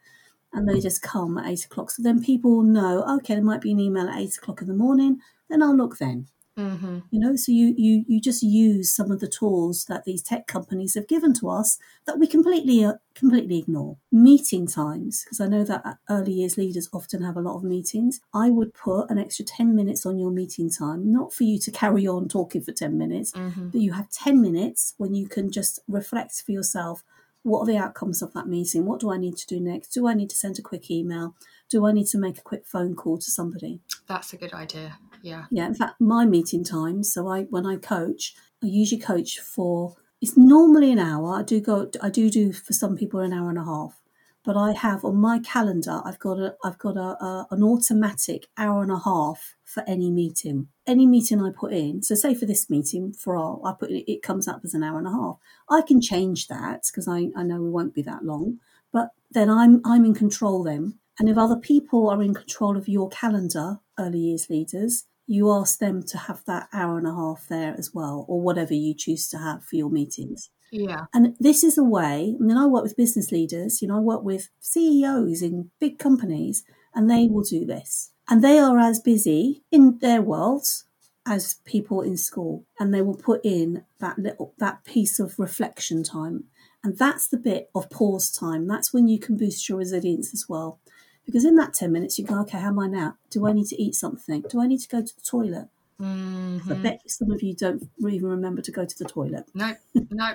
And 0.54 0.68
they 0.68 0.80
just 0.80 1.04
come 1.04 1.38
at 1.38 1.48
eight 1.48 1.66
o'clock. 1.66 1.92
So 1.92 2.02
then 2.02 2.24
people 2.24 2.64
know, 2.64 3.04
okay, 3.18 3.36
there 3.36 3.44
might 3.44 3.62
be 3.62 3.74
an 3.74 3.80
email 3.80 4.10
at 4.10 4.18
eight 4.18 4.36
o'clock 4.36 4.60
in 4.60 4.68
the 4.68 4.74
morning, 4.74 5.20
then 5.52 5.62
I'll 5.62 5.78
look 5.78 6.00
then. 6.00 6.30
Hmm 6.58 7.00
You 7.12 7.20
know, 7.20 7.36
so 7.36 7.52
you 7.52 7.74
you 7.78 8.06
you 8.08 8.22
just 8.22 8.42
use 8.44 8.90
some 8.94 9.12
of 9.12 9.20
the 9.20 9.28
tools 9.28 9.86
that 9.86 10.06
these 10.06 10.22
tech 10.24 10.48
companies 10.48 10.96
have 10.96 11.08
given 11.08 11.34
to 11.36 11.50
us 11.50 11.78
that 12.06 12.20
we 12.20 12.28
completely 12.28 12.84
uh, 12.86 12.94
completely 13.16 13.58
ignore. 13.60 13.98
Meeting 14.12 14.66
times, 14.68 15.24
because 15.24 15.40
I 15.42 15.48
know 15.48 15.64
that 15.66 15.82
uh, 15.86 15.96
early 16.10 16.34
years 16.34 16.58
leaders 16.58 16.90
often 16.94 17.24
have 17.24 17.38
a 17.38 17.42
lot 17.42 17.56
of 17.58 17.64
meetings. 17.64 18.22
I 18.34 18.50
would 18.50 18.74
put 18.74 19.10
an 19.10 19.18
extra 19.18 19.46
ten 19.46 19.76
minutes 19.76 20.06
on 20.06 20.20
your 20.20 20.32
meeting 20.32 20.70
time, 20.70 21.12
not 21.12 21.34
for 21.34 21.44
you 21.44 21.60
to 21.60 21.72
carry 21.72 22.08
on 22.08 22.28
talking 22.30 22.62
for 22.62 22.72
ten 22.74 22.98
minutes, 22.98 23.34
hmm 23.34 23.72
but 23.72 23.82
you 23.82 23.94
have 23.94 24.10
ten 24.10 24.42
minutes 24.42 24.94
when 24.98 25.14
you 25.14 25.28
can 25.28 25.52
just 25.52 25.80
reflect 25.88 26.42
for 26.46 26.52
yourself. 26.52 27.04
What 27.44 27.62
are 27.62 27.66
the 27.66 27.78
outcomes 27.78 28.22
of 28.22 28.34
that 28.34 28.48
meeting? 28.48 28.86
What 28.86 29.00
do 29.00 29.12
I 29.12 29.18
need 29.18 29.38
to 29.38 29.48
do 29.48 29.60
next? 29.60 29.90
Do 29.90 30.08
I 30.08 30.14
need 30.14 30.30
to 30.30 30.36
send 30.36 30.60
a 30.60 30.62
quick 30.62 30.92
email? 30.92 31.36
Do 31.70 31.86
I 31.86 31.92
need 31.92 32.08
to 32.08 32.18
make 32.18 32.38
a 32.38 32.42
quick 32.42 32.68
phone 32.68 32.96
call 32.96 33.18
to 33.18 33.32
somebody? 33.32 33.82
That's 34.08 34.34
a 34.34 34.38
good 34.38 34.54
idea. 34.54 34.98
Yeah. 35.22 35.46
Yeah, 35.50 35.68
in 35.68 35.76
fact, 35.76 36.00
my 36.00 36.26
meeting 36.26 36.64
times. 36.64 37.12
So 37.14 37.28
I, 37.28 37.44
when 37.44 37.66
I 37.66 37.78
coach, 37.78 38.36
I 38.64 38.68
usually 38.68 39.02
coach 39.02 39.40
for. 39.40 39.96
It's 40.22 40.38
normally 40.38 40.92
an 40.92 41.00
hour. 41.00 41.40
I 41.40 41.42
do 41.42 41.60
go. 41.60 41.90
I 42.02 42.10
do 42.10 42.30
do 42.30 42.54
for 42.54 42.74
some 42.74 42.96
people 42.96 43.20
an 43.22 43.34
hour 43.34 43.50
and 43.50 43.58
a 43.58 43.64
half. 43.64 44.01
But 44.44 44.58
I 44.58 44.72
have 44.74 45.06
on 45.06 45.18
my 45.18 45.40
calendar. 45.40 46.02
I've 46.04 46.20
got 46.20 46.40
a. 46.40 46.56
I've 46.64 46.80
got 46.80 46.98
a, 46.98 47.24
a 47.24 47.48
an 47.52 47.64
automatic 47.64 48.48
hour 48.58 48.82
and 48.82 48.92
a 48.92 49.00
half 49.00 49.56
for 49.64 49.84
any 49.88 50.10
meeting. 50.10 50.68
Any 50.88 51.06
meeting 51.06 51.42
I 51.42 51.52
put 51.52 51.74
in. 51.74 52.02
So 52.02 52.16
say 52.16 52.34
for 52.34 52.46
this 52.46 52.70
meeting, 52.70 53.14
for 53.14 53.38
our, 53.38 53.60
I 53.64 53.74
put 53.80 53.92
it. 53.92 54.12
It 54.12 54.24
comes 54.24 54.48
up 54.48 54.62
as 54.64 54.74
an 54.74 54.84
hour 54.84 54.98
and 54.98 55.08
a 55.08 55.12
half. 55.12 55.38
I 55.70 55.82
can 55.82 56.02
change 56.02 56.48
that 56.48 56.88
because 56.88 57.08
I, 57.08 57.30
I 57.36 57.44
know 57.44 57.62
we 57.62 57.70
won't 57.70 57.94
be 57.94 58.02
that 58.04 58.26
long. 58.26 58.58
But 58.92 59.10
then 59.30 59.50
I'm 59.50 59.82
I'm 59.86 60.06
in 60.06 60.16
control 60.16 60.64
then. 60.64 60.98
And 61.20 61.30
if 61.30 61.38
other 61.38 61.58
people 61.58 62.10
are 62.10 62.24
in 62.24 62.34
control 62.34 62.78
of 62.78 62.88
your 62.88 63.10
calendar, 63.10 63.80
early 64.00 64.20
years 64.20 64.50
leaders, 64.50 65.06
you 65.28 65.52
ask 65.52 65.80
them 65.80 66.04
to 66.04 66.18
have 66.18 66.44
that 66.46 66.68
hour 66.74 66.98
and 66.98 67.08
a 67.08 67.14
half 67.14 67.48
there 67.48 67.76
as 67.78 67.94
well, 67.94 68.26
or 68.28 68.42
whatever 68.42 68.74
you 68.74 68.94
choose 68.94 69.30
to 69.30 69.38
have 69.38 69.64
for 69.64 69.76
your 69.76 69.90
meetings. 69.90 70.50
Yeah. 70.72 71.06
And 71.14 71.36
this 71.40 71.64
is 71.64 71.78
a 71.78 71.84
way, 71.84 72.36
I 72.40 72.44
mean, 72.44 72.58
I 72.58 72.66
work 72.66 72.84
with 72.84 72.98
business 72.98 73.32
leaders, 73.32 73.82
you 73.82 73.88
know, 73.88 73.98
I 73.98 74.00
work 74.00 74.24
with 74.24 74.50
CEOs 74.62 75.42
in 75.42 75.70
big 75.80 76.00
companies, 76.00 76.64
and 76.96 77.10
they 77.10 77.28
will 77.28 77.44
do 77.44 77.66
this. 77.66 78.12
And 78.30 78.44
they 78.44 78.58
are 78.58 78.80
as 78.80 79.00
busy 79.00 79.64
in 79.72 80.00
their 80.00 80.22
worlds 80.22 80.86
as 81.26 81.56
people 81.66 82.02
in 82.02 82.18
school, 82.18 82.66
and 82.80 82.94
they 82.94 83.02
will 83.02 83.16
put 83.16 83.42
in 83.44 83.84
that 84.00 84.18
little, 84.18 84.54
that 84.58 84.84
piece 84.86 85.20
of 85.20 85.38
reflection 85.38 86.04
time. 86.04 86.46
And 86.84 86.98
that's 86.98 87.28
the 87.28 87.38
bit 87.38 87.70
of 87.76 87.90
pause 87.90 88.32
time. 88.32 88.66
That's 88.68 88.94
when 88.94 89.08
you 89.08 89.20
can 89.20 89.38
boost 89.38 89.68
your 89.70 89.78
resilience 89.78 90.34
as 90.34 90.48
well. 90.50 90.80
Because 91.26 91.46
in 91.46 91.56
that 91.56 91.74
10 91.74 91.92
minutes, 91.92 92.18
you 92.18 92.26
go, 92.26 92.42
okay, 92.42 92.58
how 92.60 92.70
am 92.70 92.80
I 92.80 92.88
now? 92.88 93.18
Do 93.30 93.46
I 93.46 93.54
need 93.54 93.68
to 93.68 93.80
eat 93.82 93.94
something? 93.94 94.42
Do 94.50 94.60
I 94.60 94.68
need 94.68 94.80
to 94.80 94.88
go 94.88 95.02
to 95.02 95.16
the 95.16 95.22
toilet? 95.22 95.68
hmm 96.00 96.58
I 96.68 96.74
bet 96.74 97.02
some 97.06 97.30
of 97.30 97.44
you 97.44 97.54
don't 97.54 97.88
even 98.00 98.28
remember 98.28 98.64
to 98.64 98.72
go 98.72 98.86
to 98.86 98.98
the 98.98 99.06
toilet. 99.06 99.46
No. 99.54 99.76
No. 100.10 100.34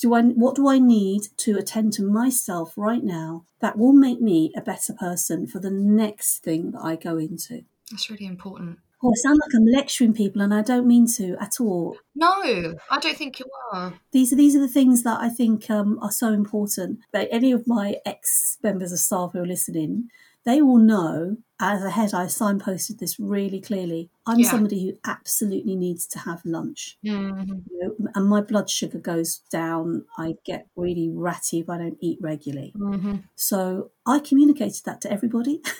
Do 0.00 0.14
I, 0.14 0.22
what 0.22 0.54
do 0.54 0.68
I 0.68 0.78
need 0.78 1.22
to 1.38 1.58
attend 1.58 1.92
to 1.94 2.02
myself 2.02 2.74
right 2.76 3.02
now 3.02 3.44
that 3.60 3.76
will 3.76 3.92
make 3.92 4.20
me 4.20 4.52
a 4.56 4.60
better 4.60 4.92
person 4.92 5.46
for 5.46 5.58
the 5.58 5.70
next 5.70 6.38
thing 6.38 6.70
that 6.72 6.80
I 6.82 6.96
go 6.96 7.18
into? 7.18 7.64
That's 7.90 8.08
really 8.08 8.26
important. 8.26 8.78
Oh, 9.02 9.10
I 9.10 9.16
sound 9.16 9.40
like 9.40 9.50
I'm 9.54 9.66
lecturing 9.66 10.12
people, 10.12 10.42
and 10.42 10.52
I 10.52 10.62
don't 10.62 10.86
mean 10.86 11.06
to 11.16 11.34
at 11.40 11.58
all. 11.58 11.96
No, 12.14 12.76
I 12.90 12.98
don't 13.00 13.16
think 13.16 13.40
you 13.40 13.46
are. 13.72 13.94
These 14.12 14.32
are 14.32 14.36
these 14.36 14.54
are 14.54 14.60
the 14.60 14.68
things 14.68 15.02
that 15.04 15.18
I 15.20 15.30
think 15.30 15.70
um, 15.70 15.98
are 16.02 16.12
so 16.12 16.32
important. 16.32 17.00
But 17.10 17.28
any 17.30 17.50
of 17.50 17.66
my 17.66 17.96
ex 18.04 18.58
members 18.62 18.92
of 18.92 18.98
staff 18.98 19.30
who 19.32 19.40
are 19.40 19.46
listening, 19.46 20.10
they 20.44 20.60
will 20.62 20.78
know. 20.78 21.38
As 21.62 21.82
a 21.84 21.90
head, 21.90 22.14
I 22.14 22.24
signposted 22.24 22.98
this 22.98 23.20
really 23.20 23.60
clearly. 23.60 24.10
I'm 24.26 24.38
Yeah. 24.40 24.50
somebody 24.50 24.82
who 24.84 24.98
absolutely 25.04 25.76
needs 25.76 26.06
to 26.08 26.18
have 26.20 26.44
lunch. 26.44 26.98
hmm 27.04 27.42
you 27.70 27.78
know, 27.98 28.10
and 28.14 28.26
my 28.28 28.40
blood 28.40 28.68
sugar 28.70 28.98
goes 28.98 29.38
down. 29.50 30.06
I 30.18 30.36
get 30.44 30.68
really 30.76 31.08
ratty 31.10 31.60
if 31.60 31.68
I 31.68 31.78
don't 31.78 31.98
eat 32.00 32.18
regularly. 32.20 32.72
hmm 32.76 33.16
So 33.36 33.90
I 34.06 34.18
communicated 34.20 34.82
that 34.86 35.00
to 35.02 35.12
everybody. 35.12 35.62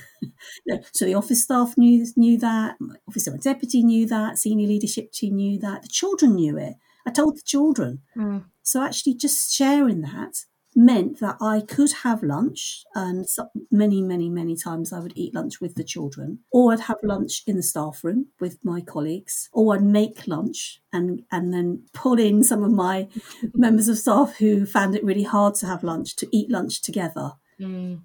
So 0.93 1.05
the 1.05 1.14
office 1.14 1.43
staff 1.45 1.77
knew 1.77 2.07
knew 2.16 2.38
that. 2.38 2.77
My 2.81 2.97
office 3.09 3.29
my 3.29 3.37
deputy 3.38 3.83
knew 3.83 4.07
that. 4.07 4.38
Senior 4.38 4.69
leadership 4.69 5.12
team 5.12 5.37
knew 5.37 5.59
that. 5.59 5.83
The 5.83 5.88
children 5.88 6.35
knew 6.35 6.57
it. 6.59 6.75
I 7.07 7.11
told 7.11 7.37
the 7.37 7.43
children. 7.45 8.03
Mm. 8.16 8.45
So 8.62 8.83
actually, 8.83 9.14
just 9.14 9.53
sharing 9.55 10.03
that 10.03 10.45
meant 10.76 11.18
that 11.20 11.37
I 11.40 11.61
could 11.61 11.92
have 12.04 12.22
lunch, 12.22 12.85
and 12.94 13.28
so 13.28 13.50
many, 13.70 14.00
many, 14.02 14.28
many 14.28 14.56
times 14.56 14.92
I 14.92 15.00
would 15.00 15.12
eat 15.16 15.35
lunch 15.35 15.61
with 15.61 15.74
the 15.74 15.85
children, 15.85 16.40
or 16.52 16.72
I'd 16.72 16.80
have 16.80 16.98
lunch 17.02 17.42
in 17.46 17.56
the 17.56 17.62
staff 17.62 18.04
room 18.04 18.26
with 18.38 18.59
my 18.64 18.80
colleagues, 18.80 19.48
or 19.52 19.74
I'd 19.74 19.83
make 19.83 20.26
lunch 20.26 20.80
and 20.92 21.24
and 21.30 21.52
then 21.52 21.85
pull 21.92 22.18
in 22.18 22.42
some 22.44 22.62
of 22.62 22.72
my 22.72 23.09
members 23.54 23.88
of 23.88 23.98
staff 23.98 24.37
who 24.38 24.64
found 24.66 24.94
it 24.94 25.04
really 25.04 25.24
hard 25.24 25.54
to 25.56 25.66
have 25.66 25.83
lunch 25.83 26.16
to 26.16 26.28
eat 26.37 26.50
lunch 26.50 26.80
together, 26.83 27.33
Mm. 27.61 28.00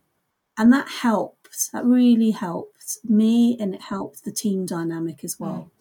and 0.58 0.74
that 0.74 0.90
helped. 0.90 1.72
That 1.72 1.86
really 1.86 2.32
helped 2.32 2.98
me, 3.06 3.58
and 3.60 3.74
it 3.74 3.82
helped 3.84 4.26
the 4.26 4.32
team 4.32 4.66
dynamic 4.66 5.24
as 5.24 5.40
well. 5.40 5.72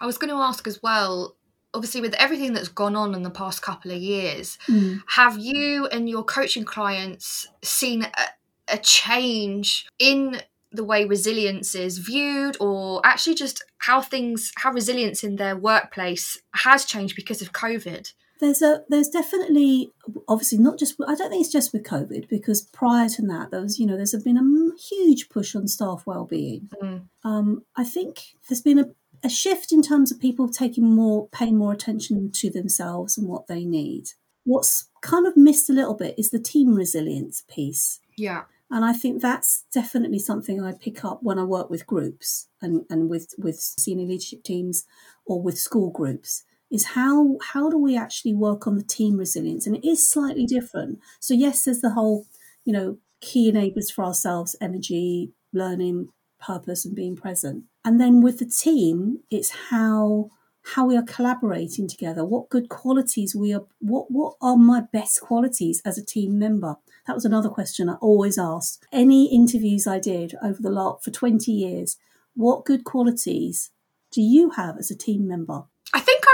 I 0.00 0.06
was 0.06 0.16
going 0.18 0.30
to 0.30 0.36
ask 0.36 0.66
as 0.66 0.82
well. 0.82 1.34
Obviously, 1.74 2.00
with 2.00 2.14
everything 2.14 2.54
that's 2.54 2.68
gone 2.68 2.96
on 2.96 3.14
in 3.14 3.22
the 3.22 3.30
past 3.30 3.62
couple 3.62 3.90
of 3.90 3.98
years, 3.98 4.56
Mm. 4.68 5.02
have 5.08 5.38
you 5.38 5.86
and 5.86 6.08
your 6.08 6.24
coaching 6.24 6.64
clients 6.64 7.46
seen 7.62 8.02
a, 8.04 8.74
a 8.74 8.78
change 8.78 9.86
in 9.98 10.40
the 10.72 10.84
way 10.84 11.04
resilience 11.04 11.74
is 11.74 11.98
viewed, 11.98 12.56
or 12.60 13.00
actually 13.04 13.34
just 13.34 13.64
how 13.78 14.00
things, 14.02 14.52
how 14.56 14.70
resilience 14.72 15.24
in 15.24 15.36
their 15.36 15.56
workplace 15.56 16.38
has 16.54 16.84
changed 16.84 17.16
because 17.16 17.40
of 17.42 17.52
COVID? 17.52 18.12
There's 18.40 18.62
a 18.62 18.84
there's 18.88 19.08
definitely 19.08 19.90
obviously 20.28 20.58
not 20.58 20.78
just 20.78 20.94
I 21.06 21.14
don't 21.16 21.30
think 21.30 21.40
it's 21.42 21.52
just 21.52 21.72
with 21.72 21.82
COVID 21.82 22.28
because 22.28 22.62
prior 22.62 23.08
to 23.08 23.22
that 23.22 23.50
there 23.50 23.60
was 23.60 23.80
you 23.80 23.86
know 23.86 23.96
there's 23.96 24.14
been 24.22 24.36
a 24.36 24.80
huge 24.80 25.28
push 25.28 25.56
on 25.56 25.66
staff 25.66 26.04
well-being. 26.06 26.70
Mm. 26.80 27.08
Um, 27.24 27.64
I 27.76 27.82
think 27.84 28.20
there's 28.48 28.62
been 28.62 28.78
a, 28.78 28.84
a 29.22 29.28
shift 29.28 29.72
in 29.72 29.82
terms 29.82 30.12
of 30.12 30.20
people 30.20 30.48
taking 30.48 30.94
more 30.94 31.28
paying 31.28 31.56
more 31.56 31.72
attention 31.72 32.30
to 32.32 32.50
themselves 32.50 33.18
and 33.18 33.28
what 33.28 33.46
they 33.46 33.64
need. 33.64 34.08
What's 34.44 34.88
kind 35.02 35.26
of 35.26 35.36
missed 35.36 35.68
a 35.68 35.74
little 35.74 35.94
bit 35.94 36.14
is 36.18 36.30
the 36.30 36.38
team 36.38 36.74
resilience 36.74 37.44
piece. 37.48 38.00
Yeah. 38.16 38.44
And 38.70 38.84
I 38.84 38.92
think 38.92 39.22
that's 39.22 39.64
definitely 39.72 40.18
something 40.18 40.62
I 40.62 40.72
pick 40.72 41.04
up 41.04 41.22
when 41.22 41.38
I 41.38 41.44
work 41.44 41.70
with 41.70 41.86
groups 41.86 42.48
and, 42.60 42.84
and 42.90 43.08
with, 43.08 43.34
with 43.38 43.56
senior 43.56 44.06
leadership 44.06 44.42
teams 44.42 44.84
or 45.24 45.40
with 45.40 45.58
school 45.58 45.90
groups 45.90 46.44
is 46.70 46.84
how 46.84 47.38
how 47.52 47.70
do 47.70 47.78
we 47.78 47.96
actually 47.96 48.34
work 48.34 48.66
on 48.66 48.76
the 48.76 48.82
team 48.82 49.16
resilience? 49.16 49.66
And 49.66 49.76
it 49.76 49.88
is 49.88 50.08
slightly 50.08 50.46
different. 50.46 50.98
So 51.20 51.34
yes, 51.34 51.64
there's 51.64 51.80
the 51.80 51.90
whole, 51.90 52.26
you 52.64 52.72
know, 52.72 52.98
key 53.20 53.50
enablers 53.50 53.90
for 53.90 54.04
ourselves, 54.04 54.54
energy, 54.60 55.32
learning, 55.52 56.08
purpose, 56.38 56.84
and 56.84 56.94
being 56.94 57.16
present. 57.16 57.64
And 57.88 57.98
then 57.98 58.20
with 58.20 58.38
the 58.38 58.44
team, 58.44 59.20
it's 59.30 59.48
how 59.70 60.28
how 60.74 60.84
we 60.84 60.94
are 60.94 61.02
collaborating 61.02 61.88
together, 61.88 62.22
what 62.22 62.50
good 62.50 62.68
qualities 62.68 63.34
we 63.34 63.54
are 63.54 63.64
what 63.78 64.10
what 64.10 64.34
are 64.42 64.58
my 64.58 64.82
best 64.92 65.22
qualities 65.22 65.80
as 65.86 65.96
a 65.96 66.04
team 66.04 66.38
member? 66.38 66.76
That 67.06 67.14
was 67.14 67.24
another 67.24 67.48
question 67.48 67.88
I 67.88 67.94
always 67.94 68.36
asked. 68.36 68.84
Any 68.92 69.34
interviews 69.34 69.86
I 69.86 70.00
did 70.00 70.34
over 70.42 70.60
the 70.60 70.68
lot 70.68 71.02
for 71.02 71.10
20 71.10 71.50
years, 71.50 71.96
what 72.34 72.66
good 72.66 72.84
qualities 72.84 73.70
do 74.10 74.20
you 74.20 74.50
have 74.50 74.76
as 74.76 74.90
a 74.90 74.94
team 74.94 75.26
member? 75.26 75.62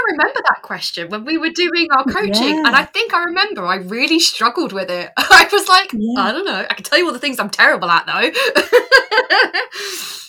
I 0.07 0.11
think 0.11 0.19
I 0.19 0.23
remember 0.23 0.41
that 0.49 0.61
question 0.61 1.09
when 1.09 1.25
we 1.25 1.37
were 1.37 1.49
doing 1.49 1.87
our 1.97 2.03
coaching, 2.05 2.55
Yeah. 2.55 2.67
and 2.67 2.75
I 2.75 2.83
think 2.85 3.13
I 3.13 3.23
remember 3.23 3.65
I 3.65 3.75
really 3.77 4.19
struggled 4.19 4.71
with 4.73 4.89
it. 4.89 5.11
I 5.17 5.47
was 5.51 5.67
like, 5.67 5.91
Yeah. 5.93 6.21
I 6.21 6.31
don't 6.31 6.45
know. 6.45 6.65
I 6.69 6.73
can 6.73 6.83
tell 6.83 6.97
you 6.97 7.05
all 7.07 7.13
the 7.13 7.19
things 7.19 7.39
I'm 7.39 7.49
terrible 7.49 7.89
at, 7.89 8.05
though. 8.05 8.31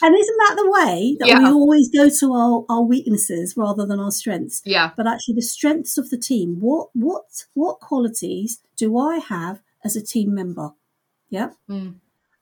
And 0.03 0.15
isn't 0.15 0.37
that 0.37 0.55
the 0.57 0.71
way 0.71 1.17
that 1.21 1.39
we 1.39 1.45
always 1.47 1.89
go 1.91 2.09
to 2.21 2.33
our, 2.35 2.65
our 2.69 2.83
weaknesses 2.83 3.55
rather 3.57 3.87
than 3.87 3.99
our 3.99 4.11
strengths? 4.11 4.61
yeah, 4.67 4.91
But 4.97 5.07
actually 5.07 5.37
the 5.37 5.43
strengths 5.43 5.97
of 5.97 6.11
the 6.11 6.19
team, 6.19 6.59
what 6.61 6.89
what 6.93 7.25
what 7.55 7.81
qualities 7.81 8.61
do 8.77 8.99
I 8.99 9.17
have 9.19 9.61
as 9.85 9.97
a 9.97 10.03
team 10.05 10.35
member? 10.35 10.73
Yeah. 11.31 11.51
Mm. 11.69 11.95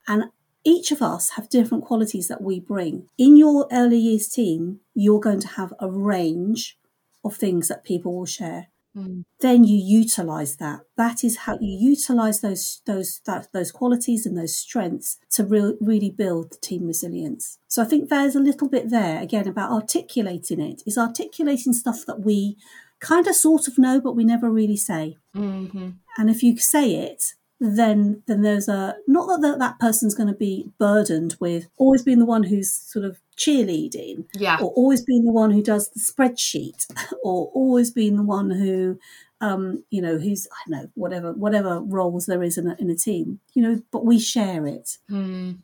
And 0.08 0.24
each 0.64 0.90
of 0.90 1.00
us 1.00 1.30
have 1.30 1.48
different 1.48 1.84
qualities 1.84 2.26
that 2.28 2.42
we 2.42 2.58
bring. 2.58 3.08
In 3.18 3.36
your 3.36 3.68
early 3.70 3.98
years 3.98 4.28
team, 4.28 4.80
you're 4.94 5.20
going 5.20 5.40
to 5.40 5.48
have 5.48 5.72
a 5.78 5.88
range 5.88 6.76
of 7.24 7.36
things 7.36 7.68
that 7.68 7.84
people 7.84 8.16
will 8.16 8.26
share. 8.26 8.68
Mm. 8.96 9.24
then 9.40 9.64
you 9.64 9.76
utilize 9.76 10.54
that. 10.58 10.82
That 10.96 11.24
is 11.24 11.38
how 11.38 11.58
you 11.60 11.76
utilize 11.90 12.42
those 12.42 12.80
those 12.86 13.20
that, 13.26 13.48
those 13.52 13.72
qualities 13.72 14.24
and 14.24 14.38
those 14.38 14.56
strengths 14.56 15.18
to 15.32 15.44
re- 15.44 15.76
really 15.80 16.10
build 16.10 16.52
the 16.52 16.58
team 16.58 16.86
resilience. 16.86 17.58
So 17.66 17.82
I 17.82 17.86
think 17.86 18.08
there's 18.08 18.36
a 18.36 18.40
little 18.40 18.68
bit 18.68 18.90
there 18.90 19.20
again 19.20 19.48
about 19.48 19.72
articulating 19.72 20.60
it. 20.60 20.82
Is 20.86 20.96
articulating 20.96 21.72
stuff 21.72 22.06
that 22.06 22.20
we 22.20 22.56
kind 23.00 23.26
of 23.26 23.34
sort 23.34 23.66
of 23.66 23.78
know, 23.78 24.00
but 24.00 24.14
we 24.14 24.24
never 24.24 24.48
really 24.48 24.76
say. 24.76 25.16
hmm 25.34 25.90
And 26.16 26.30
if 26.30 26.44
you 26.44 26.56
say 26.58 26.94
it, 26.94 27.34
then 27.64 28.22
then 28.26 28.42
there's 28.42 28.68
a 28.68 28.96
not 29.06 29.26
that 29.28 29.40
that, 29.42 29.58
that 29.58 29.78
person's 29.78 30.14
going 30.14 30.28
to 30.28 30.34
be 30.34 30.70
burdened 30.78 31.36
with 31.40 31.66
always 31.76 32.02
being 32.02 32.18
the 32.18 32.24
one 32.24 32.42
who's 32.44 32.70
sort 32.70 33.04
of 33.04 33.18
cheerleading 33.36 34.24
Yeah. 34.34 34.58
or 34.60 34.70
always 34.72 35.02
being 35.02 35.24
the 35.24 35.32
one 35.32 35.50
who 35.50 35.62
does 35.62 35.90
the 35.90 36.00
spreadsheet 36.00 36.86
or 37.24 37.50
always 37.54 37.90
being 37.90 38.16
the 38.16 38.22
one 38.22 38.50
who 38.50 38.98
um 39.40 39.82
you 39.90 40.00
know 40.00 40.18
who's 40.18 40.46
i 40.52 40.70
don't 40.70 40.82
know 40.82 40.90
whatever 40.94 41.32
whatever 41.32 41.80
roles 41.80 42.26
there 42.26 42.42
is 42.42 42.56
in 42.56 42.68
a, 42.68 42.76
in 42.78 42.88
a 42.90 42.94
team 42.94 43.40
you 43.54 43.62
know 43.62 43.82
but 43.90 44.04
we 44.04 44.18
share 44.18 44.66
it 44.66 44.98
Mm. 45.10 45.58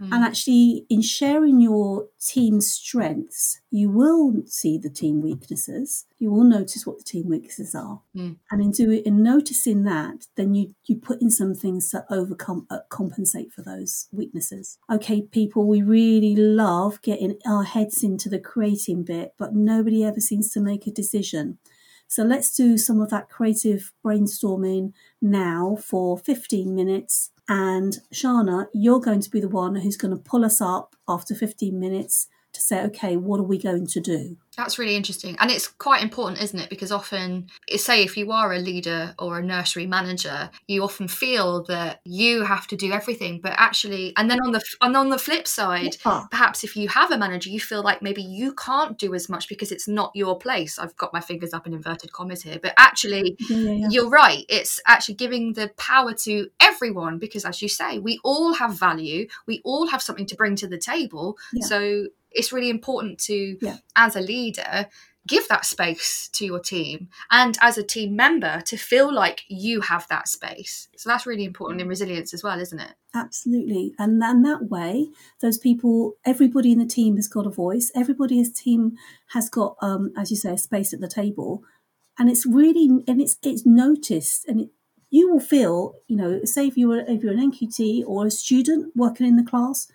And 0.00 0.24
actually 0.24 0.86
in 0.88 1.02
sharing 1.02 1.60
your 1.60 2.06
team 2.20 2.60
strengths 2.60 3.60
you 3.70 3.88
will 3.88 4.34
see 4.46 4.78
the 4.78 4.90
team 4.90 5.20
weaknesses. 5.20 6.06
You 6.18 6.32
will 6.32 6.44
notice 6.44 6.84
what 6.84 6.98
the 6.98 7.04
team 7.04 7.28
weaknesses 7.28 7.74
are. 7.74 8.02
Mm. 8.16 8.36
and 8.50 8.62
in 8.62 8.70
doing 8.72 9.02
in 9.04 9.22
noticing 9.22 9.84
that 9.84 10.26
then 10.36 10.54
you 10.54 10.74
you 10.86 10.96
put 10.96 11.22
in 11.22 11.30
some 11.30 11.54
things 11.54 11.90
to 11.90 12.04
overcome 12.10 12.66
uh, 12.70 12.80
compensate 12.88 13.52
for 13.52 13.62
those 13.62 14.08
weaknesses. 14.12 14.78
Okay 14.92 15.22
people 15.22 15.66
we 15.66 15.82
really 15.82 16.34
love 16.34 17.00
getting 17.02 17.38
our 17.46 17.62
heads 17.62 18.02
into 18.02 18.28
the 18.28 18.40
creating 18.40 19.04
bit 19.04 19.34
but 19.38 19.54
nobody 19.54 20.04
ever 20.04 20.20
seems 20.20 20.50
to 20.52 20.60
make 20.60 20.86
a 20.86 20.90
decision. 20.90 21.58
So 22.08 22.24
let's 22.24 22.52
do 22.56 22.76
some 22.76 23.00
of 23.00 23.10
that 23.10 23.28
creative 23.28 23.92
brainstorming 24.04 24.92
now 25.22 25.76
for 25.80 26.18
15 26.18 26.74
minutes. 26.74 27.30
And 27.50 27.98
Shana, 28.14 28.68
you're 28.72 29.00
going 29.00 29.20
to 29.20 29.28
be 29.28 29.40
the 29.40 29.48
one 29.48 29.74
who's 29.74 29.96
going 29.96 30.16
to 30.16 30.22
pull 30.22 30.44
us 30.44 30.60
up 30.60 30.94
after 31.08 31.34
15 31.34 31.80
minutes 31.80 32.28
to 32.52 32.60
say, 32.60 32.82
okay, 32.82 33.16
what 33.16 33.40
are 33.40 33.44
we 33.44 33.58
going 33.58 33.86
to 33.86 34.00
do? 34.00 34.36
That's 34.56 34.78
really 34.78 34.96
interesting. 34.96 35.36
And 35.38 35.50
it's 35.50 35.68
quite 35.68 36.02
important, 36.02 36.42
isn't 36.42 36.58
it? 36.58 36.68
Because 36.68 36.90
often, 36.90 37.46
say, 37.76 38.02
if 38.02 38.16
you 38.16 38.32
are 38.32 38.52
a 38.52 38.58
leader 38.58 39.14
or 39.18 39.38
a 39.38 39.42
nursery 39.42 39.86
manager, 39.86 40.50
you 40.66 40.82
often 40.82 41.08
feel 41.08 41.62
that 41.64 42.00
you 42.04 42.42
have 42.44 42.66
to 42.68 42.76
do 42.76 42.92
everything. 42.92 43.40
But 43.40 43.54
actually, 43.56 44.12
and 44.16 44.30
then 44.30 44.40
on 44.40 44.52
the 44.52 44.62
and 44.80 44.96
on 44.96 45.08
the 45.08 45.18
flip 45.18 45.46
side, 45.46 45.96
Ah, 46.04 46.26
perhaps 46.30 46.64
if 46.64 46.76
you 46.76 46.88
have 46.88 47.10
a 47.10 47.16
manager, 47.16 47.48
you 47.48 47.60
feel 47.60 47.82
like 47.82 48.02
maybe 48.02 48.22
you 48.22 48.52
can't 48.54 48.98
do 48.98 49.14
as 49.14 49.28
much 49.28 49.48
because 49.48 49.70
it's 49.70 49.88
not 49.88 50.10
your 50.14 50.36
place. 50.36 50.78
I've 50.78 50.96
got 50.96 51.12
my 51.12 51.20
fingers 51.20 51.54
up 51.54 51.66
in 51.66 51.72
inverted 51.72 52.12
commas 52.12 52.42
here. 52.42 52.58
But 52.60 52.74
actually, 52.76 53.36
yeah, 53.48 53.56
yeah, 53.56 53.70
yeah. 53.72 53.88
you're 53.90 54.10
right. 54.10 54.44
It's 54.48 54.80
actually 54.86 55.14
giving 55.14 55.52
the 55.52 55.70
power 55.78 56.12
to 56.24 56.48
everyone 56.60 57.18
because, 57.18 57.44
as 57.44 57.62
you 57.62 57.68
say, 57.68 57.98
we 57.98 58.18
all 58.24 58.54
have 58.54 58.78
value. 58.78 59.28
We 59.46 59.62
all 59.64 59.86
have 59.86 60.02
something 60.02 60.26
to 60.26 60.34
bring 60.34 60.56
to 60.56 60.66
the 60.66 60.78
table. 60.78 61.38
Yeah. 61.52 61.66
So 61.66 62.06
it's 62.30 62.52
really 62.52 62.70
important 62.70 63.18
to, 63.20 63.56
Yeah. 63.60 63.76
as 63.96 64.16
a 64.16 64.20
leader, 64.20 64.88
give 65.28 65.46
that 65.48 65.66
space 65.66 66.30
to 66.32 66.46
your 66.46 66.58
team 66.58 67.08
and 67.30 67.58
as 67.60 67.76
a 67.76 67.82
team 67.82 68.16
member 68.16 68.62
to 68.62 68.76
feel 68.76 69.12
like 69.12 69.42
you 69.48 69.82
have 69.82 70.06
that 70.08 70.26
space. 70.26 70.88
So 70.96 71.10
that's 71.10 71.26
really 71.26 71.44
important 71.44 71.80
in 71.80 71.88
resilience 71.88 72.32
as 72.32 72.42
well, 72.42 72.58
isn't 72.58 72.78
it? 72.80 72.94
Absolutely. 73.14 73.94
And 73.98 74.20
then 74.20 74.42
that 74.42 74.70
way, 74.70 75.08
those 75.40 75.58
people, 75.58 76.14
everybody 76.24 76.72
in 76.72 76.78
the 76.78 76.86
team 76.86 77.16
has 77.16 77.28
got 77.28 77.46
a 77.46 77.50
voice. 77.50 77.92
Everybody 77.94 78.38
in 78.38 78.44
the 78.44 78.50
team 78.50 78.96
has 79.34 79.50
got, 79.50 79.76
um, 79.82 80.10
as 80.16 80.30
you 80.30 80.36
say, 80.38 80.52
a 80.54 80.58
space 80.58 80.92
at 80.94 81.00
the 81.00 81.08
table. 81.08 81.62
And 82.18 82.30
it's 82.30 82.46
really, 82.46 82.86
and 83.06 83.20
it's, 83.20 83.36
it's 83.42 83.66
noticed 83.66 84.46
and 84.48 84.60
it, 84.62 84.70
you 85.10 85.30
will 85.30 85.40
feel, 85.40 85.96
you 86.08 86.16
know, 86.16 86.44
say 86.44 86.66
if 86.66 86.76
you 86.76 86.88
were, 86.88 87.00
if 87.06 87.22
you're 87.22 87.32
an 87.32 87.50
NQT 87.52 88.04
or 88.06 88.26
a 88.26 88.30
student 88.30 88.92
working 88.96 89.26
in 89.26 89.36
the 89.36 89.42
class, 89.44 89.90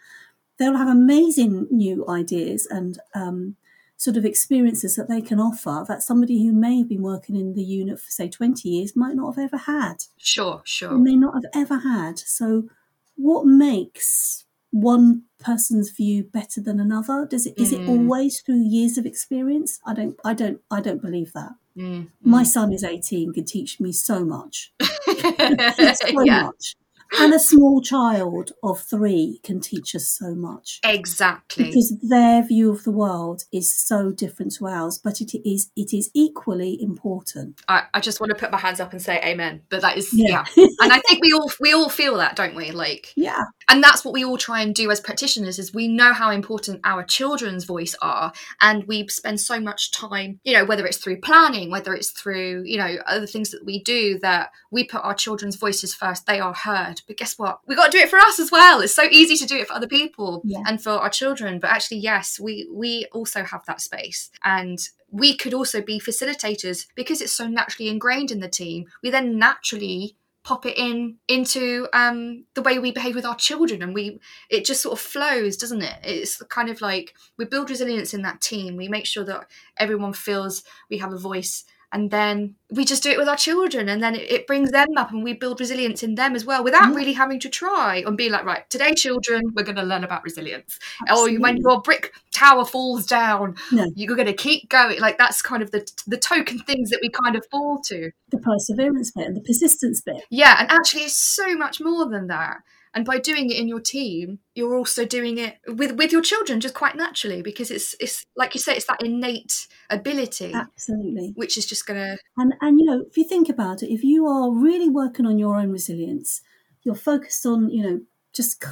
they'll 0.58 0.78
have 0.78 0.88
amazing 0.88 1.68
new 1.72 2.08
ideas 2.08 2.66
and, 2.70 3.00
um, 3.14 3.56
sort 3.98 4.18
of 4.18 4.26
experiences 4.26 4.96
that 4.98 5.08
they 5.08 5.22
can 5.22 5.40
offer 5.40 5.86
that 5.88 6.04
somebody 6.04 6.46
who 6.46 6.52
may 6.52 6.78
have 6.80 6.90
been 6.90 7.02
working 7.02 7.36
in 7.38 7.54
the 7.54 7.64
unit 7.64 7.98
for 8.00 8.12
say 8.12 8.28
20 8.28 8.68
years 8.68 8.94
might 8.96 9.16
not 9.16 9.34
have 9.36 9.46
ever 9.46 9.58
had 9.58 10.04
Sure, 10.18 10.62
sure. 10.66 10.98
may 10.98 11.16
not 11.16 11.34
have 11.34 11.46
ever 11.54 11.80
had. 11.80 12.20
So, 12.20 12.68
what 13.16 13.46
makes 13.46 14.44
one 14.72 15.24
person's 15.40 15.92
view 15.92 16.24
better 16.24 16.60
than 16.60 16.82
another? 16.82 17.26
Does 17.26 17.46
it 17.48 17.54
is 17.58 17.72
it 17.72 17.80
Mm. 17.82 17.88
always 17.90 18.42
through 18.42 18.64
years 18.68 18.98
of 18.98 19.06
experience? 19.06 19.80
I 19.86 19.94
don't, 19.94 20.20
I 20.26 20.34
don't, 20.34 20.60
I 20.70 20.82
don't 20.82 21.02
believe 21.02 21.32
that. 21.32 21.54
Mm, 21.78 22.10
My 22.22 22.44
mm. 22.44 22.48
son 22.48 22.74
is 22.74 22.84
eighteen, 22.84 23.32
can 23.34 23.46
teach 23.46 23.80
me 23.80 23.94
so 23.94 24.26
much, 24.26 24.74
so 24.82 26.22
yeah, 26.24 26.44
much, 26.44 26.76
and 27.20 27.34
a 27.34 27.40
small 27.40 27.82
child 27.82 28.52
of 28.64 28.80
three 28.82 29.40
can 29.44 29.60
teach 29.60 29.96
us 29.96 30.08
so 30.08 30.36
much 30.36 30.80
exactly. 30.84 31.66
because 31.66 31.98
their 32.02 32.44
view 32.44 32.72
of 32.72 32.84
the 32.84 32.92
world 32.92 33.44
is 33.52 33.74
so 33.74 34.12
different 34.12 34.54
to 34.56 34.68
ours. 34.68 35.00
But 35.04 35.22
it 35.22 35.34
is, 35.48 35.72
it 35.76 35.94
is 35.94 36.10
equally 36.14 36.82
important. 36.82 37.62
I, 37.68 37.84
I 37.94 38.00
just 38.00 38.20
want 38.20 38.32
to 38.32 38.36
put 38.36 38.52
my 38.52 38.60
hands 38.60 38.80
up 38.80 38.92
and 38.92 39.02
say 39.02 39.22
amen. 39.24 39.62
But 39.70 39.82
that 39.82 39.98
is 39.98 40.10
Yeah. 40.14 40.46
yeah. 40.56 40.68
and 40.82 40.92
I 40.92 41.00
think 41.00 41.22
we 41.22 41.34
all 41.34 41.52
we 41.60 41.74
all 41.74 41.90
feel 41.90 42.18
that, 42.18 42.36
don't 42.36 42.56
we? 42.56 42.72
Like 42.72 43.14
Yeah, 43.16 43.44
and 43.68 43.84
that's 43.84 44.06
what 44.06 44.14
we 44.14 44.24
all 44.24 44.38
try 44.38 44.62
and 44.62 44.74
do 44.74 44.92
as 44.92 45.00
practitioners 45.00 45.60
is 45.60 45.74
we 45.74 45.88
know 45.88 46.14
how 46.14 46.30
important 46.32 46.82
our 46.84 47.04
children's 47.04 47.64
voice 47.64 47.96
are 48.02 48.32
and 48.62 48.86
we 48.86 49.08
spend 49.08 49.40
so 49.40 49.60
much 49.60 49.92
time 49.92 50.40
you 50.44 50.54
know 50.54 50.66
whether 50.66 50.86
it's 50.86 50.98
through 50.98 51.20
planning 51.20 51.72
whether 51.72 51.94
it's 51.94 52.12
through 52.12 52.64
you 52.66 52.78
know 52.78 52.96
other 53.06 53.28
things 53.28 53.52
that 53.52 53.66
we 53.66 53.82
do 53.84 54.20
that 54.20 54.50
we 54.72 54.84
put 54.84 55.04
our 55.04 55.14
children's 55.14 55.56
voices 55.56 55.94
first 55.94 56.26
they 56.26 56.40
are 56.40 56.54
heard 56.54 56.95
but 57.08 57.18
guess 57.18 57.38
what? 57.38 57.60
We 57.68 57.76
got 57.76 57.92
to 57.92 57.98
do 57.98 58.04
it 58.04 58.10
for 58.10 58.20
us 58.20 58.40
as 58.40 58.52
well. 58.52 58.82
It's 58.82 58.94
so 58.94 59.04
easy 59.04 59.36
to 59.38 59.46
do 59.46 59.58
it 59.58 59.68
for 59.68 59.74
other 59.74 59.88
people 59.88 60.42
Yeah. 60.46 60.64
and 60.68 60.82
for 60.82 60.92
our 60.92 61.10
children 61.10 61.60
but 61.60 61.70
actually 61.70 61.98
yes 61.98 62.40
we 62.40 62.68
we 62.72 63.06
also 63.12 63.44
have 63.44 63.66
that 63.66 63.82
space. 63.82 64.30
And 64.44 64.80
we 65.12 65.36
could 65.38 65.54
also 65.54 65.82
be 65.82 66.00
facilitators 66.00 66.88
because 66.96 67.22
it's 67.22 67.32
so 67.32 67.48
naturally 67.48 67.90
ingrained 67.90 68.32
in 68.32 68.40
the 68.40 68.50
team. 68.50 68.86
We 69.04 69.10
then 69.12 69.38
naturally 69.38 70.18
pop 70.44 70.64
it 70.66 70.78
in 70.78 71.18
into 71.28 71.88
um 71.92 72.46
the 72.54 72.62
way 72.62 72.78
we 72.78 72.92
behave 72.92 73.16
with 73.16 73.26
our 73.26 73.36
children 73.36 73.82
and 73.82 73.96
we 73.96 74.20
it 74.50 74.64
just 74.64 74.82
sort 74.84 74.94
of 74.94 75.04
flows 75.04 75.58
doesn't 75.58 75.82
it? 75.82 75.96
It's 76.04 76.42
kind 76.50 76.70
of 76.70 76.82
like 76.82 77.16
we 77.38 77.46
build 77.46 77.70
resilience 77.72 78.14
in 78.14 78.22
that 78.22 78.42
team. 78.42 78.76
We 78.78 78.88
make 78.88 79.06
sure 79.08 79.24
that 79.26 79.48
everyone 79.78 80.14
feels 80.14 80.64
we 80.90 81.00
have 81.00 81.12
a 81.14 81.18
voice 81.18 81.66
and 81.96 82.12
then 82.12 82.56
we 82.72 82.84
just 82.84 83.02
do 83.04 83.10
it 83.10 83.18
with 83.18 83.30
our 83.30 83.38
children 83.38 83.88
and 83.88 84.04
then 84.04 84.16
it, 84.16 84.30
it 84.30 84.48
brings 84.48 84.70
them 84.72 84.90
up 84.98 85.12
and 85.12 85.24
we 85.24 85.34
build 85.34 85.60
resilience 85.62 86.04
in 86.04 86.16
them 86.16 86.36
as 86.36 86.44
well 86.46 86.62
without 86.64 86.90
Yeah. 86.90 86.96
really 86.96 87.14
having 87.14 87.40
to 87.40 87.50
try 87.50 88.04
and 88.06 88.18
be 88.18 88.30
like 88.30 88.44
right 88.44 88.70
today 88.70 88.94
children 88.94 89.42
we're 89.56 89.64
going 89.64 89.78
to 89.78 89.84
learn 89.84 90.04
about 90.04 90.24
resilience 90.24 90.78
oh, 91.10 91.28
or 91.30 91.40
when 91.40 91.58
your 91.58 91.82
brick 91.82 92.12
tower 92.32 92.66
falls 92.66 93.06
down 93.06 93.56
No. 93.72 93.86
you're 93.96 94.16
going 94.16 94.28
to 94.28 94.34
keep 94.34 94.70
going 94.70 95.00
like 95.00 95.18
that's 95.18 95.42
kind 95.42 95.64
of 95.64 95.72
the 95.72 95.90
the 96.06 96.18
token 96.18 96.60
things 96.60 96.90
that 96.90 97.00
we 97.02 97.10
kind 97.10 97.36
of 97.38 97.46
fall 97.50 97.80
to 97.86 98.12
the 98.32 98.40
perseverance 98.40 99.12
bit 99.12 99.28
and 99.28 99.38
the 99.38 99.42
persistence 99.42 100.02
bit. 100.02 100.24
yeah, 100.30 100.58
and 100.60 100.70
actually, 100.72 101.04
it's 101.04 101.16
so 101.16 101.56
much 101.56 101.80
more 101.80 102.10
than 102.10 102.28
that. 102.28 102.58
And 102.96 103.06
by 103.06 103.20
doing 103.20 103.52
it 103.52 103.58
in 103.58 103.68
your 103.68 103.82
team, 103.82 104.40
you're 104.56 104.78
also 104.78 105.06
doing 105.06 105.38
it 105.38 105.58
with 105.68 105.92
with 105.98 106.14
your 106.14 106.22
children 106.22 106.62
just 106.62 106.74
quite 106.74 106.96
naturally 106.96 107.42
because 107.42 107.70
it's 107.70 107.94
it's 108.00 108.26
like 108.38 108.56
you 108.56 108.62
say, 108.62 108.74
it's 108.74 108.86
that 108.86 109.04
innate 109.04 109.68
ability 109.90 110.54
Absolutely. 110.54 111.34
which 111.36 111.58
is 111.58 111.66
just 111.66 111.86
gonna 111.86 112.16
And 112.38 112.54
and 112.62 112.80
you 112.80 112.86
know, 112.86 113.04
if 113.06 113.18
you 113.18 113.26
think 113.26 113.50
about 113.50 113.84
it, 113.84 113.94
if 113.94 114.04
you 114.04 114.26
are 114.26 114.50
really 114.50 114.90
working 114.90 115.26
on 115.26 115.38
your 115.38 115.60
own 115.60 115.72
resilience, 115.72 116.42
you're 116.84 116.96
focused 116.96 117.46
on 117.46 117.70
you 117.70 117.84
know 117.84 118.00
just 118.36 118.64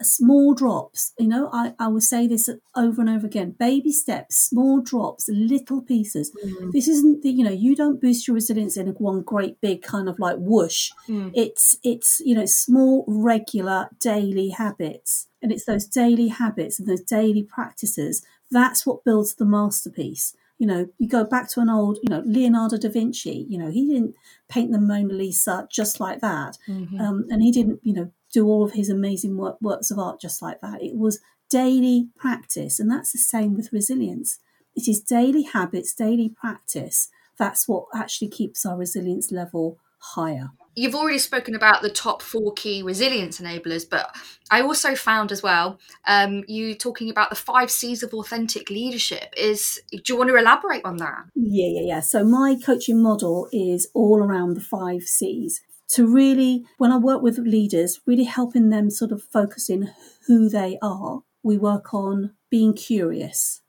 small 0.00 0.54
drops. 0.54 1.12
You 1.18 1.28
know, 1.28 1.50
I 1.52 1.74
I 1.78 1.88
will 1.88 2.00
say 2.00 2.26
this 2.26 2.48
over 2.76 3.00
and 3.00 3.10
over 3.10 3.26
again: 3.26 3.56
baby 3.58 3.92
steps, 3.92 4.36
small 4.36 4.80
drops, 4.80 5.28
little 5.28 5.82
pieces. 5.82 6.32
This 6.72 6.88
isn't 6.88 7.22
the 7.22 7.30
you 7.30 7.44
know 7.44 7.50
you 7.50 7.74
don't 7.74 8.00
boost 8.00 8.26
your 8.26 8.34
resilience 8.34 8.76
in 8.76 8.86
one 8.86 9.22
great 9.22 9.60
big 9.60 9.82
kind 9.82 10.08
of 10.08 10.18
like 10.18 10.36
whoosh. 10.38 10.90
Mm. 11.08 11.32
It's 11.34 11.78
it's 11.82 12.20
you 12.24 12.34
know 12.34 12.46
small 12.46 13.04
regular 13.06 13.88
daily 14.00 14.50
habits, 14.50 15.28
and 15.42 15.52
it's 15.52 15.64
those 15.64 15.86
daily 15.86 16.28
habits 16.28 16.78
and 16.78 16.88
those 16.88 17.02
daily 17.02 17.42
practices. 17.42 18.24
That's 18.50 18.86
what 18.86 19.04
builds 19.04 19.34
the 19.34 19.44
masterpiece 19.44 20.34
you 20.58 20.66
know, 20.66 20.88
you 20.98 21.08
go 21.08 21.24
back 21.24 21.48
to 21.50 21.60
an 21.60 21.70
old, 21.70 21.98
you 22.02 22.10
know, 22.10 22.22
Leonardo 22.26 22.76
da 22.76 22.88
Vinci, 22.88 23.46
you 23.48 23.56
know, 23.56 23.70
he 23.70 23.86
didn't 23.86 24.14
paint 24.48 24.72
the 24.72 24.80
Mona 24.80 25.14
Lisa 25.14 25.68
just 25.70 26.00
like 26.00 26.20
that. 26.20 26.58
Mhm. 26.66 27.00
Um, 27.00 27.26
and 27.30 27.42
he 27.42 27.52
didn't, 27.52 27.80
you 27.84 27.92
know, 27.92 28.10
do 28.32 28.46
all 28.46 28.64
of 28.64 28.72
his 28.72 28.88
amazing 28.90 29.36
work, 29.36 29.56
works 29.60 29.90
of 29.90 29.98
art 29.98 30.20
just 30.20 30.42
like 30.42 30.60
that. 30.60 30.82
It 30.82 30.96
was 30.96 31.20
daily 31.50 32.08
practice. 32.16 32.78
And 32.78 32.90
that's 32.90 33.12
the 33.12 33.18
same 33.18 33.54
with 33.54 33.72
resilience. 33.72 34.38
It 34.74 34.88
is 34.88 35.00
daily 35.00 35.42
habits, 35.42 35.94
daily 35.94 36.34
practice. 36.40 37.08
That's 37.38 37.68
what 37.68 37.86
actually 37.94 38.28
keeps 38.28 38.66
our 38.66 38.76
resilience 38.76 39.32
level 39.32 39.78
higher. 40.00 40.50
you've 40.76 40.94
already 40.94 41.18
spoken 41.18 41.56
about 41.56 41.82
the 41.82 41.90
top 41.90 42.22
four 42.22 42.52
key 42.52 42.82
resilience 42.84 43.40
enablers, 43.40 43.84
but 43.88 44.14
I 44.50 44.62
also 44.62 44.94
found 44.94 45.32
as 45.32 45.42
well 45.42 45.78
um, 46.06 46.44
you 46.46 46.74
talking 46.76 47.10
about 47.10 47.30
the 47.30 47.36
five 47.36 47.70
C's 47.70 48.04
of 48.04 48.14
authentic 48.14 48.70
leadership. 48.70 49.34
Is 49.36 49.80
do 49.90 50.00
you 50.06 50.16
want 50.16 50.30
to 50.30 50.36
elaborate 50.36 50.84
on 50.84 50.98
that? 50.98 51.24
Yeah, 51.34 51.80
yeah, 51.80 51.94
yeah. 51.96 52.00
So 52.00 52.24
my 52.24 52.56
coaching 52.64 53.02
model 53.02 53.48
is 53.52 53.88
all 53.92 54.22
around 54.22 54.54
the 54.54 54.60
five 54.60 55.02
C's 55.02 55.60
to 55.88 56.06
really, 56.06 56.64
when 56.76 56.92
I 56.92 56.98
work 56.98 57.22
with 57.22 57.38
leaders, 57.38 58.00
really 58.06 58.24
helping 58.24 58.68
them 58.68 58.90
sort 58.90 59.12
of 59.12 59.22
focus 59.22 59.70
in 59.70 59.90
who 60.26 60.48
they 60.48 60.78
are. 60.82 61.22
We 61.42 61.56
work 61.56 61.94
on 61.94 62.34
being 62.50 62.74
curious, 62.74 63.62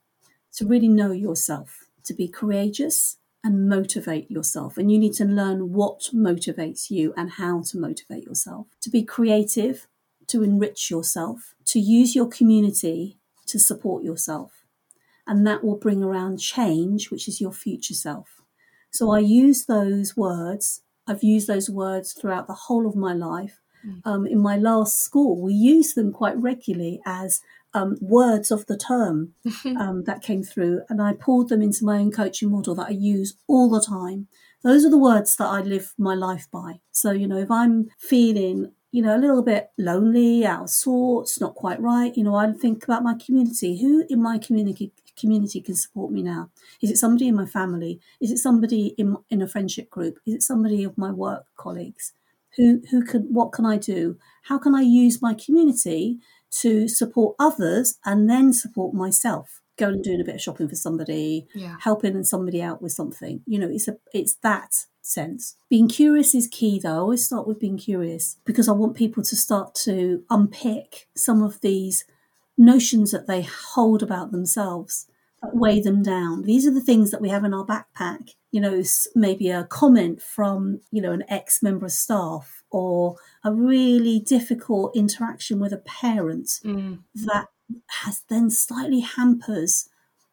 to 0.53 0.65
really 0.65 0.89
know 0.89 1.11
yourself, 1.11 1.85
to 2.03 2.13
be 2.13 2.27
courageous 2.27 3.17
and 3.43 3.69
motivate 3.69 4.29
yourself. 4.29 4.77
And 4.77 4.91
you 4.91 4.99
need 4.99 5.13
to 5.13 5.25
learn 5.25 5.71
what 5.71 6.09
motivates 6.13 6.89
you 6.89 7.13
and 7.15 7.31
how 7.31 7.61
to 7.67 7.77
motivate 7.77 8.23
yourself, 8.23 8.67
to 8.81 8.89
be 8.89 9.03
creative, 9.03 9.87
to 10.27 10.43
enrich 10.43 10.91
yourself, 10.91 11.55
to 11.65 11.79
use 11.79 12.15
your 12.15 12.27
community 12.27 13.17
to 13.47 13.59
support 13.59 14.03
yourself. 14.03 14.65
And 15.25 15.45
that 15.47 15.63
will 15.63 15.77
bring 15.77 16.03
around 16.03 16.39
change, 16.39 17.11
which 17.11 17.27
is 17.27 17.39
your 17.39 17.53
future 17.53 17.93
self. 17.93 18.41
So 18.91 19.11
I 19.11 19.19
use 19.19 19.65
those 19.65 20.17
words 20.17 20.81
I've 21.09 21.23
used 21.23 21.47
those 21.47 21.69
words 21.69 22.13
throughout 22.13 22.47
the 22.47 22.53
whole 22.53 22.87
of 22.87 22.95
my 22.95 23.13
life. 23.13 23.59
Mm. 23.85 24.01
Um, 24.05 24.27
in 24.27 24.39
my 24.39 24.57
last 24.57 25.01
school, 25.01 25.41
we 25.41 25.53
used 25.53 25.95
them 25.95 26.13
quite 26.13 26.37
regularly 26.37 27.01
as 27.05 27.41
um, 27.73 27.97
words 27.99 28.51
of 28.51 28.65
the 28.67 28.77
term 28.77 29.33
um, 29.65 30.03
that 30.05 30.21
came 30.21 30.43
through, 30.43 30.81
and 30.89 31.01
I 31.01 31.13
pulled 31.13 31.49
them 31.49 31.61
into 31.61 31.85
my 31.85 31.97
own 31.97 32.11
coaching 32.11 32.51
model 32.51 32.75
that 32.75 32.87
I 32.87 32.91
use 32.91 33.35
all 33.47 33.69
the 33.69 33.81
time. 33.81 34.27
Those 34.63 34.85
are 34.85 34.89
the 34.89 34.97
words 34.97 35.35
that 35.37 35.47
I 35.47 35.61
live 35.61 35.93
my 35.97 36.15
life 36.15 36.47
by. 36.51 36.81
So, 36.91 37.11
you 37.11 37.27
know, 37.27 37.37
if 37.37 37.49
I'm 37.49 37.89
feeling 37.97 38.71
you 38.91 39.03
know, 39.03 39.15
a 39.15 39.19
little 39.19 39.43
bit 39.43 39.69
lonely, 39.77 40.45
out 40.45 40.63
of 40.63 40.69
sorts, 40.69 41.39
not 41.39 41.53
quite 41.53 41.79
right. 41.79 42.15
You 42.17 42.23
know, 42.23 42.35
I 42.35 42.51
think 42.53 42.83
about 42.83 43.03
my 43.03 43.13
community. 43.23 43.79
Who 43.79 44.03
in 44.09 44.21
my 44.21 44.39
community 44.39 44.93
community 45.19 45.61
can 45.61 45.75
support 45.75 46.11
me 46.11 46.21
now? 46.23 46.49
Is 46.81 46.91
it 46.91 46.97
somebody 46.97 47.27
in 47.27 47.35
my 47.35 47.45
family? 47.45 47.99
Is 48.21 48.31
it 48.31 48.37
somebody 48.37 48.87
in 48.97 49.17
in 49.29 49.41
a 49.41 49.47
friendship 49.47 49.89
group? 49.89 50.19
Is 50.25 50.35
it 50.35 50.43
somebody 50.43 50.83
of 50.83 50.97
my 50.97 51.11
work 51.11 51.45
colleagues? 51.57 52.13
Who 52.57 52.81
who 52.89 53.03
can 53.03 53.23
what 53.33 53.51
can 53.51 53.65
I 53.65 53.77
do? 53.77 54.17
How 54.43 54.57
can 54.57 54.75
I 54.75 54.81
use 54.81 55.21
my 55.21 55.33
community 55.33 56.19
to 56.61 56.87
support 56.87 57.35
others 57.39 57.99
and 58.05 58.29
then 58.29 58.53
support 58.53 58.93
myself? 58.93 59.61
Going 59.77 59.93
and 59.95 60.03
doing 60.03 60.19
a 60.19 60.25
bit 60.25 60.35
of 60.35 60.41
shopping 60.41 60.67
for 60.67 60.75
somebody, 60.75 61.47
yeah. 61.55 61.77
helping 61.79 62.21
somebody 62.25 62.61
out 62.61 62.81
with 62.81 62.91
something. 62.91 63.41
You 63.45 63.59
know, 63.59 63.69
it's 63.69 63.87
a 63.87 63.97
it's 64.13 64.35
that 64.43 64.85
sense. 65.01 65.55
Being 65.69 65.87
curious 65.87 66.35
is 66.35 66.47
key 66.47 66.79
though. 66.79 66.95
I 66.95 66.97
always 66.97 67.25
start 67.25 67.47
with 67.47 67.59
being 67.59 67.77
curious 67.77 68.37
because 68.45 68.67
I 68.69 68.73
want 68.73 68.95
people 68.95 69.23
to 69.23 69.35
start 69.35 69.75
to 69.85 70.23
unpick 70.29 71.07
some 71.15 71.41
of 71.41 71.61
these 71.61 72.05
notions 72.59 73.11
that 73.11 73.25
they 73.25 73.41
hold 73.41 74.03
about 74.03 74.31
themselves 74.31 75.07
that 75.41 75.55
weigh 75.55 75.81
them 75.81 76.03
down. 76.03 76.43
These 76.43 76.67
are 76.67 76.73
the 76.73 76.81
things 76.81 77.11
that 77.11 77.21
we 77.21 77.29
have 77.29 77.43
in 77.43 77.53
our 77.53 77.65
backpack. 77.65 78.33
You 78.51 78.61
know, 78.61 78.83
maybe 79.15 79.49
a 79.49 79.63
comment 79.63 80.21
from, 80.21 80.81
you 80.91 81.01
know, 81.01 81.11
an 81.11 81.23
ex 81.29 81.63
member 81.63 81.85
of 81.85 81.91
staff 81.91 82.63
or 82.69 83.15
a 83.43 83.53
really 83.53 84.19
difficult 84.19 84.95
interaction 84.95 85.59
with 85.59 85.71
a 85.71 85.77
parent 85.77 86.47
mm. 86.63 86.99
that 87.15 87.47
has 88.03 88.23
then 88.29 88.49
slightly 88.49 88.99
hampers 88.99 89.88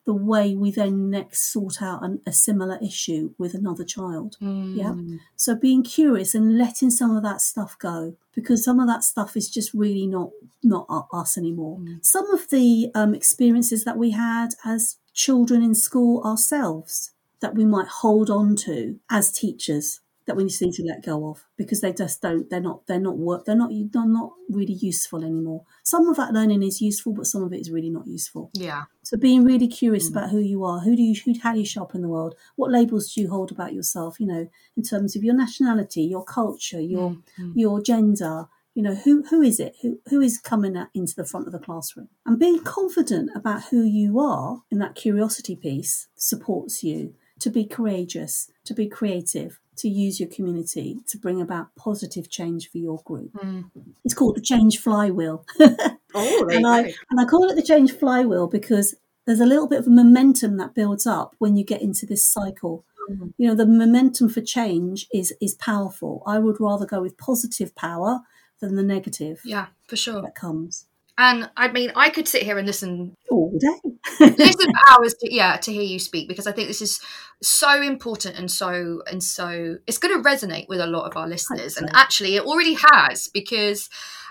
the 0.06 0.14
way 0.14 0.54
we 0.54 0.70
then 0.70 1.10
next 1.10 1.52
sort 1.52 1.82
out 1.82 2.02
an, 2.02 2.20
a 2.26 2.32
similar 2.32 2.78
issue 2.80 3.34
with 3.38 3.54
another 3.54 3.84
child. 3.84 4.36
Mm. 4.40 4.76
Yeah. 4.76 5.18
So 5.34 5.56
being 5.56 5.82
curious 5.82 6.34
and 6.34 6.56
letting 6.56 6.90
some 6.90 7.16
of 7.16 7.24
that 7.24 7.40
stuff 7.40 7.76
go 7.78 8.16
because 8.32 8.64
some 8.64 8.78
of 8.78 8.86
that 8.86 9.02
stuff 9.02 9.36
is 9.36 9.50
just 9.50 9.74
really 9.74 10.06
not 10.06 10.30
not 10.62 10.86
us 11.12 11.36
anymore. 11.36 11.78
Mm. 11.78 12.04
Some 12.04 12.30
of 12.30 12.48
the 12.50 12.90
um, 12.94 13.14
experiences 13.14 13.84
that 13.84 13.98
we 13.98 14.12
had 14.12 14.50
as 14.64 14.96
children 15.12 15.62
in 15.62 15.74
school 15.74 16.22
ourselves 16.24 17.10
that 17.40 17.54
we 17.54 17.64
might 17.64 17.88
hold 17.88 18.30
on 18.30 18.56
to 18.56 18.98
as 19.10 19.32
teachers 19.32 20.00
that 20.26 20.36
we 20.36 20.44
need 20.44 20.72
to 20.72 20.82
let 20.84 21.04
go 21.04 21.28
of 21.28 21.44
because 21.56 21.80
they 21.80 21.92
just 21.92 22.20
don't 22.20 22.50
they're 22.50 22.60
not 22.60 22.86
they're 22.86 23.00
not 23.00 23.16
work 23.16 23.44
they're 23.44 23.56
not 23.56 23.70
they're 23.92 24.06
not 24.06 24.32
really 24.50 24.74
useful 24.74 25.24
anymore. 25.24 25.64
Some 25.84 26.08
of 26.08 26.16
that 26.16 26.32
learning 26.32 26.62
is 26.62 26.80
useful 26.80 27.14
but 27.14 27.26
some 27.26 27.42
of 27.42 27.52
it 27.52 27.60
is 27.60 27.70
really 27.70 27.90
not 27.90 28.06
useful. 28.06 28.50
Yeah. 28.52 28.84
So 29.02 29.16
being 29.16 29.44
really 29.44 29.68
curious 29.68 30.08
mm. 30.08 30.12
about 30.12 30.30
who 30.30 30.40
you 30.40 30.64
are 30.64 30.80
who 30.80 30.96
do 30.96 31.02
you 31.02 31.14
who, 31.24 31.34
how 31.42 31.52
do 31.52 31.60
you 31.60 31.66
shop 31.66 31.94
in 31.94 32.02
the 32.02 32.08
world? 32.08 32.34
What 32.56 32.72
labels 32.72 33.12
do 33.12 33.20
you 33.20 33.30
hold 33.30 33.52
about 33.52 33.72
yourself? 33.72 34.18
You 34.20 34.26
know 34.26 34.50
in 34.76 34.82
terms 34.82 35.16
of 35.16 35.22
your 35.22 35.34
nationality 35.34 36.02
your 36.02 36.24
culture 36.24 36.80
your 36.80 37.16
mm. 37.38 37.52
your 37.54 37.80
gender 37.80 38.48
you 38.74 38.82
know 38.82 38.94
who 38.94 39.22
who 39.30 39.40
is 39.40 39.60
it? 39.60 39.76
Who 39.82 40.00
who 40.08 40.20
is 40.20 40.38
coming 40.38 40.76
at, 40.76 40.90
into 40.92 41.14
the 41.14 41.24
front 41.24 41.46
of 41.46 41.52
the 41.52 41.58
classroom? 41.58 42.08
And 42.26 42.38
being 42.38 42.62
confident 42.62 43.30
about 43.34 43.64
who 43.70 43.82
you 43.82 44.18
are 44.18 44.64
in 44.70 44.78
that 44.78 44.96
curiosity 44.96 45.56
piece 45.56 46.08
supports 46.16 46.82
you 46.82 47.14
to 47.38 47.50
be 47.50 47.64
courageous 47.64 48.50
to 48.64 48.74
be 48.74 48.88
creative 48.88 49.60
to 49.76 49.88
use 49.88 50.18
your 50.18 50.28
community 50.28 51.00
to 51.06 51.18
bring 51.18 51.40
about 51.40 51.74
positive 51.76 52.30
change 52.30 52.70
for 52.70 52.78
your 52.78 53.00
group. 53.04 53.32
Mm. 53.32 53.70
It's 54.04 54.14
called 54.14 54.36
the 54.36 54.40
change 54.40 54.78
flywheel. 54.78 55.44
oh, 55.60 56.48
and 56.50 56.66
I 56.66 56.94
and 57.10 57.20
I 57.20 57.24
call 57.24 57.50
it 57.50 57.56
the 57.56 57.62
change 57.62 57.92
flywheel 57.92 58.46
because 58.46 58.94
there's 59.26 59.40
a 59.40 59.46
little 59.46 59.68
bit 59.68 59.80
of 59.80 59.88
momentum 59.88 60.56
that 60.58 60.74
builds 60.74 61.06
up 61.06 61.34
when 61.38 61.56
you 61.56 61.64
get 61.64 61.82
into 61.82 62.06
this 62.06 62.26
cycle. 62.26 62.84
Mm. 63.10 63.32
You 63.36 63.48
know, 63.48 63.54
the 63.54 63.66
momentum 63.66 64.28
for 64.28 64.40
change 64.40 65.06
is 65.12 65.34
is 65.40 65.54
powerful. 65.54 66.22
I 66.26 66.38
would 66.38 66.60
rather 66.60 66.86
go 66.86 67.02
with 67.02 67.18
positive 67.18 67.74
power 67.74 68.20
than 68.60 68.76
the 68.76 68.82
negative. 68.82 69.40
Yeah, 69.44 69.66
for 69.86 69.96
sure. 69.96 70.22
That 70.22 70.34
comes. 70.34 70.86
And 71.18 71.50
I 71.56 71.68
mean, 71.68 71.92
I 71.96 72.10
could 72.10 72.28
sit 72.28 72.42
here 72.42 72.58
and 72.58 72.66
listen 72.66 73.14
all 73.30 73.58
day, 73.58 73.90
listen 74.20 74.70
for 74.70 74.90
hours 74.90 75.14
to 75.14 75.34
yeah 75.34 75.56
to 75.56 75.72
hear 75.72 75.82
you 75.82 75.98
speak 75.98 76.28
because 76.28 76.46
I 76.46 76.52
think 76.52 76.68
this 76.68 76.82
is 76.82 77.00
so 77.42 77.80
important 77.80 78.38
and 78.38 78.50
so 78.50 79.02
and 79.10 79.22
so 79.22 79.76
it's 79.86 79.98
going 79.98 80.14
to 80.22 80.28
resonate 80.28 80.68
with 80.68 80.80
a 80.80 80.86
lot 80.86 81.06
of 81.06 81.16
our 81.16 81.26
listeners. 81.26 81.76
And 81.76 81.88
actually, 81.94 82.36
it 82.36 82.42
already 82.42 82.76
has 82.90 83.28
because 83.28 83.88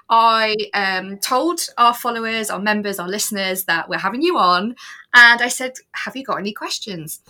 I 0.10 0.56
um, 0.74 1.18
told 1.18 1.62
our 1.78 1.94
followers, 1.94 2.50
our 2.50 2.60
members, 2.60 3.00
our 3.00 3.08
listeners 3.08 3.64
that 3.66 3.90
we're 3.90 3.98
having 3.98 4.22
you 4.22 4.38
on, 4.38 4.76
and 5.14 5.42
I 5.42 5.48
said, 5.48 5.74
"Have 5.96 6.16
you 6.16 6.24
got 6.24 6.40
any 6.40 6.54
questions?" 6.54 7.22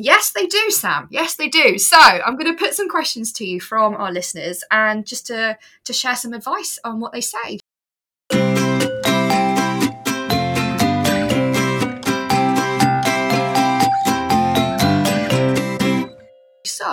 Yes, 0.00 0.30
they 0.30 0.46
do, 0.46 0.70
Sam. 0.70 1.08
Yes, 1.10 1.34
they 1.34 1.48
do. 1.48 1.76
So 1.78 1.98
I'm 1.98 2.36
going 2.36 2.54
to 2.54 2.64
put 2.64 2.74
some 2.74 2.88
questions 2.88 3.32
to 3.32 3.44
you 3.44 3.60
from 3.60 3.94
our 3.94 4.12
listeners, 4.12 4.62
and 4.70 5.06
just 5.06 5.26
to 5.28 5.56
to 5.84 5.92
share 5.92 6.16
some 6.16 6.34
advice 6.34 6.78
on 6.84 7.00
what 7.00 7.12
they 7.12 7.22
say. 7.22 7.58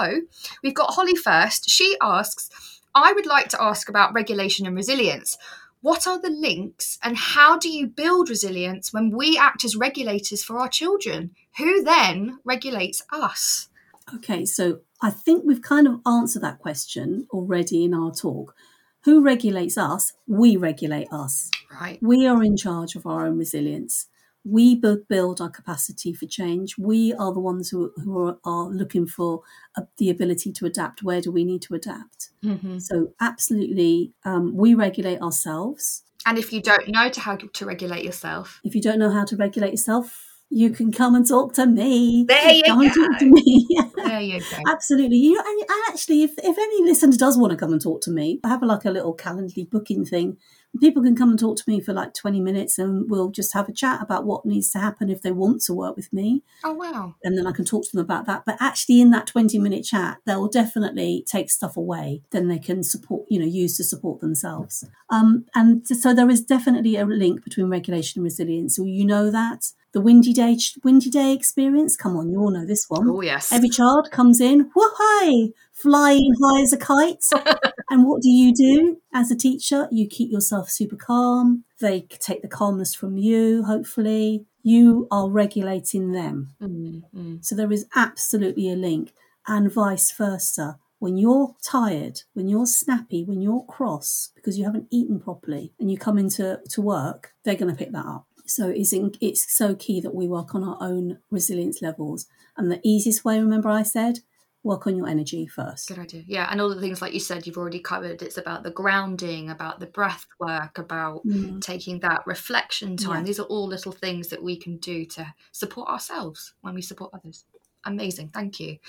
So 0.06 0.22
we've 0.64 0.74
got 0.74 0.93
Holly 0.93 1.16
first. 1.16 1.70
She 1.70 1.95
asks, 2.01 2.49
I 2.93 3.14
would 3.14 3.26
like 3.26 3.49
to 3.49 3.62
ask 3.62 3.89
about 3.89 4.14
regulation 4.14 4.66
and 4.66 4.76
resilience. 4.76 5.38
What 5.82 6.08
are 6.08 6.20
the 6.20 6.30
links 6.30 6.97
and 7.03 7.16
how 7.16 7.58
do 7.58 7.70
you 7.70 7.88
build 7.88 8.30
resilience 8.30 8.91
when 8.91 9.12
we 9.12 9.38
act 9.38 9.64
as 9.64 9.76
regulators 9.76 10.43
for 10.43 10.58
our 10.58 10.70
children? 10.70 11.32
Who 11.58 11.84
then 11.84 12.39
regulates 12.43 13.03
us? 13.12 13.70
Okay, 14.16 14.45
so 14.45 14.80
I 15.01 15.10
think 15.12 15.43
we've 15.45 15.62
kind 15.62 15.88
of 15.88 16.01
answered 16.06 16.41
that 16.43 16.60
question 16.60 17.28
already 17.32 17.84
in 17.84 17.93
our 17.93 18.12
talk. 18.12 18.56
Who 19.03 19.22
regulates 19.22 19.78
us? 19.78 20.14
We 20.28 20.58
regulate 20.58 21.08
us. 21.12 21.51
Right. 21.80 21.99
We 22.01 22.26
are 22.26 22.43
in 22.43 22.58
charge 22.58 22.95
of 22.95 23.06
our 23.06 23.28
own 23.28 23.38
resilience 23.38 24.08
we 24.45 24.75
both 24.75 25.07
build 25.07 25.41
our 25.41 25.49
capacity 25.49 26.13
for 26.13 26.27
change. 26.27 26.77
We 26.77 27.13
are 27.13 27.33
the 27.33 27.39
ones 27.39 27.69
who, 27.69 27.91
who 27.95 28.27
are, 28.27 28.37
are 28.45 28.69
looking 28.69 29.07
for 29.07 29.41
uh, 29.75 29.81
the 29.97 30.09
ability 30.11 30.51
to 30.53 30.65
adapt. 30.67 31.01
Where 31.01 31.19
do 31.19 31.31
we 31.31 31.43
need 31.43 31.63
to 31.63 31.73
adapt? 31.73 32.29
Mm-hmm. 32.43 32.77
So, 32.77 33.13
absolutely, 33.19 34.13
um, 34.23 34.55
we 34.55 34.75
regulate 34.75 35.19
ourselves. 35.19 36.03
And 36.27 36.37
if 36.37 36.53
you 36.53 36.61
don't 36.61 36.87
know 36.87 37.09
to 37.09 37.19
how 37.19 37.35
to 37.35 37.65
regulate 37.65 38.05
yourself, 38.05 38.61
if 38.63 38.75
you 38.75 38.81
don't 38.81 38.99
know 38.99 39.11
how 39.11 39.25
to 39.25 39.35
regulate 39.35 39.71
yourself, 39.71 40.35
you 40.49 40.69
can 40.69 40.91
come 40.91 41.15
and 41.15 41.27
talk 41.27 41.53
to 41.53 41.65
me. 41.65 42.25
There 42.27 42.51
you 42.53 42.63
come 42.63 42.79
go. 42.79 42.85
and 42.85 42.93
talk 42.93 43.19
to 43.19 43.25
me. 43.25 43.67
there 43.95 44.21
you 44.21 44.39
go. 44.39 44.57
Absolutely. 44.67 45.17
You 45.17 45.33
know, 45.33 45.43
and, 45.45 45.59
and 45.59 45.83
actually, 45.89 46.23
if, 46.23 46.31
if 46.37 46.57
any 46.57 46.83
listener 46.83 47.17
does 47.17 47.37
want 47.37 47.51
to 47.51 47.57
come 47.57 47.71
and 47.71 47.81
talk 47.81 48.01
to 48.01 48.11
me, 48.11 48.39
I 48.43 48.49
have 48.49 48.61
like 48.61 48.85
a 48.85 48.91
little 48.91 49.15
Calendly 49.15 49.69
booking 49.69 50.05
thing 50.05 50.37
people 50.80 51.03
can 51.03 51.15
come 51.15 51.30
and 51.30 51.39
talk 51.39 51.57
to 51.57 51.63
me 51.67 51.80
for 51.80 51.93
like 51.93 52.13
20 52.13 52.39
minutes 52.41 52.78
and 52.78 53.09
we'll 53.09 53.30
just 53.30 53.53
have 53.53 53.69
a 53.69 53.73
chat 53.73 54.01
about 54.01 54.26
what 54.26 54.45
needs 54.45 54.71
to 54.71 54.80
happen 54.80 55.09
if 55.09 55.21
they 55.21 55.32
want 55.32 55.61
to 55.63 55.73
work 55.73 55.95
with 55.95 56.11
me. 56.11 56.43
Oh, 56.63 56.73
wow. 56.73 57.15
And 57.23 57.38
then 57.38 57.47
I 57.47 57.51
can 57.51 57.65
talk 57.65 57.84
to 57.84 57.91
them 57.93 58.03
about 58.03 58.26
that. 58.26 58.43
But 58.45 58.57
actually, 58.59 59.01
in 59.01 59.11
that 59.11 59.28
20 59.28 59.57
minute 59.59 59.84
chat, 59.84 60.17
they'll 60.26 60.47
definitely 60.47 61.23
take 61.28 61.49
stuff 61.49 61.78
away, 61.78 62.21
then 62.32 62.47
they 62.47 62.59
can 62.59 62.84
support, 62.84 63.26
you 63.30 63.39
know, 63.39 63.45
use 63.45 63.78
to 63.78 63.84
support 63.84 64.21
themselves. 64.21 64.86
Um, 65.09 65.45
and 65.53 65.88
so 65.88 66.13
there 66.13 66.30
is 66.30 66.41
definitely 66.41 66.95
a 66.95 67.05
link 67.05 67.43
between 67.43 67.69
regulation 67.69 68.19
and 68.19 68.23
resilience. 68.26 68.76
So 68.76 68.86
you 68.86 69.05
know 69.05 69.30
that. 69.32 69.71
The 69.93 70.01
windy 70.01 70.34
day, 70.34 70.57
windy 70.84 71.09
day 71.09 71.32
experience. 71.32 71.95
Come 71.95 72.17
on, 72.17 72.30
you 72.30 72.39
all 72.39 72.51
know 72.51 72.65
this 72.65 72.89
one. 72.89 73.09
Oh 73.09 73.21
yes. 73.21 73.53
Every 73.53 73.69
child 73.69 74.11
comes 74.11 74.41
in, 74.41 74.69
whoa, 74.76 75.53
flying 75.86 76.33
high 76.43 76.61
as 76.61 76.73
a 76.73 76.77
kite. 76.77 77.23
and 77.91 78.07
what 78.07 78.23
do 78.23 78.29
you 78.29 78.53
do 78.53 78.97
as 79.13 79.29
a 79.29 79.36
teacher? 79.36 79.88
You 79.91 80.07
keep 80.07 80.31
yourself 80.31 80.69
super 80.69 80.95
calm. 80.95 81.63
They 81.79 82.07
take 82.09 82.41
the 82.41 82.47
calmness 82.47 82.95
from 82.95 83.17
you, 83.17 83.63
hopefully. 83.63 84.45
You 84.63 85.07
are 85.11 85.29
regulating 85.29 86.11
them. 86.11 86.55
Mm-hmm. 86.59 87.36
So 87.41 87.55
there 87.55 87.71
is 87.71 87.86
absolutely 87.95 88.71
a 88.71 88.75
link, 88.75 89.13
and 89.47 89.71
vice 89.71 90.11
versa. 90.11 90.79
When 90.97 91.17
you're 91.17 91.55
tired, 91.61 92.21
when 92.33 92.47
you're 92.47 92.65
snappy, 92.65 93.23
when 93.23 93.41
you're 93.41 93.65
cross 93.65 94.31
because 94.33 94.57
you 94.57 94.65
haven't 94.65 94.88
eaten 94.89 95.19
properly 95.19 95.73
and 95.79 95.91
you 95.91 95.99
come 95.99 96.17
into 96.17 96.61
to 96.67 96.81
work, 96.81 97.33
they're 97.43 97.55
going 97.55 97.71
to 97.71 97.77
pick 97.77 97.91
that 97.91 98.07
up. 98.07 98.25
So 98.47 98.69
it's, 98.69 98.93
in, 98.93 99.13
it's 99.21 99.55
so 99.55 99.75
key 99.75 100.01
that 100.01 100.15
we 100.15 100.27
work 100.27 100.55
on 100.55 100.63
our 100.63 100.77
own 100.79 101.19
resilience 101.29 101.81
levels. 101.81 102.25
And 102.57 102.71
the 102.71 102.79
easiest 102.83 103.23
way, 103.23 103.39
remember 103.39 103.69
I 103.69 103.83
said, 103.83 104.19
work 104.66 104.88
on 104.88 104.97
your 104.97 105.07
energy 105.07 105.45
first. 105.45 105.88
Good 105.88 105.99
idea. 105.99 106.24
Yeah, 106.26 106.47
and 106.49 106.59
all 106.59 106.70
the 106.74 106.82
things 106.82 107.01
like 107.01 107.13
you 107.13 107.20
said, 107.20 107.45
you've 107.45 107.57
already 107.57 107.80
covered. 107.80 108.22
It's 108.24 108.38
about 108.38 108.63
the 108.63 108.72
grounding, 108.72 109.49
about 109.51 109.80
the 109.80 109.86
breath 109.86 110.26
work, 110.39 110.78
about 110.80 111.26
Mm. 111.26 111.61
taking 111.61 111.99
that 111.99 112.26
reflection 112.26 112.97
time. 112.97 113.20
Yeah. 113.22 113.28
These 113.28 113.39
are 113.39 113.43
all 113.43 113.68
little 113.68 113.91
things 113.91 114.30
that 114.30 114.41
we 114.43 114.57
can 114.57 114.78
do 114.78 115.05
to 115.05 115.34
support 115.51 115.88
ourselves 115.88 116.53
when 116.61 116.74
we 116.74 116.82
support 116.82 117.11
others. 117.13 117.45
Amazing. 117.86 118.30
Thank 118.34 118.59
you. 118.59 118.80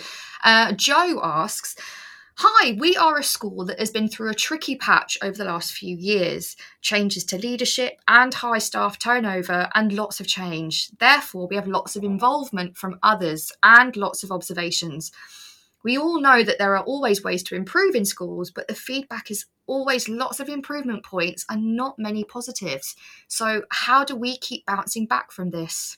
Uh, 0.43 0.73
Joe 0.73 1.21
asks, 1.23 1.77
Hi, 2.39 2.77
we 2.79 2.95
are 2.97 3.19
a 3.19 3.23
school 3.23 3.65
that 3.65 3.79
has 3.79 3.91
been 3.91 4.09
through 4.09 4.29
a 4.31 4.35
tricky 4.35 4.77
patch 4.77 5.17
over 5.23 5.39
the 5.39 5.45
last 5.47 5.73
few 5.73 5.97
years. 5.97 6.55
Changes 6.83 7.25
to 7.25 7.39
leadership 7.39 7.99
and 8.09 8.33
high 8.35 8.59
staff 8.59 8.99
turnover, 8.99 9.71
and 9.75 9.91
lots 9.93 10.21
of 10.21 10.27
change. 10.27 10.91
Therefore, 10.99 11.47
we 11.49 11.57
have 11.57 11.67
lots 11.67 11.97
of 11.97 12.05
involvement 12.05 12.77
from 12.77 12.99
others 13.03 13.53
and 13.63 13.97
lots 13.97 14.23
of 14.23 14.31
observations. 14.31 15.13
We 15.87 15.97
all 15.97 16.21
know 16.21 16.43
that 16.43 16.59
there 16.59 16.77
are 16.77 16.83
always 16.83 17.23
ways 17.23 17.45
to 17.45 17.55
improve 17.55 17.95
in 17.95 18.05
schools, 18.05 18.51
but 18.51 18.67
the 18.67 18.75
feedback 18.75 19.31
is 19.31 19.47
always 19.69 20.09
lots 20.09 20.41
of 20.41 20.49
improvement 20.49 21.05
points 21.05 21.47
and 21.49 21.77
not 21.77 21.97
many 21.97 22.25
positives. 22.25 22.97
So, 23.29 23.63
how 23.71 24.03
do 24.03 24.17
we 24.17 24.37
keep 24.37 24.67
bouncing 24.67 25.07
back 25.07 25.31
from 25.31 25.51
this? 25.51 25.97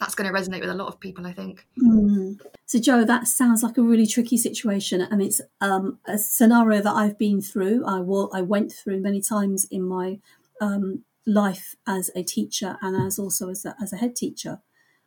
That's 0.00 0.14
going 0.14 0.26
to 0.26 0.32
resonate 0.32 0.60
with 0.60 0.70
a 0.70 0.74
lot 0.74 0.88
of 0.88 1.00
people, 1.00 1.26
I 1.26 1.34
think. 1.34 1.66
Mm. 1.78 2.40
So, 2.64 2.78
Joe, 2.78 3.04
that 3.04 3.28
sounds 3.28 3.62
like 3.62 3.76
a 3.76 3.82
really 3.82 4.06
tricky 4.06 4.38
situation, 4.38 5.02
and 5.02 5.20
it's 5.20 5.42
um, 5.60 5.98
a 6.06 6.16
scenario 6.16 6.80
that 6.80 6.94
I've 6.94 7.18
been 7.18 7.42
through. 7.42 7.84
I 7.84 8.00
will, 8.00 8.30
I 8.32 8.40
went 8.40 8.72
through 8.72 9.00
many 9.00 9.20
times 9.20 9.66
in 9.70 9.82
my 9.82 10.18
um, 10.62 11.04
life 11.26 11.76
as 11.86 12.10
a 12.16 12.22
teacher 12.22 12.78
and 12.80 12.96
as 12.96 13.18
also 13.18 13.50
as 13.50 13.66
a, 13.66 13.76
as 13.82 13.92
a 13.92 13.96
head 13.96 14.16
teacher. 14.16 14.62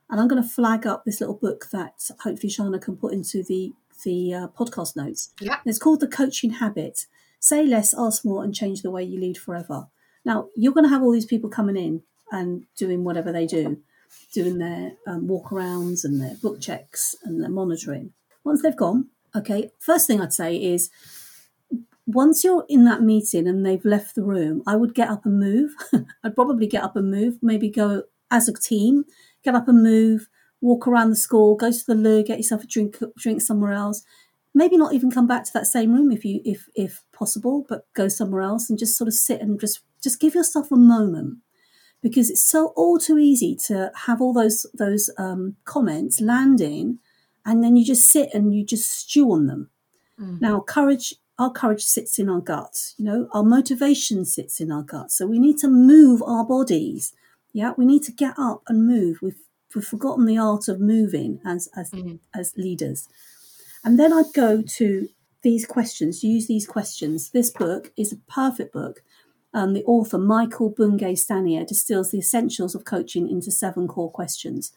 And 0.07 0.19
I'm 0.19 0.27
going 0.27 0.41
to 0.41 0.47
flag 0.47 0.86
up 0.86 1.03
this 1.03 1.19
little 1.19 1.36
book 1.36 1.69
that 1.71 2.11
hopefully 2.21 2.51
Shana 2.51 2.80
can 2.80 2.95
put 2.95 3.13
into 3.13 3.43
the 3.43 3.73
the 4.03 4.33
uh, 4.33 4.47
podcast 4.47 4.95
notes. 4.95 5.33
Yeah. 5.39 5.53
And 5.53 5.67
it's 5.67 5.79
called 5.79 5.99
The 5.99 6.07
Coaching 6.07 6.51
Habit. 6.51 7.05
Say 7.39 7.65
less, 7.65 7.93
ask 7.97 8.25
more, 8.25 8.43
and 8.43 8.53
change 8.53 8.81
the 8.81 8.91
way 8.91 9.03
you 9.03 9.19
lead 9.19 9.37
forever. 9.37 9.87
Now, 10.25 10.49
you're 10.55 10.73
going 10.73 10.85
to 10.85 10.89
have 10.89 11.01
all 11.01 11.11
these 11.11 11.25
people 11.25 11.49
coming 11.49 11.77
in 11.77 12.03
and 12.31 12.65
doing 12.77 13.03
whatever 13.03 13.31
they 13.31 13.45
do, 13.45 13.81
doing 14.33 14.57
their 14.57 14.93
um, 15.07 15.27
walk 15.27 15.49
arounds 15.49 16.03
and 16.03 16.21
their 16.21 16.35
book 16.35 16.61
checks 16.61 17.15
and 17.23 17.41
their 17.41 17.49
monitoring. 17.49 18.13
Once 18.43 18.61
they've 18.61 18.75
gone, 18.75 19.07
okay, 19.35 19.71
first 19.79 20.07
thing 20.07 20.21
I'd 20.21 20.33
say 20.33 20.55
is 20.55 20.89
once 22.05 22.43
you're 22.43 22.65
in 22.67 22.85
that 22.85 23.01
meeting 23.01 23.47
and 23.47 23.65
they've 23.65 23.85
left 23.85 24.15
the 24.15 24.23
room, 24.23 24.63
I 24.65 24.75
would 24.75 24.95
get 24.95 25.09
up 25.09 25.25
and 25.25 25.39
move. 25.39 25.71
I'd 26.23 26.35
probably 26.35 26.67
get 26.67 26.83
up 26.83 26.95
and 26.95 27.11
move, 27.11 27.37
maybe 27.41 27.69
go 27.69 28.03
as 28.31 28.47
a 28.47 28.53
team, 28.53 29.05
get 29.43 29.55
up 29.55 29.67
and 29.67 29.83
move, 29.83 30.27
walk 30.62 30.88
around 30.88 31.10
the 31.10 31.16
school, 31.16 31.55
go 31.55 31.72
to 31.72 31.86
the 31.86 31.95
loo, 31.95 32.24
get 32.24 32.38
yourself 32.38 32.64
a 32.64 32.68
drink, 32.68 32.97
drink 33.18 33.41
somewhere 33.41 33.74
else. 33.74 34.03
Maybe 34.53 34.78
not 34.78 34.93
even 34.93 35.12
come 35.12 35.28
back 35.28 35.43
to 35.45 35.53
that 35.53 35.68
same 35.68 35.93
room 35.93 36.12
if 36.12 36.26
you 36.26 36.41
if 36.43 36.68
if 36.76 37.03
possible, 37.12 37.66
but 37.70 37.86
go 37.93 38.07
somewhere 38.07 38.41
else 38.41 38.70
and 38.70 38.80
just 38.80 38.97
sort 38.97 39.07
of 39.07 39.14
sit 39.14 39.41
and 39.41 39.60
just 39.60 39.82
just 40.01 40.20
give 40.20 40.36
yourself 40.36 40.72
a 40.72 40.76
moment 40.76 41.38
because 42.01 42.30
it's 42.30 42.43
so 42.43 42.68
all 42.76 42.97
too 42.97 43.18
easy 43.18 43.55
to 43.68 43.91
have 44.05 44.22
all 44.22 44.34
those 44.34 44.66
those 44.74 45.10
um, 45.18 45.55
comments 45.66 46.22
landing, 46.22 46.99
and 47.45 47.64
then 47.64 47.76
you 47.76 47.86
just 47.86 48.10
sit 48.10 48.30
and 48.34 48.53
you 48.53 48.66
just 48.66 48.91
stew 48.91 49.32
on 49.32 49.47
them. 49.47 49.70
Mm. 50.20 50.41
Now, 50.41 50.62
courage, 50.62 51.14
our 51.38 51.51
courage 51.51 51.84
sits 51.84 52.20
in 52.20 52.30
our 52.30 52.41
gut. 52.41 52.93
You 52.97 53.05
know, 53.05 53.30
our 53.34 53.43
motivation 53.43 54.26
sits 54.26 54.60
in 54.60 54.72
our 54.72 54.84
gut. 54.84 55.12
So 55.12 55.28
we 55.28 55.39
need 55.39 55.57
to 55.60 55.68
move 55.68 56.22
our 56.24 56.45
bodies. 56.45 57.14
Yeah, 57.53 57.74
we 57.78 57.86
need 57.86 58.03
to 58.03 58.12
get 58.12 58.36
up 58.38 58.64
and 58.68 58.86
move. 58.86 59.20
We've 59.22 59.41
we've 59.76 59.86
forgotten 59.86 60.26
the 60.26 60.38
art 60.38 60.67
of 60.67 60.80
moving 60.80 61.39
as 61.45 61.70
as 61.76 61.91
Mhm. 61.91 62.20
as 62.34 62.53
leaders. 62.57 63.07
And 63.84 63.97
then 63.97 64.11
I'd 64.13 64.34
go 64.34 64.61
to 64.61 65.07
these 65.41 65.65
questions. 65.65 66.24
Use 66.24 66.47
these 66.47 66.67
questions. 66.67 67.30
This 67.32 67.49
book 67.51 67.91
is 67.97 68.11
a 68.11 68.17
perfect 68.32 68.74
book. 68.74 69.03
Um, 69.53 69.74
the 69.74 69.84
author 69.86 70.17
Michael 70.17 70.70
Bungay 70.70 71.15
Stanier 71.15 71.65
distills 71.65 72.11
the 72.11 72.20
essentials 72.20 72.76
of 72.76 72.86
coaching 72.86 73.28
into 73.30 73.51
seven 73.51 73.88
core 73.88 74.11
questions. 74.11 74.72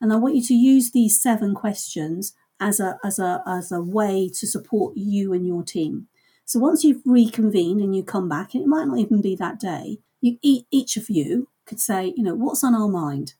And 0.00 0.12
I 0.12 0.16
want 0.16 0.34
you 0.36 0.42
to 0.42 0.54
use 0.54 0.90
these 0.90 1.20
seven 1.20 1.54
questions 1.54 2.34
as 2.60 2.78
a 2.78 2.98
as 3.02 3.18
a 3.18 3.42
as 3.46 3.72
a 3.72 3.82
way 3.82 4.28
to 4.34 4.46
support 4.46 4.96
you 4.96 5.32
and 5.32 5.46
your 5.46 5.62
team. 5.62 6.08
So 6.44 6.58
once 6.60 6.84
you've 6.84 7.02
reconvened 7.04 7.80
and 7.80 7.96
you 7.96 8.02
come 8.02 8.28
back, 8.28 8.54
and 8.54 8.62
it 8.62 8.68
might 8.68 8.86
not 8.86 8.98
even 8.98 9.20
be 9.22 9.34
that 9.36 9.58
day, 9.58 9.98
you 10.20 10.38
each 10.42 10.96
of 10.96 11.08
you 11.08 11.48
could 11.66 11.80
say, 11.80 12.12
you 12.16 12.22
know, 12.22 12.34
what's 12.34 12.62
on 12.64 12.74
our 12.74 12.88
mind, 12.88 13.34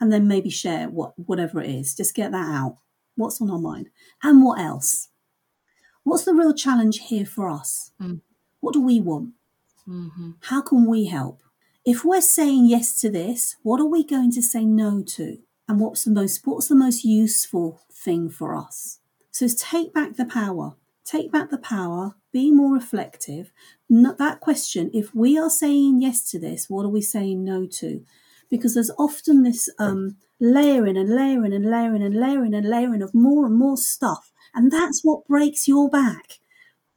and 0.00 0.12
then 0.12 0.28
maybe 0.28 0.50
share 0.50 0.88
what 0.88 1.12
whatever 1.18 1.60
it 1.60 1.70
is. 1.70 1.94
Just 1.94 2.14
get 2.14 2.32
that 2.32 2.48
out. 2.48 2.78
What's 3.16 3.40
on 3.40 3.50
our 3.50 3.58
mind, 3.58 3.88
and 4.22 4.44
what 4.44 4.60
else? 4.60 5.08
What's 6.04 6.24
the 6.24 6.34
real 6.34 6.54
challenge 6.54 7.00
here 7.08 7.26
for 7.26 7.48
us? 7.48 7.90
Mm. 8.00 8.20
What 8.60 8.74
do 8.74 8.80
we 8.80 9.00
want? 9.00 9.30
hmm 9.84 10.32
How 10.42 10.62
can 10.62 10.86
we 10.86 11.06
help? 11.06 11.40
If 11.84 12.04
we're 12.04 12.20
saying 12.20 12.66
yes 12.66 13.00
to 13.00 13.10
this, 13.10 13.56
what 13.62 13.80
are 13.80 13.86
we 13.86 14.04
going 14.04 14.32
to 14.32 14.42
say 14.42 14.64
no 14.64 15.02
to? 15.02 15.38
And 15.68 15.80
what's 15.80 16.04
the 16.04 16.10
most 16.12 16.42
what's 16.44 16.68
the 16.68 16.76
most 16.76 17.04
useful 17.04 17.80
thing 17.92 18.28
for 18.28 18.54
us? 18.54 19.00
So 19.30 19.46
take 19.48 19.92
back 19.92 20.16
the 20.16 20.24
power. 20.24 20.76
Take 21.04 21.30
back 21.30 21.50
the 21.50 21.58
power. 21.58 22.16
Be 22.32 22.50
more 22.50 22.72
reflective. 22.74 23.52
Not 23.88 24.18
that 24.18 24.40
question. 24.40 24.90
If 24.92 25.14
we 25.14 25.38
are 25.38 25.50
saying 25.50 26.02
yes 26.02 26.28
to 26.30 26.38
this, 26.38 26.68
what 26.68 26.84
are 26.84 26.88
we 26.90 27.02
saying 27.02 27.44
no 27.44 27.66
to? 27.66 28.04
Because 28.50 28.74
there's 28.74 28.90
often 28.98 29.42
this 29.42 29.68
um, 29.78 30.16
layering 30.40 30.96
and 30.96 31.08
layering 31.08 31.52
and 31.52 31.68
layering 31.70 32.02
and 32.02 32.14
layering 32.14 32.54
and 32.54 32.68
layering 32.68 33.02
of 33.02 33.14
more 33.14 33.46
and 33.46 33.56
more 33.58 33.76
stuff, 33.76 34.32
and 34.54 34.70
that's 34.70 35.02
what 35.02 35.26
breaks 35.26 35.66
your 35.66 35.88
back. 35.88 36.38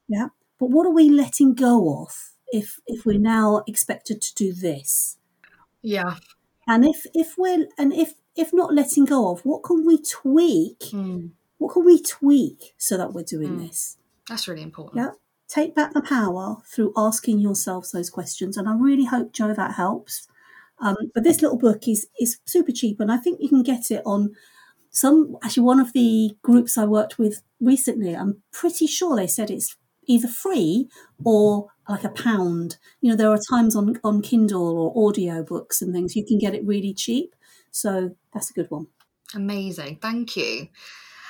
Yeah. 0.08 0.28
But 0.58 0.70
what 0.70 0.86
are 0.86 0.92
we 0.92 1.08
letting 1.08 1.54
go 1.54 2.02
of 2.02 2.32
if 2.52 2.78
if 2.86 3.06
we're 3.06 3.18
now 3.18 3.62
expected 3.66 4.20
to 4.22 4.34
do 4.34 4.52
this? 4.52 5.16
Yeah. 5.82 6.16
And 6.66 6.84
if 6.84 7.06
if 7.14 7.36
we're 7.38 7.66
and 7.78 7.92
if 7.92 8.14
if 8.36 8.52
not 8.52 8.74
letting 8.74 9.06
go 9.06 9.30
of, 9.32 9.40
what 9.44 9.62
can 9.62 9.84
we 9.84 9.98
tweak? 10.00 10.78
Mm. 10.92 11.30
What 11.58 11.72
can 11.74 11.84
we 11.84 12.00
tweak 12.00 12.74
so 12.78 12.96
that 12.96 13.12
we're 13.12 13.24
doing 13.24 13.58
Mm. 13.58 13.68
this? 13.68 13.96
That's 14.28 14.46
really 14.48 14.62
important. 14.62 14.96
Yeah. 15.04 15.12
Take 15.48 15.74
back 15.74 15.92
the 15.94 16.00
power 16.02 16.58
through 16.72 16.92
asking 16.96 17.40
yourselves 17.40 17.90
those 17.90 18.08
questions. 18.08 18.56
And 18.56 18.68
I 18.68 18.74
really 18.74 19.06
hope, 19.06 19.32
Joe, 19.32 19.52
that 19.52 19.74
helps. 19.74 20.28
Um, 20.80 20.96
but 21.14 21.24
this 21.24 21.42
little 21.42 21.58
book 21.58 21.86
is 21.88 22.08
is 22.20 22.38
super 22.46 22.72
cheap, 22.72 23.00
and 23.00 23.12
I 23.12 23.16
think 23.18 23.40
you 23.40 23.48
can 23.48 23.62
get 23.62 23.90
it 23.90 24.02
on 24.06 24.34
some. 24.90 25.36
Actually, 25.42 25.64
one 25.64 25.80
of 25.80 25.92
the 25.92 26.36
groups 26.42 26.78
I 26.78 26.84
worked 26.84 27.18
with 27.18 27.42
recently, 27.60 28.14
I'm 28.16 28.42
pretty 28.52 28.86
sure 28.86 29.16
they 29.16 29.26
said 29.26 29.50
it's 29.50 29.76
either 30.06 30.28
free 30.28 30.88
or 31.24 31.68
like 31.88 32.04
a 32.04 32.08
pound. 32.10 32.78
You 33.00 33.10
know, 33.10 33.16
there 33.16 33.30
are 33.30 33.40
times 33.50 33.76
on 33.76 33.98
on 34.04 34.22
Kindle 34.22 34.78
or 34.78 35.08
audio 35.08 35.42
books 35.42 35.82
and 35.82 35.92
things 35.92 36.16
you 36.16 36.24
can 36.24 36.38
get 36.38 36.54
it 36.54 36.64
really 36.66 36.94
cheap. 36.94 37.34
So 37.70 38.16
that's 38.32 38.50
a 38.50 38.54
good 38.54 38.70
one. 38.70 38.88
Amazing. 39.34 39.98
Thank 40.02 40.36
you. 40.36 40.68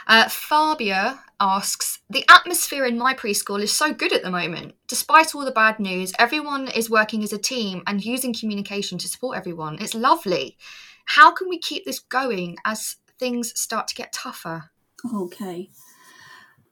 Uh, 0.06 0.28
Fabia 0.28 1.20
asks 1.38 2.00
The 2.10 2.24
atmosphere 2.28 2.84
in 2.84 2.98
my 2.98 3.14
preschool 3.14 3.62
is 3.62 3.72
so 3.72 3.92
good 3.92 4.12
at 4.12 4.22
the 4.22 4.30
moment. 4.30 4.74
Despite 4.88 5.34
all 5.34 5.44
the 5.44 5.50
bad 5.50 5.80
news, 5.80 6.12
everyone 6.18 6.68
is 6.68 6.90
working 6.90 7.22
as 7.22 7.32
a 7.32 7.38
team 7.38 7.82
and 7.86 8.04
using 8.04 8.34
communication 8.34 8.98
to 8.98 9.08
support 9.08 9.36
everyone. 9.36 9.78
It's 9.80 9.94
lovely. 9.94 10.56
How 11.06 11.32
can 11.32 11.48
we 11.48 11.58
keep 11.58 11.84
this 11.84 11.98
going 11.98 12.56
as 12.64 12.96
things 13.18 13.58
start 13.60 13.88
to 13.88 13.94
get 13.94 14.12
tougher? 14.12 14.70
Okay. 15.14 15.70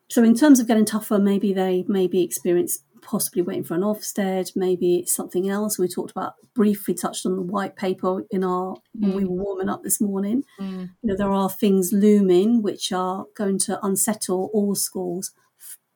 So 0.08 0.22
in 0.22 0.34
terms 0.34 0.58
of 0.58 0.66
getting 0.66 0.86
tougher, 0.86 1.18
maybe 1.18 1.52
they 1.52 1.84
maybe 1.86 2.22
experience 2.22 2.80
possibly 3.09 3.40
waiting 3.40 3.64
for 3.64 3.74
an 3.74 3.80
Ofsted, 3.80 4.54
maybe 4.54 4.96
it's 4.96 5.14
something 5.14 5.48
else. 5.48 5.78
We 5.78 5.88
talked 5.88 6.11
about 6.11 6.34
briefly 6.54 6.92
touched 6.92 7.24
on 7.24 7.36
the 7.36 7.42
white 7.42 7.74
paper 7.74 8.24
in 8.30 8.44
our 8.44 8.76
when 8.92 9.14
we 9.14 9.24
were 9.24 9.42
warming 9.42 9.70
up 9.70 9.82
this 9.82 10.00
morning. 10.00 10.44
Mm. 10.61 10.90
You 11.02 11.09
know, 11.09 11.16
there 11.16 11.32
are 11.32 11.48
things 11.48 11.90
looming 11.92 12.62
which 12.62 12.92
are 12.92 13.24
going 13.34 13.59
to 13.61 13.84
unsettle 13.84 14.50
all 14.52 14.74
schools. 14.74 15.32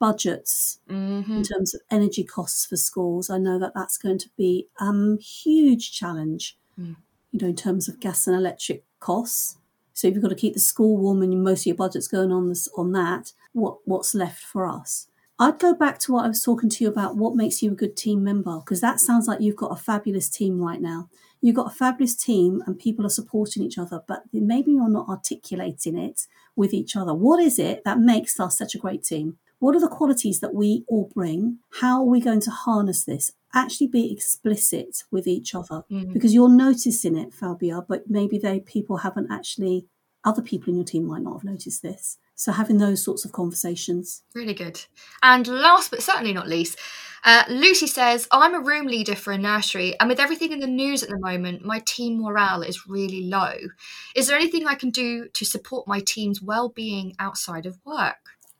Budgets 0.00 0.80
hmm 0.88 1.22
in 1.30 1.44
terms 1.44 1.74
of 1.76 1.80
energy 1.88 2.24
costs 2.24 2.66
for 2.66 2.76
schools, 2.76 3.30
I 3.30 3.38
know 3.38 3.56
that 3.60 3.72
that's 3.72 3.96
going 3.98 4.18
to 4.18 4.30
be 4.36 4.66
a 4.80 4.84
um, 4.84 5.18
huge 5.18 5.92
challenge. 5.92 6.58
Mm. 6.80 6.96
You 7.30 7.38
know, 7.40 7.48
in 7.48 7.56
terms 7.56 7.88
of 7.88 8.00
gas 8.00 8.26
and 8.26 8.36
electric 8.36 8.82
costs, 8.98 9.58
So 9.92 10.08
if 10.08 10.14
you've 10.14 10.22
got 10.22 10.30
to 10.30 10.34
keep 10.34 10.54
the 10.54 10.60
school 10.60 10.96
warm 10.96 11.22
and 11.22 11.44
most 11.44 11.62
of 11.62 11.66
your 11.66 11.76
budget's 11.76 12.08
going 12.08 12.32
on 12.32 12.48
this, 12.48 12.68
on 12.76 12.92
that, 12.92 13.32
what 13.52 13.78
what's 13.84 14.14
left 14.14 14.42
for 14.42 14.66
us? 14.66 15.06
I'd 15.38 15.58
go 15.58 15.74
back 15.74 15.98
to 16.00 16.12
what 16.12 16.24
I 16.24 16.28
was 16.28 16.42
talking 16.42 16.68
to 16.70 16.84
you 16.84 16.90
about. 16.90 17.16
What 17.16 17.34
makes 17.34 17.62
you 17.62 17.72
a 17.72 17.74
good 17.74 17.96
team 17.96 18.22
member? 18.22 18.58
Because 18.60 18.80
that 18.80 19.00
sounds 19.00 19.26
like 19.26 19.40
you've 19.40 19.56
got 19.56 19.72
a 19.72 19.76
fabulous 19.82 20.28
team 20.28 20.60
right 20.60 20.80
now. 20.80 21.08
You've 21.40 21.56
got 21.56 21.66
a 21.72 21.74
fabulous 21.74 22.14
team 22.14 22.62
and 22.66 22.78
people 22.78 23.04
are 23.04 23.10
supporting 23.10 23.62
each 23.64 23.76
other, 23.78 24.02
but 24.06 24.22
maybe 24.32 24.70
you're 24.72 24.88
not 24.88 25.08
articulating 25.08 25.98
it 25.98 26.26
with 26.54 26.72
each 26.72 26.94
other. 26.94 27.12
What 27.14 27.40
is 27.42 27.58
it 27.58 27.82
that 27.84 27.98
makes 27.98 28.38
us 28.38 28.56
such 28.56 28.74
a 28.76 28.78
great 28.78 29.02
team? 29.02 29.38
What 29.58 29.74
are 29.74 29.80
the 29.80 29.88
qualities 29.88 30.40
that 30.40 30.54
we 30.54 30.84
all 30.86 31.10
bring? 31.14 31.58
How 31.80 32.00
are 32.02 32.06
we 32.06 32.20
going 32.20 32.40
to 32.42 32.50
harness 32.50 33.04
this? 33.04 33.32
Actually 33.54 33.88
be 33.88 34.12
explicit 34.12 35.04
with 35.10 35.26
each 35.26 35.54
other 35.54 35.84
Mm. 35.90 36.12
because 36.12 36.32
you're 36.34 36.48
noticing 36.48 37.16
it, 37.16 37.34
Fabia, 37.34 37.84
but 37.88 38.08
maybe 38.08 38.38
they 38.38 38.60
people 38.60 38.98
haven't 38.98 39.30
actually 39.30 39.86
other 40.24 40.42
people 40.42 40.68
in 40.70 40.76
your 40.76 40.84
team 40.84 41.04
might 41.04 41.22
not 41.22 41.32
have 41.34 41.44
noticed 41.44 41.82
this. 41.82 42.16
So 42.42 42.52
having 42.52 42.78
those 42.78 43.02
sorts 43.04 43.24
of 43.24 43.32
conversations. 43.32 44.22
Really 44.34 44.54
good. 44.54 44.80
And 45.22 45.46
last 45.46 45.90
but 45.90 46.02
certainly 46.02 46.32
not 46.32 46.48
least, 46.48 46.78
uh, 47.24 47.44
Lucy 47.48 47.86
says, 47.86 48.26
I'm 48.32 48.54
a 48.54 48.60
room 48.60 48.86
leader 48.86 49.14
for 49.14 49.32
a 49.32 49.38
nursery, 49.38 49.94
and 50.00 50.08
with 50.08 50.18
everything 50.18 50.50
in 50.52 50.58
the 50.58 50.66
news 50.66 51.02
at 51.04 51.08
the 51.08 51.18
moment, 51.20 51.64
my 51.64 51.78
team 51.86 52.20
morale 52.20 52.62
is 52.62 52.88
really 52.88 53.22
low. 53.22 53.54
Is 54.16 54.26
there 54.26 54.36
anything 54.36 54.66
I 54.66 54.74
can 54.74 54.90
do 54.90 55.28
to 55.28 55.44
support 55.44 55.86
my 55.86 56.00
team's 56.00 56.42
well-being 56.42 57.14
outside 57.20 57.64
of 57.64 57.78
work? 57.84 58.16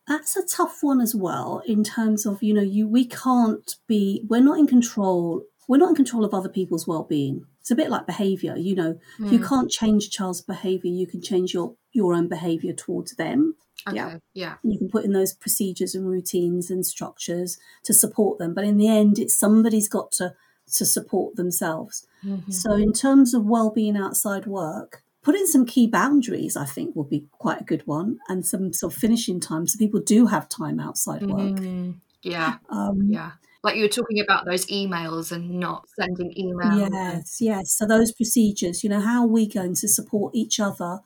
That's 0.06 0.36
a 0.36 0.46
tough 0.46 0.78
one 0.82 1.00
as 1.00 1.14
well 1.14 1.62
in 1.66 1.82
terms 1.84 2.24
of, 2.26 2.42
you 2.42 2.54
know, 2.54 2.62
you 2.62 2.86
we 2.88 3.04
can't 3.04 3.76
be 3.88 4.24
we're 4.28 4.40
not 4.40 4.58
in 4.58 4.66
control 4.66 5.42
we're 5.68 5.78
not 5.78 5.90
in 5.90 5.94
control 5.94 6.24
of 6.24 6.34
other 6.34 6.48
people's 6.48 6.86
well-being. 6.88 7.46
It's 7.60 7.70
a 7.70 7.76
bit 7.76 7.88
like 7.88 8.04
behavior, 8.06 8.56
you 8.56 8.74
know. 8.74 8.98
You 9.18 9.38
Mm. 9.38 9.48
can't 9.48 9.70
change 9.70 10.06
a 10.06 10.10
child's 10.10 10.40
behavior, 10.40 10.90
you 10.90 11.06
can 11.06 11.22
change 11.22 11.54
your 11.54 11.74
your 11.92 12.14
own 12.14 12.28
behavior 12.28 12.72
towards 12.72 13.14
them. 13.14 13.54
Okay. 13.86 13.96
Yeah. 13.96 14.18
Yeah. 14.34 14.54
You 14.62 14.78
can 14.78 14.88
put 14.88 15.04
in 15.04 15.12
those 15.12 15.34
procedures 15.34 15.94
and 15.94 16.08
routines 16.08 16.70
and 16.70 16.86
structures 16.86 17.58
to 17.84 17.92
support 17.92 18.38
them, 18.38 18.54
but 18.54 18.64
in 18.64 18.76
the 18.76 18.88
end 18.88 19.18
it's 19.18 19.36
somebody's 19.36 19.88
got 19.88 20.12
to 20.12 20.34
to 20.74 20.86
support 20.86 21.36
themselves. 21.36 22.06
Mhm. 22.24 22.52
So, 22.52 22.72
in 22.74 22.92
terms 22.92 23.34
of 23.34 23.44
well-being 23.44 23.96
outside 23.96 24.46
work, 24.46 25.02
putting 25.22 25.46
some 25.46 25.66
key 25.66 25.86
boundaries, 25.86 26.56
I 26.56 26.64
think, 26.64 26.96
will 26.96 27.04
be 27.04 27.26
quite 27.32 27.60
a 27.60 27.64
good 27.64 27.86
one, 27.86 28.18
and 28.28 28.46
some 28.46 28.72
sort 28.72 28.92
of 28.92 28.98
finishing 28.98 29.40
time, 29.40 29.66
so 29.66 29.78
people 29.78 30.00
do 30.00 30.26
have 30.26 30.48
time 30.48 30.80
outside 30.80 31.26
work. 31.26 31.56
Mm. 31.58 32.00
Yeah. 32.22 32.58
Um, 32.70 33.02
Yeah. 33.08 33.32
Like 33.64 33.76
you 33.76 33.82
were 33.82 33.88
talking 33.88 34.18
about 34.20 34.44
those 34.44 34.66
emails 34.66 35.30
and 35.30 35.60
not 35.60 35.86
sending 35.96 36.34
emails. 36.36 36.90
Yes, 36.90 37.36
yes. 37.40 37.72
So 37.76 37.86
those 37.86 38.10
procedures, 38.10 38.82
you 38.82 38.90
know, 38.90 39.00
how 39.00 39.22
are 39.22 39.28
we 39.28 39.46
going 39.46 39.74
to 39.76 39.88
support 39.88 40.34
each 40.34 40.58
other 40.58 41.00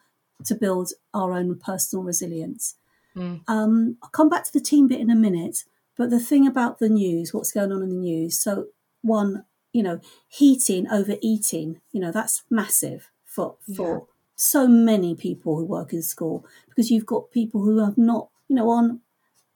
to 0.44 0.54
build 0.54 0.92
our 1.14 1.32
own 1.32 1.58
personal 1.58 2.04
resilience? 2.04 2.76
Mm. 3.16 3.44
Um, 3.48 3.98
I'll 4.02 4.10
come 4.10 4.28
back 4.28 4.44
to 4.44 4.52
the 4.52 4.60
team 4.60 4.88
bit 4.88 5.00
in 5.00 5.10
a 5.10 5.16
minute, 5.16 5.64
but 5.96 6.10
the 6.10 6.20
thing 6.20 6.46
about 6.46 6.78
the 6.78 6.88
news, 6.88 7.32
what's 7.34 7.52
going 7.52 7.72
on 7.72 7.82
in 7.82 7.90
the 7.90 7.96
news. 7.96 8.38
So 8.38 8.68
one, 9.02 9.44
you 9.72 9.82
know, 9.82 10.00
heating 10.28 10.88
over 10.90 11.16
eating, 11.22 11.80
you 11.92 12.00
know, 12.00 12.12
that's 12.12 12.44
massive 12.50 13.10
for 13.24 13.56
for 13.74 14.06
so 14.36 14.68
many 14.68 15.14
people 15.14 15.56
who 15.58 15.64
work 15.64 15.92
in 15.92 16.02
school 16.02 16.46
because 16.68 16.90
you've 16.90 17.06
got 17.06 17.30
people 17.30 17.62
who 17.62 17.78
have 17.84 17.98
not, 17.98 18.30
you 18.48 18.56
know, 18.56 18.68
on 18.70 19.00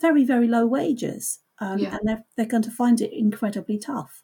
very 0.00 0.24
very 0.24 0.48
low 0.48 0.66
wages, 0.66 1.40
um, 1.60 1.78
Yeah. 1.80 1.96
and 1.96 2.08
they're 2.08 2.24
they're 2.36 2.46
going 2.46 2.62
to 2.64 2.70
find 2.70 3.00
it 3.00 3.12
incredibly 3.12 3.78
tough. 3.78 4.22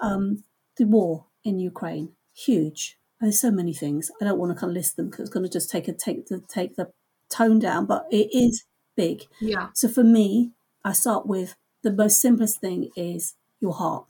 Um, 0.00 0.44
the 0.76 0.86
war 0.86 1.26
in 1.44 1.60
Ukraine, 1.60 2.16
huge. 2.34 2.99
There's 3.20 3.38
so 3.40 3.50
many 3.50 3.74
things. 3.74 4.10
I 4.20 4.24
don't 4.24 4.38
want 4.38 4.52
to 4.54 4.58
kind 4.58 4.70
of 4.70 4.74
list 4.76 4.96
them 4.96 5.06
because 5.10 5.20
it's 5.24 5.30
going 5.30 5.44
to 5.44 5.52
just 5.52 5.70
take 5.70 5.88
a 5.88 5.92
take 5.92 6.26
the 6.28 6.40
take 6.48 6.76
the 6.76 6.90
tone 7.28 7.58
down, 7.58 7.86
but 7.86 8.06
it 8.10 8.28
is 8.32 8.64
big. 8.96 9.24
Yeah. 9.40 9.68
So 9.74 9.88
for 9.88 10.02
me, 10.04 10.52
I 10.84 10.92
start 10.92 11.26
with 11.26 11.54
the 11.82 11.92
most 11.92 12.20
simplest 12.20 12.60
thing 12.60 12.90
is 12.96 13.34
your 13.60 13.74
heart. 13.74 14.06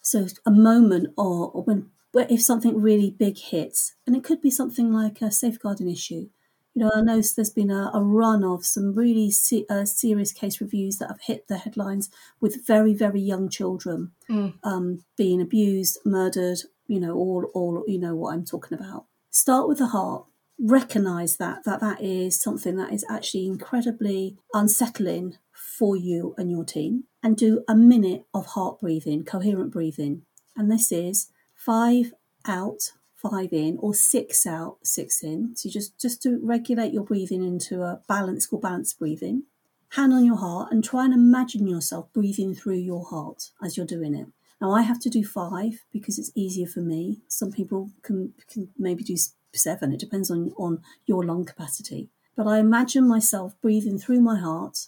So 0.00 0.26
a 0.44 0.50
moment 0.50 1.14
or, 1.16 1.50
or 1.50 1.62
when 1.62 1.90
where 2.12 2.26
if 2.28 2.42
something 2.42 2.80
really 2.80 3.10
big 3.10 3.38
hits, 3.38 3.94
and 4.06 4.14
it 4.14 4.24
could 4.24 4.42
be 4.42 4.50
something 4.50 4.92
like 4.92 5.22
a 5.22 5.30
safeguarding 5.30 5.88
issue. 5.90 6.28
You 6.74 6.84
know, 6.84 6.90
I 6.94 7.02
know 7.02 7.20
there's 7.20 7.50
been 7.50 7.70
a, 7.70 7.90
a 7.92 8.02
run 8.02 8.42
of 8.44 8.64
some 8.64 8.94
really 8.94 9.30
se- 9.30 9.66
uh, 9.68 9.84
serious 9.84 10.32
case 10.32 10.58
reviews 10.58 10.96
that 10.98 11.08
have 11.08 11.20
hit 11.20 11.46
the 11.46 11.58
headlines 11.58 12.08
with 12.40 12.66
very, 12.66 12.94
very 12.94 13.20
young 13.20 13.48
children 13.50 14.12
Mm. 14.30 14.54
um, 14.62 15.04
being 15.18 15.42
abused, 15.42 15.98
murdered. 16.04 16.60
You 16.92 17.00
know, 17.00 17.14
all, 17.14 17.50
all 17.54 17.84
you 17.88 17.98
know 17.98 18.14
what 18.14 18.34
I'm 18.34 18.44
talking 18.44 18.76
about. 18.76 19.06
Start 19.30 19.66
with 19.66 19.78
the 19.78 19.86
heart. 19.86 20.26
Recognize 20.60 21.38
that 21.38 21.64
that 21.64 21.80
that 21.80 22.02
is 22.02 22.38
something 22.38 22.76
that 22.76 22.92
is 22.92 23.02
actually 23.08 23.46
incredibly 23.46 24.36
unsettling 24.52 25.38
for 25.54 25.96
you 25.96 26.34
and 26.36 26.50
your 26.50 26.66
team, 26.66 27.04
and 27.22 27.34
do 27.34 27.64
a 27.66 27.74
minute 27.74 28.26
of 28.34 28.44
heart 28.48 28.80
breathing, 28.80 29.24
coherent 29.24 29.72
breathing. 29.72 30.22
And 30.54 30.70
this 30.70 30.92
is 30.92 31.28
five 31.54 32.12
out, 32.46 32.92
five 33.16 33.54
in, 33.54 33.78
or 33.80 33.94
six 33.94 34.46
out, 34.46 34.76
six 34.82 35.22
in. 35.22 35.56
So 35.56 35.70
just 35.70 35.98
just 35.98 36.22
to 36.24 36.38
regulate 36.42 36.92
your 36.92 37.04
breathing 37.04 37.42
into 37.42 37.82
a 37.84 38.02
balanced 38.06 38.50
called 38.50 38.62
balanced 38.62 38.98
breathing. 38.98 39.44
Hand 39.92 40.12
on 40.12 40.26
your 40.26 40.36
heart 40.36 40.70
and 40.70 40.84
try 40.84 41.06
and 41.06 41.14
imagine 41.14 41.66
yourself 41.66 42.12
breathing 42.12 42.54
through 42.54 42.82
your 42.90 43.06
heart 43.06 43.48
as 43.64 43.78
you're 43.78 43.86
doing 43.86 44.14
it. 44.14 44.26
Now 44.62 44.70
I 44.70 44.82
have 44.82 45.00
to 45.00 45.10
do 45.10 45.24
five 45.24 45.80
because 45.92 46.20
it's 46.20 46.30
easier 46.36 46.68
for 46.68 46.82
me. 46.82 47.18
Some 47.26 47.50
people 47.50 47.90
can 48.02 48.32
can 48.48 48.68
maybe 48.78 49.02
do 49.02 49.16
seven. 49.52 49.92
It 49.92 49.98
depends 49.98 50.30
on 50.30 50.52
on 50.56 50.82
your 51.04 51.24
lung 51.24 51.44
capacity. 51.44 52.10
But 52.36 52.46
I 52.46 52.60
imagine 52.60 53.08
myself 53.08 53.60
breathing 53.60 53.98
through 53.98 54.20
my 54.20 54.38
heart, 54.38 54.86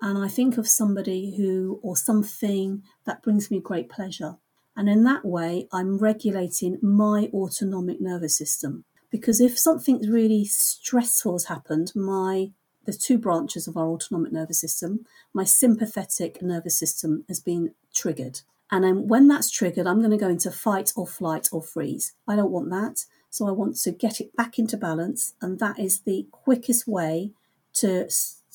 and 0.00 0.18
I 0.18 0.26
think 0.26 0.58
of 0.58 0.68
somebody 0.68 1.36
who 1.36 1.78
or 1.84 1.96
something 1.96 2.82
that 3.04 3.22
brings 3.22 3.48
me 3.48 3.60
great 3.60 3.88
pleasure. 3.88 4.38
And 4.74 4.88
in 4.88 5.04
that 5.04 5.24
way, 5.24 5.68
I'm 5.72 5.98
regulating 5.98 6.80
my 6.82 7.30
autonomic 7.32 8.00
nervous 8.00 8.36
system. 8.36 8.84
Because 9.08 9.40
if 9.40 9.56
something 9.56 10.00
really 10.10 10.44
stressful 10.46 11.34
has 11.34 11.44
happened, 11.44 11.92
my 11.94 12.50
there's 12.84 12.98
two 12.98 13.18
branches 13.18 13.68
of 13.68 13.76
our 13.76 13.86
autonomic 13.86 14.32
nervous 14.32 14.60
system. 14.60 15.06
My 15.32 15.44
sympathetic 15.44 16.42
nervous 16.42 16.76
system 16.76 17.24
has 17.28 17.38
been 17.38 17.74
triggered. 17.94 18.40
And 18.72 18.82
then 18.82 19.06
when 19.06 19.28
that's 19.28 19.50
triggered, 19.50 19.86
I'm 19.86 19.98
going 19.98 20.10
to 20.12 20.16
go 20.16 20.30
into 20.30 20.50
fight 20.50 20.92
or 20.96 21.06
flight 21.06 21.50
or 21.52 21.62
freeze. 21.62 22.14
I 22.26 22.36
don't 22.36 22.50
want 22.50 22.70
that. 22.70 23.04
So 23.28 23.46
I 23.46 23.50
want 23.50 23.76
to 23.76 23.92
get 23.92 24.18
it 24.18 24.34
back 24.34 24.58
into 24.58 24.78
balance. 24.78 25.34
And 25.42 25.58
that 25.58 25.78
is 25.78 26.00
the 26.00 26.26
quickest 26.32 26.88
way 26.88 27.32
to, 27.74 28.08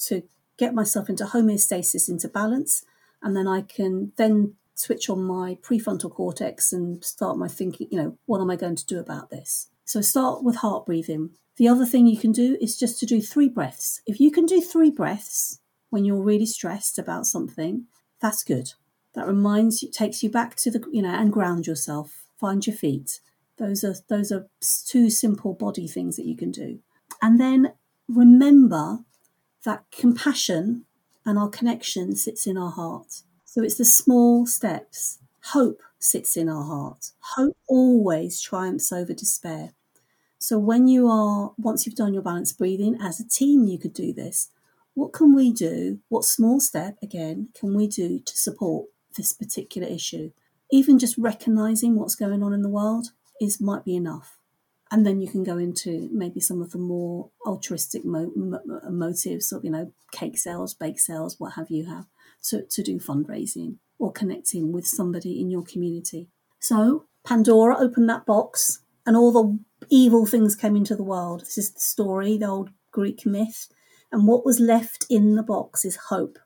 to 0.06 0.24
get 0.58 0.74
myself 0.74 1.08
into 1.08 1.26
homeostasis, 1.26 2.10
into 2.10 2.28
balance. 2.28 2.84
And 3.22 3.38
then 3.38 3.48
I 3.48 3.62
can 3.62 4.12
then 4.18 4.56
switch 4.74 5.08
on 5.08 5.24
my 5.24 5.60
prefrontal 5.62 6.12
cortex 6.12 6.74
and 6.74 7.04
start 7.06 7.38
my 7.38 7.48
thinking, 7.48 7.88
you 7.92 8.02
know, 8.02 8.18
what 8.26 8.42
am 8.42 8.50
I 8.50 8.56
going 8.56 8.76
to 8.76 8.86
do 8.86 9.00
about 9.00 9.30
this? 9.30 9.70
So 9.86 10.02
start 10.02 10.44
with 10.44 10.58
heart 10.58 10.88
breathing. 10.88 11.30
The 11.58 11.68
other 11.68 11.86
thing 11.86 12.08
you 12.08 12.18
can 12.18 12.32
do 12.32 12.58
is 12.60 12.78
just 12.78 13.00
to 13.00 13.06
do 13.06 13.22
three 13.22 13.50
breaths. 13.50 14.02
If 14.08 14.20
you 14.20 14.32
can 14.32 14.48
do 14.48 14.62
three 14.62 14.92
breaths 14.92 15.60
when 15.92 16.06
you're 16.06 16.22
really 16.22 16.46
stressed 16.48 16.98
about 16.98 17.28
something, 17.28 17.86
that's 18.20 18.44
good. 18.44 18.74
That 19.16 19.28
reminds 19.28 19.82
you, 19.82 19.90
takes 19.90 20.22
you 20.22 20.30
back 20.30 20.56
to 20.58 20.72
the, 20.72 20.84
you 20.92 21.02
know, 21.02 21.14
and 21.14 21.34
ground 21.34 21.66
yourself. 21.66 22.26
Find 22.40 22.66
your 22.66 22.76
feet. 22.76 23.20
Those 23.58 23.84
are 23.84 23.96
those 24.08 24.32
are 24.32 24.48
two 24.86 25.10
simple 25.10 25.54
body 25.54 25.88
things 25.88 26.16
that 26.18 26.26
you 26.26 26.38
can 26.38 26.52
do. 26.52 26.80
And 27.22 27.40
then 27.40 27.74
remember 28.08 29.00
that 29.66 29.86
compassion 29.92 30.86
and 31.26 31.38
our 31.40 31.50
connection 31.50 32.16
sits 32.16 32.46
in 32.46 32.58
our 32.58 32.72
heart. 32.72 33.24
So 33.44 33.64
it's 33.64 33.78
the 33.78 33.86
small 33.86 34.46
steps. 34.46 35.20
Hope 35.46 35.82
sits 36.00 36.38
in 36.38 36.48
our 36.48 36.64
heart. 36.64 37.12
Hope 37.36 37.58
always 37.68 38.40
triumphs 38.40 38.92
over 38.92 39.14
despair. 39.14 39.74
So 40.40 40.60
when 40.60 40.88
you 40.88 41.08
are, 41.08 41.54
once 41.58 41.86
you've 41.86 41.96
done 41.96 42.14
your 42.14 42.22
balanced 42.22 42.58
breathing, 42.58 42.98
as 43.02 43.20
a 43.20 43.28
team, 43.28 43.66
you 43.66 43.80
could 43.80 43.94
do 43.94 44.14
this. 44.14 44.50
What 44.94 45.14
can 45.14 45.34
we 45.36 45.52
do? 45.52 46.00
What 46.10 46.26
small 46.26 46.60
step, 46.60 46.98
again, 47.02 47.50
can 47.54 47.74
we 47.74 47.88
do 47.88 48.20
to 48.20 48.38
support 48.38 48.86
this 49.18 49.34
particular 49.34 49.88
issue? 49.88 50.32
Even 50.72 51.00
just 51.00 51.18
recognizing 51.18 51.96
what's 51.96 52.16
going 52.16 52.44
on 52.44 52.54
in 52.54 52.62
the 52.62 52.70
world 52.70 53.08
is 53.42 53.60
might 53.60 53.84
be 53.84 53.96
enough. 53.96 54.38
And 54.90 55.06
then 55.06 55.20
you 55.20 55.28
can 55.28 55.44
go 55.44 55.58
into 55.58 56.10
maybe 56.14 56.40
some 56.40 56.62
of 56.62 56.72
the 56.72 56.78
more 56.78 57.30
altruistic 57.46 58.06
mo- 58.06 58.32
mo- 58.36 58.62
motives 58.90 59.52
of, 59.52 59.66
you 59.66 59.72
know, 59.72 59.92
cake 60.12 60.38
sales, 60.38 60.74
bake 60.74 61.00
sales, 61.00 61.40
what 61.40 61.54
have 61.54 61.70
you 61.70 61.86
have, 61.86 62.06
to, 62.44 62.64
to 62.64 62.84
do 62.84 62.98
fundraising 62.98 63.78
or 64.00 64.12
connecting 64.12 64.72
with 64.72 64.88
somebody 64.88 65.42
in 65.42 65.50
your 65.50 65.64
community. 65.64 66.30
So 66.60 67.06
Pandora 67.26 67.78
opened 67.78 68.10
that 68.10 68.26
box 68.26 68.80
and 69.06 69.18
all 69.18 69.32
the 69.32 69.60
evil 69.90 70.26
things 70.26 70.56
came 70.56 70.76
into 70.76 70.96
the 70.96 71.04
world. 71.04 71.42
This 71.42 71.58
is 71.58 71.74
the 71.74 71.82
story, 71.82 72.38
the 72.38 72.48
old 72.48 72.70
Greek 72.92 73.26
myth. 73.26 73.68
And 74.12 74.28
what 74.28 74.46
was 74.46 74.60
left 74.60 75.06
in 75.10 75.36
the 75.36 75.44
box 75.44 75.84
is 75.84 75.98
hope. 76.10 76.40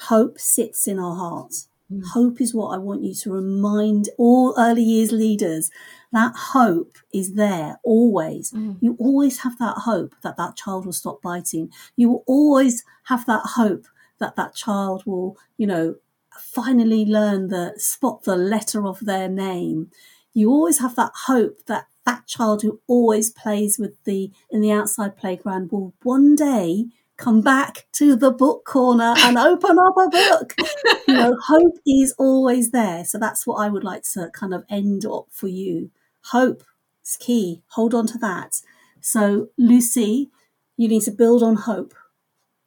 Hope 0.00 0.38
sits 0.38 0.88
in 0.88 0.98
our 0.98 1.14
hearts. 1.14 1.68
Mm. 1.92 2.04
Hope 2.12 2.40
is 2.40 2.54
what 2.54 2.74
I 2.74 2.78
want 2.78 3.02
you 3.02 3.14
to 3.14 3.32
remind 3.32 4.08
all 4.18 4.54
early 4.58 4.82
years 4.82 5.12
leaders 5.12 5.70
that 6.12 6.32
hope 6.34 6.96
is 7.12 7.34
there 7.34 7.78
always. 7.84 8.52
Mm. 8.52 8.78
You 8.80 8.96
always 8.98 9.40
have 9.40 9.58
that 9.58 9.78
hope 9.78 10.14
that 10.22 10.36
that 10.36 10.56
child 10.56 10.86
will 10.86 10.92
stop 10.92 11.22
biting. 11.22 11.70
You 11.96 12.10
will 12.10 12.24
always 12.26 12.84
have 13.04 13.26
that 13.26 13.42
hope 13.56 13.86
that 14.18 14.36
that 14.36 14.54
child 14.54 15.04
will, 15.06 15.36
you 15.56 15.66
know, 15.66 15.96
finally 16.38 17.04
learn 17.04 17.48
the 17.48 17.74
spot 17.76 18.22
the 18.22 18.36
letter 18.36 18.86
of 18.86 19.00
their 19.00 19.28
name. 19.28 19.90
You 20.34 20.50
always 20.50 20.78
have 20.80 20.96
that 20.96 21.12
hope 21.26 21.66
that 21.66 21.86
that 22.04 22.26
child 22.26 22.62
who 22.62 22.80
always 22.86 23.30
plays 23.30 23.78
with 23.78 24.02
the 24.04 24.30
in 24.50 24.60
the 24.60 24.72
outside 24.72 25.16
playground 25.16 25.70
will 25.70 25.94
one 26.02 26.34
day 26.34 26.86
come 27.22 27.40
back 27.40 27.86
to 27.92 28.16
the 28.16 28.32
book 28.32 28.64
corner 28.64 29.14
and 29.18 29.38
open 29.38 29.78
up 29.78 29.94
a 29.96 30.08
book. 30.08 30.54
you 31.08 31.14
know, 31.14 31.36
hope 31.46 31.74
is 31.86 32.12
always 32.18 32.72
there. 32.72 33.04
So 33.04 33.18
that's 33.18 33.46
what 33.46 33.56
I 33.56 33.68
would 33.68 33.84
like 33.84 34.02
to 34.14 34.28
kind 34.32 34.52
of 34.52 34.64
end 34.68 35.06
up 35.06 35.26
for 35.30 35.46
you. 35.46 35.90
Hope 36.32 36.64
is 37.04 37.16
key. 37.16 37.62
Hold 37.68 37.94
on 37.94 38.06
to 38.08 38.18
that. 38.18 38.60
So, 39.00 39.48
Lucy, 39.56 40.30
you 40.76 40.88
need 40.88 41.02
to 41.02 41.12
build 41.12 41.42
on 41.42 41.56
hope. 41.56 41.94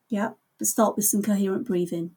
Yeah, 0.08 0.32
but 0.58 0.68
start 0.68 0.96
with 0.96 1.06
some 1.06 1.22
coherent 1.22 1.68
breathing. 1.68 2.12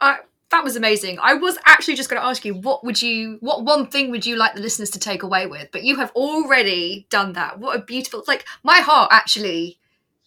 Uh, 0.00 0.16
that 0.50 0.64
was 0.64 0.74
amazing. 0.74 1.18
I 1.22 1.34
was 1.34 1.56
actually 1.64 1.94
just 1.94 2.10
going 2.10 2.20
to 2.20 2.26
ask 2.26 2.44
you, 2.44 2.54
what 2.54 2.84
would 2.84 3.00
you, 3.00 3.38
what 3.40 3.64
one 3.64 3.86
thing 3.86 4.10
would 4.10 4.26
you 4.26 4.36
like 4.36 4.54
the 4.54 4.60
listeners 4.60 4.90
to 4.90 4.98
take 4.98 5.22
away 5.22 5.46
with? 5.46 5.68
But 5.72 5.84
you 5.84 5.96
have 5.96 6.10
already 6.12 7.06
done 7.08 7.34
that. 7.34 7.60
What 7.60 7.76
a 7.76 7.82
beautiful, 7.82 8.24
like 8.26 8.44
my 8.64 8.78
heart 8.78 9.10
actually 9.12 9.78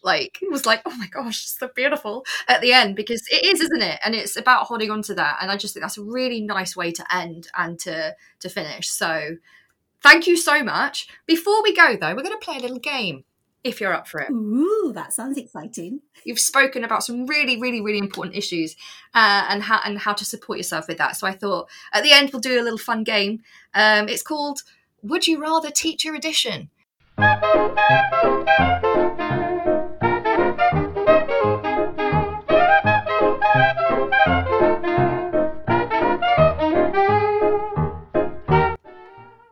like 0.06 0.39
it 0.41 0.51
was 0.51 0.66
like 0.66 0.82
oh 0.86 0.95
my 0.95 1.08
gosh 1.08 1.45
so 1.45 1.70
beautiful 1.76 2.26
at 2.47 2.62
the 2.62 2.72
end 2.72 2.95
because 2.95 3.28
it 3.32 3.43
is 3.43 3.60
isn't 3.60 3.82
it? 3.82 3.99
And 4.06 4.16
it's 4.16 4.38
about 4.38 4.68
holding 4.68 4.91
on 4.91 5.01
to 5.03 5.16
that 5.16 5.39
and 5.41 5.51
i 5.51 5.58
just 5.58 5.74
think 5.74 5.84
that's 5.84 5.97
a 5.97 6.03
really 6.03 6.41
nice 6.41 6.76
way 6.76 6.91
to 6.91 7.16
end 7.16 7.47
and 7.58 7.78
to 7.80 8.16
to 8.39 8.49
finish. 8.49 8.89
So 8.89 9.38
thank 10.01 10.28
you 10.28 10.38
so 10.38 10.64
much. 10.64 11.08
Before 11.26 11.62
we 11.64 11.76
go 11.76 11.97
though 11.99 12.16
we're 12.16 12.24
going 12.24 12.39
to 12.39 12.45
play 12.45 12.58
a 12.58 12.62
little 12.62 12.80
game 12.80 13.26
if 13.64 13.82
you're 13.82 13.93
up 13.93 14.08
for 14.08 14.22
it. 14.22 14.30
Ooh 14.30 14.91
that 14.93 15.12
sounds 15.12 15.38
exciting. 15.38 16.01
You've 16.24 16.39
spoken 16.39 16.84
about 16.84 17.03
some 17.03 17.26
really 17.26 17.60
really 17.60 17.82
really 17.82 17.97
important 17.97 18.36
issues 18.36 18.76
uh, 19.14 19.47
and 19.49 19.64
how 19.64 19.82
and 19.84 19.97
how 19.97 20.14
to 20.14 20.24
support 20.24 20.60
yourself 20.60 20.88
with 20.88 20.99
that. 20.99 21.18
So 21.18 21.26
i 21.28 21.34
thought 21.34 21.68
at 21.91 22.03
the 22.03 22.14
end 22.14 22.30
we'll 22.32 22.41
do 22.41 22.62
a 22.62 22.64
little 22.64 22.78
fun 22.78 23.03
game. 23.03 23.41
Um, 23.74 24.08
it's 24.08 24.24
called 24.24 24.62
would 25.01 25.28
you 25.28 25.41
rather 25.41 25.70
teacher 25.72 26.16
edition 26.16 26.70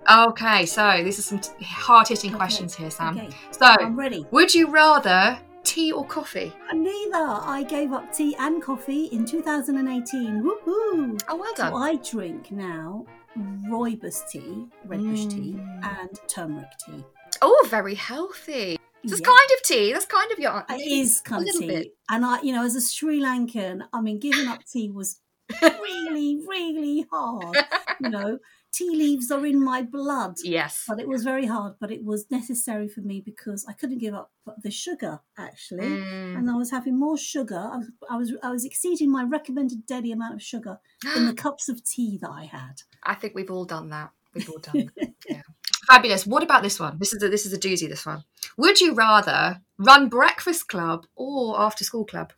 Okay, 0.10 0.66
so 0.66 1.04
this 1.04 1.20
is 1.20 1.26
some 1.26 1.39
t- 1.39 1.64
hard 1.64 2.08
hitting 2.08 2.32
okay. 2.32 2.38
questions 2.38 2.76
here, 2.76 2.91
Sam. 2.91 3.18
Okay. 3.18 3.30
So, 3.51 3.66
I'm 3.66 3.97
ready. 3.97 4.26
Would 4.32 4.54
you 4.54 4.70
rather 4.70 5.39
tea 5.64 5.91
or 5.91 6.06
coffee? 6.06 6.54
Neither. 6.74 7.16
I 7.16 7.66
gave 7.68 7.93
up 7.93 8.14
tea 8.14 8.36
and 8.38 8.62
coffee 8.62 9.06
in 9.06 9.26
2018. 9.26 10.43
Woohoo! 10.43 11.22
Oh, 11.30 11.36
well 11.36 11.54
done. 11.56 11.72
So 11.72 11.78
I 11.78 11.95
drink 11.95 12.51
now 12.51 13.06
rooibos 13.38 14.30
tea, 14.30 14.68
red 14.86 15.01
bush 15.01 15.22
mm. 15.22 15.32
tea, 15.32 15.60
and 15.84 16.20
turmeric 16.28 16.70
tea. 16.86 17.04
Oh, 17.41 17.68
very 17.70 17.95
healthy. 17.95 18.78
This 19.04 19.20
yeah. 19.20 19.26
kind 19.26 19.49
of 19.56 19.64
tea. 19.64 19.93
That's 19.93 20.06
kind 20.06 20.32
of 20.32 20.39
your. 20.39 20.66
It 20.70 20.82
is 20.82 21.22
kind 21.22 21.47
of 21.47 21.56
tea. 21.56 21.68
Bit. 21.68 21.88
And 22.10 22.26
I, 22.26 22.41
you 22.41 22.54
know, 22.54 22.64
as 22.64 22.76
a 22.76 22.82
Sri 22.82 23.22
Lankan, 23.22 23.82
I 23.91 24.01
mean, 24.01 24.20
giving 24.20 24.47
up 24.47 24.64
tea 24.66 24.89
was 24.89 25.20
really, 25.62 26.41
really 26.47 27.06
hard. 27.12 27.58
You 27.99 28.10
know, 28.10 28.39
tea 28.74 28.89
leaves 28.89 29.32
are 29.32 29.45
in 29.45 29.63
my 29.63 29.82
blood. 29.82 30.36
Yes. 30.43 30.86
But 30.88 30.99
it 30.99 31.07
was 31.07 31.24
very 31.24 31.45
hard, 31.45 31.76
but 31.80 31.91
it 31.91 32.03
was 32.03 32.30
necessary 32.30 32.88
for 32.88 33.01
me 33.01 33.21
because 33.21 33.65
I 33.69 33.74
couldn't 33.74 33.99
give 33.99 34.13
up 34.13 34.32
the 34.61 34.71
sugar 34.71 35.21
actually. 35.38 35.88
Mm. 35.88 36.38
And 36.38 36.49
I 36.49 36.55
was 36.55 36.71
having 36.71 36.99
more 36.99 37.17
sugar. 37.17 37.69
I 37.71 37.78
was, 37.78 37.91
I 38.09 38.17
was 38.17 38.34
I 38.43 38.49
was 38.49 38.65
exceeding 38.65 39.11
my 39.11 39.24
recommended 39.24 39.86
daily 39.86 40.11
amount 40.11 40.34
of 40.34 40.41
sugar 40.41 40.80
in 41.15 41.28
the 41.28 41.34
cups 41.45 41.69
of 41.69 41.84
tea 41.84 42.17
that 42.21 42.32
I 42.32 42.45
had. 42.45 42.82
I 43.03 43.15
think 43.15 43.36
we've 43.36 43.51
all 43.51 43.65
done 43.65 43.89
that. 43.89 44.11
We've 44.34 44.49
all 44.49 44.59
done 44.59 44.91
that. 44.97 45.13
Yeah. 45.30 45.41
Fabulous. 45.88 46.26
What 46.26 46.43
about 46.43 46.63
this 46.63 46.80
one? 46.80 46.97
This 46.97 47.13
is 47.13 47.24
a, 47.24 47.30
this 47.30 47.45
is 47.45 47.53
a 47.53 47.57
doozy. 47.57 47.88
This 47.88 48.05
one. 48.05 48.24
Would 48.57 48.82
you 48.82 48.93
rather 48.93 49.61
run 49.78 50.09
breakfast 50.09 50.67
club 50.67 51.05
or 51.15 51.59
after 51.59 51.84
school 51.84 52.05
club? 52.05 52.34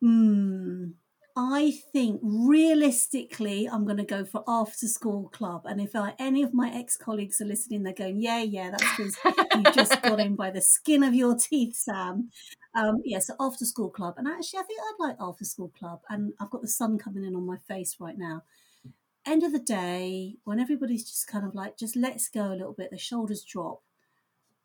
Hmm. 0.00 0.90
I 1.42 1.72
think 1.94 2.20
realistically, 2.22 3.66
I'm 3.66 3.86
going 3.86 3.96
to 3.96 4.04
go 4.04 4.26
for 4.26 4.44
after 4.46 4.86
school 4.86 5.30
club. 5.30 5.62
And 5.64 5.80
if 5.80 5.96
I, 5.96 6.12
any 6.18 6.42
of 6.42 6.52
my 6.52 6.70
ex 6.70 6.98
colleagues 6.98 7.40
are 7.40 7.46
listening, 7.46 7.82
they're 7.82 7.94
going, 7.94 8.20
yeah, 8.20 8.42
yeah, 8.42 8.70
that's 8.70 8.84
because 8.94 9.16
you 9.54 9.62
just 9.72 10.02
got 10.02 10.20
in 10.20 10.36
by 10.36 10.50
the 10.50 10.60
skin 10.60 11.02
of 11.02 11.14
your 11.14 11.34
teeth, 11.34 11.76
Sam. 11.76 12.28
Um, 12.74 13.00
yeah, 13.06 13.20
so 13.20 13.36
after 13.40 13.64
school 13.64 13.88
club. 13.88 14.16
And 14.18 14.28
actually, 14.28 14.58
I 14.58 14.64
think 14.64 14.80
I'd 14.82 15.02
like 15.02 15.16
after 15.18 15.46
school 15.46 15.72
club. 15.78 16.00
And 16.10 16.34
I've 16.38 16.50
got 16.50 16.60
the 16.60 16.68
sun 16.68 16.98
coming 16.98 17.24
in 17.24 17.34
on 17.34 17.46
my 17.46 17.56
face 17.56 17.96
right 17.98 18.18
now. 18.18 18.42
End 19.24 19.42
of 19.42 19.52
the 19.52 19.60
day, 19.60 20.36
when 20.44 20.60
everybody's 20.60 21.08
just 21.08 21.26
kind 21.26 21.46
of 21.46 21.54
like, 21.54 21.78
just 21.78 21.96
let's 21.96 22.28
go 22.28 22.48
a 22.48 22.56
little 22.56 22.74
bit, 22.74 22.90
the 22.90 22.98
shoulders 22.98 23.44
drop, 23.44 23.80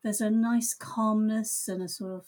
there's 0.04 0.20
a 0.20 0.30
nice 0.30 0.74
calmness 0.74 1.70
and 1.70 1.82
a 1.82 1.88
sort 1.88 2.12
of 2.16 2.26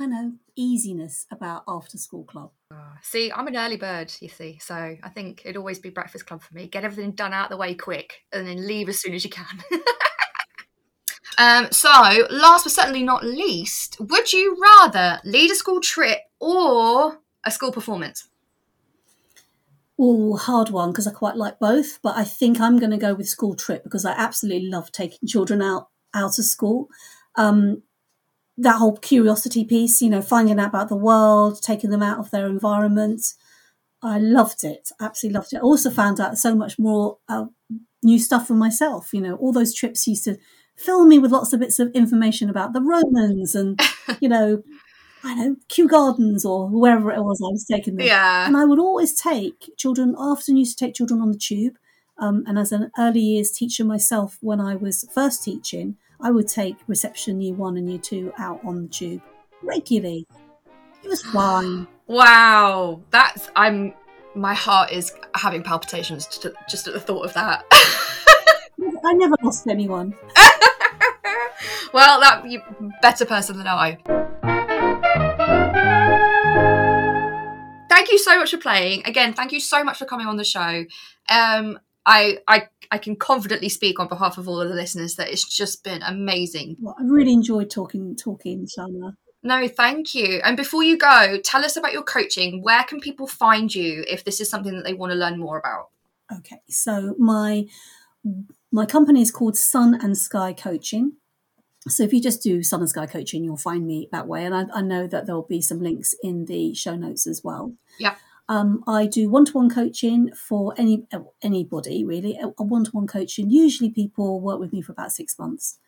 I 0.00 0.06
know, 0.06 0.32
easiness 0.56 1.26
about 1.30 1.64
after 1.68 1.98
school 1.98 2.24
club. 2.24 2.50
Ah, 2.72 2.96
see, 3.02 3.30
I'm 3.30 3.46
an 3.46 3.56
early 3.56 3.76
bird, 3.76 4.12
you 4.20 4.28
see, 4.28 4.58
so 4.60 4.74
I 4.74 5.08
think 5.10 5.42
it'd 5.44 5.56
always 5.56 5.78
be 5.78 5.90
breakfast 5.90 6.26
club 6.26 6.42
for 6.42 6.54
me. 6.54 6.66
Get 6.66 6.84
everything 6.84 7.12
done 7.12 7.32
out 7.32 7.46
of 7.46 7.50
the 7.50 7.56
way 7.58 7.74
quick 7.74 8.20
and 8.32 8.46
then 8.46 8.66
leave 8.66 8.88
as 8.88 9.00
soon 9.00 9.14
as 9.14 9.24
you 9.24 9.30
can. 9.30 9.62
um, 11.38 11.70
so, 11.70 11.90
last 12.30 12.64
but 12.64 12.72
certainly 12.72 13.02
not 13.02 13.24
least, 13.24 13.98
would 14.00 14.32
you 14.32 14.56
rather 14.60 15.20
lead 15.24 15.50
a 15.50 15.54
school 15.54 15.80
trip 15.80 16.20
or 16.40 17.18
a 17.44 17.50
school 17.50 17.72
performance? 17.72 18.28
Oh, 19.98 20.36
hard 20.36 20.70
one 20.70 20.90
because 20.90 21.06
I 21.06 21.12
quite 21.12 21.36
like 21.36 21.58
both, 21.58 22.00
but 22.02 22.16
I 22.16 22.24
think 22.24 22.60
I'm 22.60 22.78
going 22.78 22.90
to 22.90 22.96
go 22.96 23.14
with 23.14 23.28
school 23.28 23.54
trip 23.54 23.84
because 23.84 24.04
I 24.04 24.12
absolutely 24.12 24.68
love 24.68 24.90
taking 24.90 25.28
children 25.28 25.60
out 25.60 25.90
out 26.14 26.38
of 26.38 26.44
school. 26.44 26.88
Um, 27.36 27.82
that 28.62 28.76
whole 28.76 28.96
curiosity 28.96 29.64
piece, 29.64 30.00
you 30.00 30.10
know, 30.10 30.22
finding 30.22 30.58
out 30.58 30.68
about 30.68 30.88
the 30.88 30.96
world, 30.96 31.60
taking 31.62 31.90
them 31.90 32.02
out 32.02 32.18
of 32.18 32.30
their 32.30 32.46
environment. 32.46 33.34
I 34.02 34.18
loved 34.18 34.64
it, 34.64 34.90
absolutely 35.00 35.36
loved 35.36 35.52
it. 35.52 35.58
I 35.58 35.60
also 35.60 35.90
found 35.90 36.20
out 36.20 36.38
so 36.38 36.54
much 36.54 36.78
more 36.78 37.18
uh, 37.28 37.46
new 38.02 38.18
stuff 38.18 38.48
for 38.48 38.54
myself. 38.54 39.12
You 39.12 39.20
know, 39.20 39.36
all 39.36 39.52
those 39.52 39.74
trips 39.74 40.06
used 40.06 40.24
to 40.24 40.38
fill 40.76 41.04
me 41.04 41.18
with 41.18 41.30
lots 41.30 41.52
of 41.52 41.60
bits 41.60 41.78
of 41.78 41.92
information 41.92 42.50
about 42.50 42.72
the 42.72 42.80
Romans 42.80 43.54
and, 43.54 43.80
you 44.20 44.28
know, 44.28 44.62
I 45.24 45.34
know, 45.34 45.56
Kew 45.68 45.86
Gardens 45.86 46.44
or 46.44 46.68
wherever 46.68 47.12
it 47.12 47.22
was 47.22 47.40
I 47.40 47.52
was 47.52 47.64
taking 47.64 47.96
them. 47.96 48.06
Yeah. 48.06 48.46
And 48.46 48.56
I 48.56 48.64
would 48.64 48.80
always 48.80 49.14
take 49.14 49.72
children, 49.76 50.16
I 50.18 50.22
often 50.22 50.56
used 50.56 50.78
to 50.78 50.84
take 50.84 50.94
children 50.94 51.20
on 51.20 51.30
the 51.30 51.38
tube. 51.38 51.76
Um, 52.18 52.44
and 52.46 52.58
as 52.58 52.72
an 52.72 52.90
early 52.98 53.20
years 53.20 53.52
teacher 53.52 53.84
myself, 53.84 54.38
when 54.40 54.60
I 54.60 54.74
was 54.74 55.08
first 55.14 55.44
teaching, 55.44 55.96
I 56.22 56.30
would 56.30 56.46
take 56.46 56.76
reception 56.86 57.40
year 57.40 57.54
one 57.54 57.76
and 57.76 57.88
year 57.88 57.98
two 57.98 58.32
out 58.38 58.60
on 58.64 58.82
the 58.82 58.88
tube 58.88 59.22
regularly. 59.60 60.26
It 61.02 61.08
was 61.08 61.22
fine. 61.22 61.88
Wow, 62.06 63.00
that's 63.10 63.50
I'm. 63.56 63.94
My 64.34 64.54
heart 64.54 64.92
is 64.92 65.12
having 65.34 65.62
palpitations 65.62 66.26
just 66.26 66.44
at, 66.46 66.68
just 66.68 66.86
at 66.86 66.94
the 66.94 67.00
thought 67.00 67.24
of 67.24 67.34
that. 67.34 67.64
I 69.04 69.12
never 69.14 69.34
lost 69.42 69.66
anyone. 69.66 70.14
well, 71.92 72.20
that 72.20 72.44
you 72.48 72.62
better 73.02 73.26
person 73.26 73.58
than 73.58 73.66
I. 73.66 73.98
Thank 77.88 78.12
you 78.12 78.18
so 78.18 78.38
much 78.38 78.52
for 78.52 78.58
playing. 78.58 79.02
Again, 79.06 79.34
thank 79.34 79.52
you 79.52 79.60
so 79.60 79.82
much 79.82 79.98
for 79.98 80.04
coming 80.04 80.26
on 80.28 80.36
the 80.36 80.44
show. 80.44 80.84
Um, 81.28 81.78
I, 82.06 82.38
I 82.48 82.68
I 82.92 82.98
can 82.98 83.16
confidently 83.16 83.70
speak 83.70 83.98
on 83.98 84.06
behalf 84.06 84.36
of 84.36 84.46
all 84.46 84.60
of 84.60 84.68
the 84.68 84.74
listeners 84.74 85.16
that 85.16 85.30
it's 85.30 85.48
just 85.48 85.82
been 85.82 86.02
amazing. 86.02 86.76
Well, 86.78 86.94
I 87.00 87.04
really 87.04 87.32
enjoyed 87.32 87.70
talking 87.70 88.14
talking, 88.14 88.66
Shana. 88.66 89.16
No, 89.42 89.66
thank 89.66 90.14
you. 90.14 90.42
And 90.44 90.58
before 90.58 90.82
you 90.84 90.98
go, 90.98 91.38
tell 91.42 91.64
us 91.64 91.74
about 91.74 91.94
your 91.94 92.02
coaching. 92.02 92.62
Where 92.62 92.84
can 92.84 93.00
people 93.00 93.26
find 93.26 93.74
you 93.74 94.04
if 94.06 94.24
this 94.24 94.42
is 94.42 94.50
something 94.50 94.76
that 94.76 94.84
they 94.84 94.92
want 94.92 95.10
to 95.10 95.16
learn 95.16 95.38
more 95.38 95.58
about? 95.58 95.88
Okay, 96.36 96.60
so 96.68 97.14
my 97.18 97.64
my 98.70 98.84
company 98.84 99.22
is 99.22 99.30
called 99.30 99.56
Sun 99.56 99.98
and 100.02 100.16
Sky 100.16 100.52
Coaching. 100.52 101.12
So 101.88 102.02
if 102.02 102.12
you 102.12 102.20
just 102.20 102.42
do 102.42 102.62
Sun 102.62 102.80
and 102.80 102.90
Sky 102.90 103.06
Coaching, 103.06 103.42
you'll 103.42 103.56
find 103.56 103.86
me 103.86 104.10
that 104.12 104.28
way. 104.28 104.44
And 104.44 104.54
I, 104.54 104.66
I 104.74 104.82
know 104.82 105.06
that 105.06 105.24
there'll 105.24 105.42
be 105.42 105.62
some 105.62 105.80
links 105.80 106.14
in 106.22 106.44
the 106.44 106.74
show 106.74 106.94
notes 106.94 107.26
as 107.26 107.40
well. 107.42 107.72
Yeah. 107.98 108.16
Um, 108.52 108.84
I 108.86 109.06
do 109.06 109.30
one-to-one 109.30 109.70
coaching 109.70 110.30
for 110.48 110.74
any 110.76 110.94
anybody 111.50 112.04
really. 112.04 112.38
A 112.58 112.62
one-to-one 112.62 113.06
coaching. 113.06 113.50
Usually, 113.50 113.90
people 113.90 114.42
work 114.48 114.60
with 114.60 114.72
me 114.74 114.82
for 114.82 114.92
about 114.92 115.12
six 115.12 115.38
months. 115.38 115.78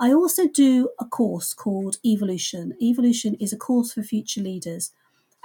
I 0.00 0.12
also 0.12 0.48
do 0.48 0.72
a 0.98 1.04
course 1.04 1.54
called 1.54 1.98
Evolution. 2.04 2.64
Evolution 2.82 3.36
is 3.44 3.52
a 3.52 3.56
course 3.56 3.92
for 3.92 4.02
future 4.02 4.42
leaders, 4.50 4.90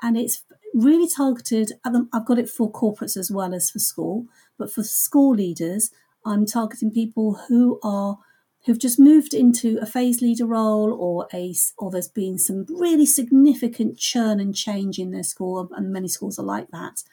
and 0.02 0.18
it's 0.18 0.44
really 0.88 1.08
targeted. 1.08 1.74
I've 1.86 2.26
got 2.30 2.40
it 2.40 2.50
for 2.50 2.72
corporates 2.72 3.18
as 3.18 3.30
well 3.30 3.54
as 3.54 3.70
for 3.70 3.80
school, 3.80 4.26
but 4.58 4.74
for 4.74 4.84
school 4.84 5.36
leaders, 5.36 5.92
I'm 6.26 6.46
targeting 6.58 6.92
people 6.92 7.28
who 7.48 7.80
are 7.84 8.18
who've 8.66 8.80
just 8.80 9.00
moved 9.00 9.34
into 9.34 9.78
a 9.82 9.86
phase 9.86 10.22
leader 10.22 10.46
role 10.46 10.94
or 10.94 11.28
a 11.34 11.54
or 11.78 11.92
there's 11.92 12.08
been 12.08 12.38
some 12.38 12.66
really 12.70 13.06
significant 13.06 13.98
churn 13.98 14.40
and 14.40 14.56
change 14.56 15.00
in 15.00 15.12
their 15.12 15.24
school 15.24 15.70
and 15.74 15.92
many 15.92 16.08
schools 16.08 16.40
are 16.40 16.46
like 16.46 16.70
that. 16.72 17.04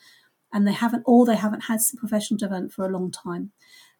And 0.53 0.67
they 0.67 0.73
haven't 0.73 1.03
or 1.07 1.27
they 1.27 1.37
haven't 1.37 1.65
had 1.65 1.81
some 1.81 1.99
professional 1.99 2.39
development 2.39 2.73
for 2.73 2.85
a 2.85 2.93
long 2.93 3.11
time. 3.11 3.53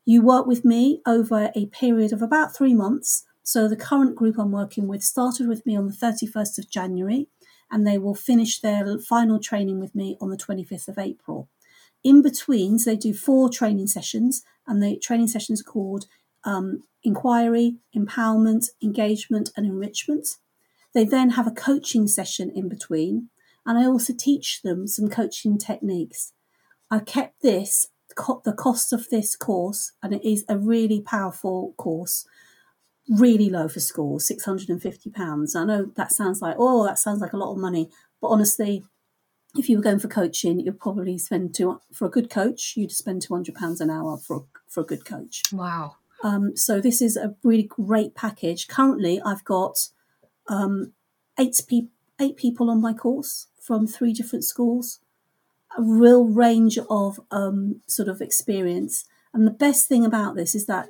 You 0.05 0.23
work 0.23 0.47
with 0.47 0.65
me 0.65 1.03
over 1.07 1.51
a 1.55 1.67
period 1.67 2.13
of 2.13 2.23
about 2.23 2.55
three 2.55 2.75
months. 2.75 3.25
So 3.43 3.69
the 3.69 3.77
current 3.77 4.15
group 4.15 4.39
i'm 4.39 4.53
working 4.53 4.87
with 4.87 5.03
started 5.03 5.49
with 5.49 5.67
me 5.67 5.77
on 5.77 5.87
the 5.87 5.93
31st 5.93 6.59
of 6.59 6.71
january 6.71 7.29
and 7.71 7.87
they 7.87 7.99
will 7.99 8.15
finish 8.15 8.61
their 8.61 8.99
final 8.99 9.39
training 9.39 9.81
with 9.81 9.95
me 9.95 10.17
on 10.21 10.29
the 10.31 10.37
25th 10.37 10.89
of 10.89 10.99
april. 10.99 11.49
In 12.05 12.23
between 12.23 12.79
so 12.79 12.91
they 12.91 12.97
do 12.97 13.13
four 13.13 13.51
training 13.51 13.89
sessions 13.89 14.43
and 14.67 14.81
the 14.81 14.99
training 14.99 15.27
sessions 15.27 15.63
are 15.63 15.71
called 15.71 16.07
um, 16.45 16.83
inquiry, 17.03 17.77
empowerment, 17.97 18.71
engagement, 18.83 19.51
and 19.57 19.67
enrichment. 19.67 20.37
They 20.93 21.05
then 21.05 21.31
have 21.31 21.47
a 21.47 21.53
coaching 21.53 22.07
session 22.07 22.51
in 22.55 22.69
between, 22.69 23.29
and 23.65 23.79
I 23.79 23.87
also 23.87 24.13
teach 24.17 24.63
them 24.63 24.87
some 24.87 25.09
coaching 25.09 25.59
techniques. 25.59 26.33
I 26.91 26.99
kept 26.99 27.43
this, 27.43 27.89
the 28.09 28.53
cost 28.53 28.93
of 28.93 29.09
this 29.09 29.37
course, 29.37 29.93
and 30.03 30.13
it 30.13 30.25
is 30.25 30.45
a 30.49 30.59
really 30.59 31.01
powerful 31.01 31.75
course, 31.77 32.27
really 33.09 33.49
low 33.49 33.69
for 33.69 33.81
schools, 33.81 34.29
£650. 34.29 35.57
I 35.57 35.65
know 35.65 35.93
that 35.97 36.13
sounds 36.13 36.43
like, 36.43 36.57
oh, 36.59 36.85
that 36.85 36.99
sounds 36.99 37.21
like 37.21 37.33
a 37.33 37.37
lot 37.37 37.53
of 37.53 37.59
money, 37.59 37.89
but 38.21 38.29
honestly, 38.29 38.85
if 39.57 39.69
you 39.69 39.77
were 39.77 39.83
going 39.83 39.99
for 39.99 40.09
coaching, 40.09 40.61
you'd 40.61 40.79
probably 40.79 41.19
spend 41.19 41.55
two 41.55 41.81
for 41.93 42.07
a 42.07 42.11
good 42.11 42.31
coach. 42.31 42.75
You'd 42.77 42.93
spend 42.93 43.23
two 43.23 43.35
hundred 43.35 43.57
pounds 43.57 43.81
an 43.81 43.91
hour 43.91 44.17
for 44.17 44.47
for 44.69 44.83
a 44.83 44.87
good 44.87 45.05
coach. 45.05 45.43
Wow! 45.53 45.97
Um, 46.23 46.57
so 46.57 46.81
this 46.81 47.01
is 47.01 47.17
a 47.17 47.35
really 47.43 47.63
great 47.63 48.15
package. 48.15 48.69
Currently, 48.69 49.21
I've 49.25 49.45
got 49.45 49.89
um, 50.49 50.93
eight, 51.39 51.59
pe- 51.69 51.89
eight 52.21 52.37
people 52.37 52.71
on 52.71 52.81
my 52.81 52.93
course 52.93 53.47
from 53.61 53.87
three 53.87 54.13
different 54.13 54.45
schools, 54.45 55.01
a 55.79 55.83
real 55.83 56.25
range 56.25 56.79
of 56.89 57.21
um, 57.31 57.81
sort 57.87 58.09
of 58.09 58.21
experience. 58.21 59.05
And 59.33 59.47
the 59.47 59.53
best 59.53 59.89
thing 59.89 60.05
about 60.05 60.35
this 60.37 60.55
is 60.55 60.67
that 60.67 60.89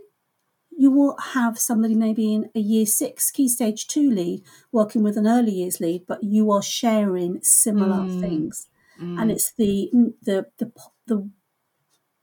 you 0.81 0.91
will 0.91 1.17
have 1.19 1.59
somebody 1.59 1.95
maybe 1.95 2.33
in 2.33 2.51
a 2.55 2.59
year 2.59 2.87
six 2.87 3.31
key 3.31 3.49
stage 3.49 3.87
two 3.87 4.11
lead 4.11 4.43
working 4.73 5.03
with 5.03 5.19
an 5.19 5.27
early 5.27 5.53
years 5.53 5.79
lead, 5.79 6.07
but 6.07 6.25
you 6.25 6.51
are 6.51 6.63
sharing 6.63 7.43
similar 7.43 8.07
mm. 8.07 8.19
things, 8.19 8.67
mm. 8.99 9.21
and 9.21 9.31
it's 9.31 9.53
the 9.53 9.91
the 10.23 10.47
the 10.57 10.73
the 11.07 11.29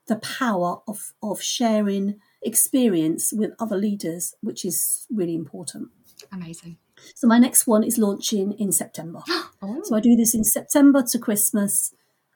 the 0.08 0.16
power 0.16 0.82
of 0.88 1.14
of 1.22 1.39
sharing 1.39 2.20
experience 2.41 3.33
with 3.33 3.51
other 3.59 3.77
leaders, 3.77 4.35
which 4.41 4.63
is 4.65 5.07
really 5.09 5.35
important. 5.35 5.89
Amazing. 6.31 6.77
So 7.15 7.27
my 7.27 7.38
next 7.38 7.67
one 7.67 7.83
is 7.83 7.97
launching 7.97 8.53
in 8.53 8.71
September. 8.71 9.21
oh. 9.61 9.81
So 9.83 9.95
I 9.95 9.99
do 9.99 10.15
this 10.15 10.33
in 10.33 10.43
September 10.43 11.03
to 11.03 11.19
Christmas, 11.19 11.93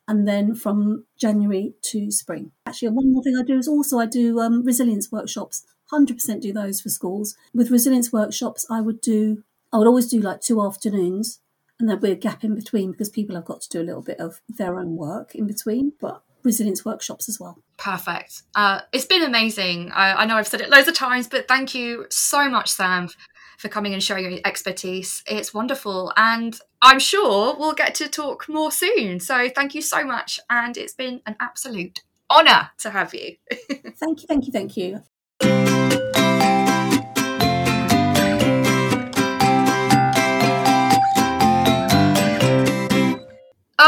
and 0.07 0.27
then 0.27 0.55
from 0.55 1.05
January 1.17 1.73
to 1.83 2.11
spring. 2.11 2.51
Actually, 2.65 2.89
one 2.89 3.13
more 3.13 3.23
thing 3.23 3.37
I 3.37 3.43
do 3.43 3.57
is 3.57 3.67
also 3.67 3.99
I 3.99 4.05
do 4.05 4.39
um, 4.39 4.63
resilience 4.65 5.11
workshops. 5.11 5.65
Hundred 5.89 6.15
percent 6.15 6.41
do 6.41 6.53
those 6.53 6.81
for 6.81 6.89
schools. 6.89 7.35
With 7.53 7.71
resilience 7.71 8.13
workshops, 8.13 8.65
I 8.69 8.81
would 8.81 9.01
do. 9.01 9.43
I 9.73 9.77
would 9.77 9.87
always 9.87 10.09
do 10.09 10.19
like 10.19 10.41
two 10.41 10.61
afternoons, 10.61 11.39
and 11.79 11.87
there'd 11.87 12.01
be 12.01 12.11
a 12.11 12.15
gap 12.15 12.43
in 12.43 12.55
between 12.55 12.91
because 12.91 13.09
people 13.09 13.35
have 13.35 13.45
got 13.45 13.61
to 13.61 13.69
do 13.69 13.81
a 13.81 13.87
little 13.87 14.01
bit 14.01 14.19
of 14.19 14.41
their 14.47 14.77
own 14.77 14.95
work 14.95 15.35
in 15.35 15.47
between. 15.47 15.93
But 15.99 16.23
resilience 16.43 16.85
workshops 16.85 17.29
as 17.29 17.39
well. 17.39 17.57
Perfect. 17.77 18.43
Uh, 18.55 18.81
it's 18.91 19.05
been 19.05 19.23
amazing. 19.23 19.91
I, 19.91 20.13
I, 20.13 20.25
know 20.25 20.35
I've 20.35 20.47
said 20.47 20.61
it 20.61 20.69
loads 20.69 20.87
of 20.87 20.93
times, 20.93 21.27
but 21.27 21.47
thank 21.47 21.73
you 21.73 22.05
so 22.09 22.49
much, 22.49 22.69
Sam, 22.69 23.09
for 23.57 23.69
coming 23.69 23.93
and 23.93 24.03
sharing 24.03 24.31
your 24.31 24.41
expertise. 24.45 25.23
It's 25.27 25.53
wonderful. 25.53 26.13
And 26.17 26.59
I'm 26.81 26.99
sure 26.99 27.55
we'll 27.57 27.73
get 27.73 27.95
to 27.95 28.07
talk 28.07 28.47
more 28.47 28.71
soon. 28.71 29.19
So 29.19 29.49
thank 29.49 29.75
you 29.75 29.81
so 29.81 30.03
much. 30.03 30.39
And 30.49 30.77
it's 30.77 30.93
been 30.93 31.21
an 31.25 31.35
absolute 31.39 32.01
honour 32.29 32.69
to 32.79 32.89
have 32.89 33.13
you. 33.13 33.35
thank 33.97 34.21
you, 34.21 34.27
thank 34.27 34.47
you, 34.47 34.51
thank 34.51 34.77
you. 34.77 35.01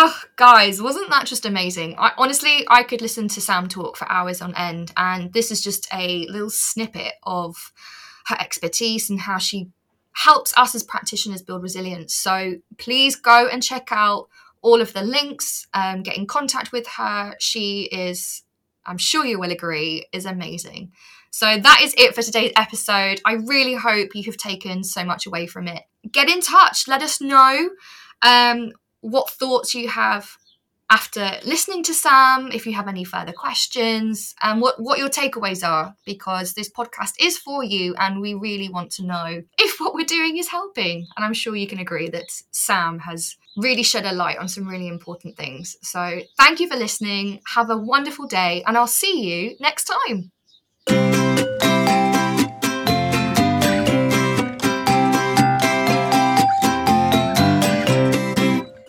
Oh, 0.06 0.22
guys, 0.36 0.82
wasn't 0.82 1.10
that 1.12 1.28
just 1.28 1.46
amazing? 1.46 1.96
I, 1.98 2.12
honestly, 2.18 2.66
I 2.68 2.84
could 2.84 3.02
listen 3.02 3.30
to 3.30 3.40
Sam 3.40 3.70
talk 3.70 3.96
for 3.96 4.06
hours 4.12 4.42
on 4.42 4.54
end, 4.54 4.92
and 4.98 5.32
this 5.32 5.50
is 5.50 5.62
just 5.62 5.88
a 5.94 6.28
little 6.28 6.50
snippet 6.50 7.14
of 7.24 7.72
her 8.26 8.36
expertise 8.38 9.10
and 9.10 9.22
how 9.22 9.38
she 9.38 9.70
helps 10.12 10.54
us 10.58 10.76
as 10.76 10.84
practitioners 10.84 11.42
build 11.42 11.64
resilience. 11.64 12.14
So 12.14 12.56
please 12.78 13.16
go 13.16 13.48
and 13.48 13.64
check 13.64 13.94
out 13.94 14.28
all 14.62 14.82
of 14.82 14.92
the 14.92 15.04
links, 15.04 15.68
um, 15.74 16.04
get 16.04 16.18
in 16.18 16.28
contact 16.28 16.74
with 16.74 16.86
her. 16.98 17.38
She 17.40 17.84
is, 17.84 18.44
I'm 18.86 18.98
sure 18.98 19.26
you 19.26 19.40
will 19.40 19.52
agree, 19.52 20.08
is 20.12 20.26
amazing. 20.26 20.92
So 21.32 21.58
that 21.58 21.80
is 21.82 21.96
it 21.98 22.14
for 22.14 22.22
today's 22.22 22.52
episode. 22.58 23.22
I 23.24 23.36
really 23.36 23.76
hope 23.76 24.16
you 24.16 24.24
have 24.24 24.36
taken 24.36 24.84
so 24.84 25.06
much 25.06 25.26
away 25.26 25.48
from 25.48 25.70
it. 25.70 25.84
Get 26.12 26.28
in 26.28 26.42
touch, 26.42 26.90
let 26.90 27.02
us 27.02 27.22
know. 27.22 27.70
Um, 28.22 28.74
what 29.04 29.30
thoughts 29.30 29.76
you 29.76 29.90
have 29.90 30.38
after 30.90 31.40
listening 31.44 31.82
to 31.84 31.94
Sam, 31.94 32.52
if 32.52 32.66
you 32.66 32.74
have 32.74 32.88
any 32.88 33.04
further 33.04 33.32
questions, 33.32 34.36
and 34.42 34.62
what, 34.62 34.76
what 34.80 35.00
your 35.00 35.10
takeaways 35.10 35.68
are, 35.68 35.96
because 36.06 36.54
this 36.54 36.72
podcast 36.72 37.14
is 37.20 37.38
for 37.38 37.64
you 37.64 37.96
and 37.98 38.22
we 38.22 38.34
really 38.34 38.70
want 38.70 38.92
to 38.92 39.06
know 39.06 39.42
if 39.58 39.80
what 39.80 39.96
we're 39.96 40.06
doing 40.06 40.38
is 40.38 40.50
helping. 40.50 41.08
And 41.16 41.26
I'm 41.26 41.34
sure 41.34 41.56
you 41.56 41.68
can 41.68 41.80
agree 41.80 42.10
that 42.10 42.26
Sam 42.52 43.00
has 43.00 43.36
really 43.58 43.84
shed 43.84 44.06
a 44.06 44.12
light 44.14 44.38
on 44.38 44.48
some 44.48 44.68
really 44.68 44.88
important 44.88 45.36
things. 45.36 45.76
So 45.82 46.20
thank 46.38 46.60
you 46.60 46.70
for 46.70 46.78
listening. 46.78 47.40
Have 47.56 47.70
a 47.70 47.78
wonderful 47.78 48.28
day, 48.28 48.64
and 48.68 48.78
I'll 48.78 48.88
see 48.88 49.22
you 49.22 49.56
next 49.60 49.86
time. 49.86 50.32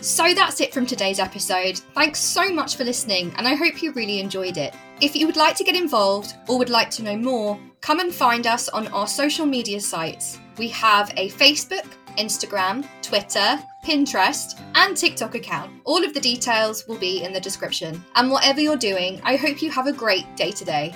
So 0.04 0.34
that's 0.34 0.60
it 0.60 0.74
from 0.74 0.84
today's 0.84 1.18
episode. 1.18 1.78
Thanks 1.94 2.20
so 2.20 2.52
much 2.52 2.76
for 2.76 2.84
listening, 2.84 3.32
and 3.38 3.48
I 3.48 3.54
hope 3.54 3.82
you 3.82 3.90
really 3.92 4.20
enjoyed 4.20 4.58
it. 4.58 4.74
If 5.00 5.16
you 5.16 5.24
would 5.26 5.38
like 5.38 5.56
to 5.56 5.64
get 5.64 5.74
involved 5.74 6.34
or 6.46 6.58
would 6.58 6.68
like 6.68 6.90
to 6.90 7.02
know 7.02 7.16
more, 7.16 7.58
come 7.80 8.00
and 8.00 8.14
find 8.14 8.46
us 8.46 8.68
on 8.68 8.86
our 8.88 9.06
social 9.06 9.46
media 9.46 9.80
sites. 9.80 10.38
We 10.58 10.68
have 10.68 11.10
a 11.16 11.30
Facebook, 11.30 11.86
Instagram, 12.18 12.86
Twitter, 13.00 13.58
Pinterest, 13.82 14.60
and 14.74 14.94
TikTok 14.94 15.36
account. 15.36 15.72
All 15.86 16.04
of 16.04 16.12
the 16.12 16.20
details 16.20 16.86
will 16.86 16.98
be 16.98 17.24
in 17.24 17.32
the 17.32 17.40
description. 17.40 18.04
And 18.14 18.30
whatever 18.30 18.60
you're 18.60 18.76
doing, 18.76 19.22
I 19.24 19.36
hope 19.36 19.62
you 19.62 19.70
have 19.70 19.86
a 19.86 19.92
great 19.92 20.36
day 20.36 20.50
today. 20.50 20.94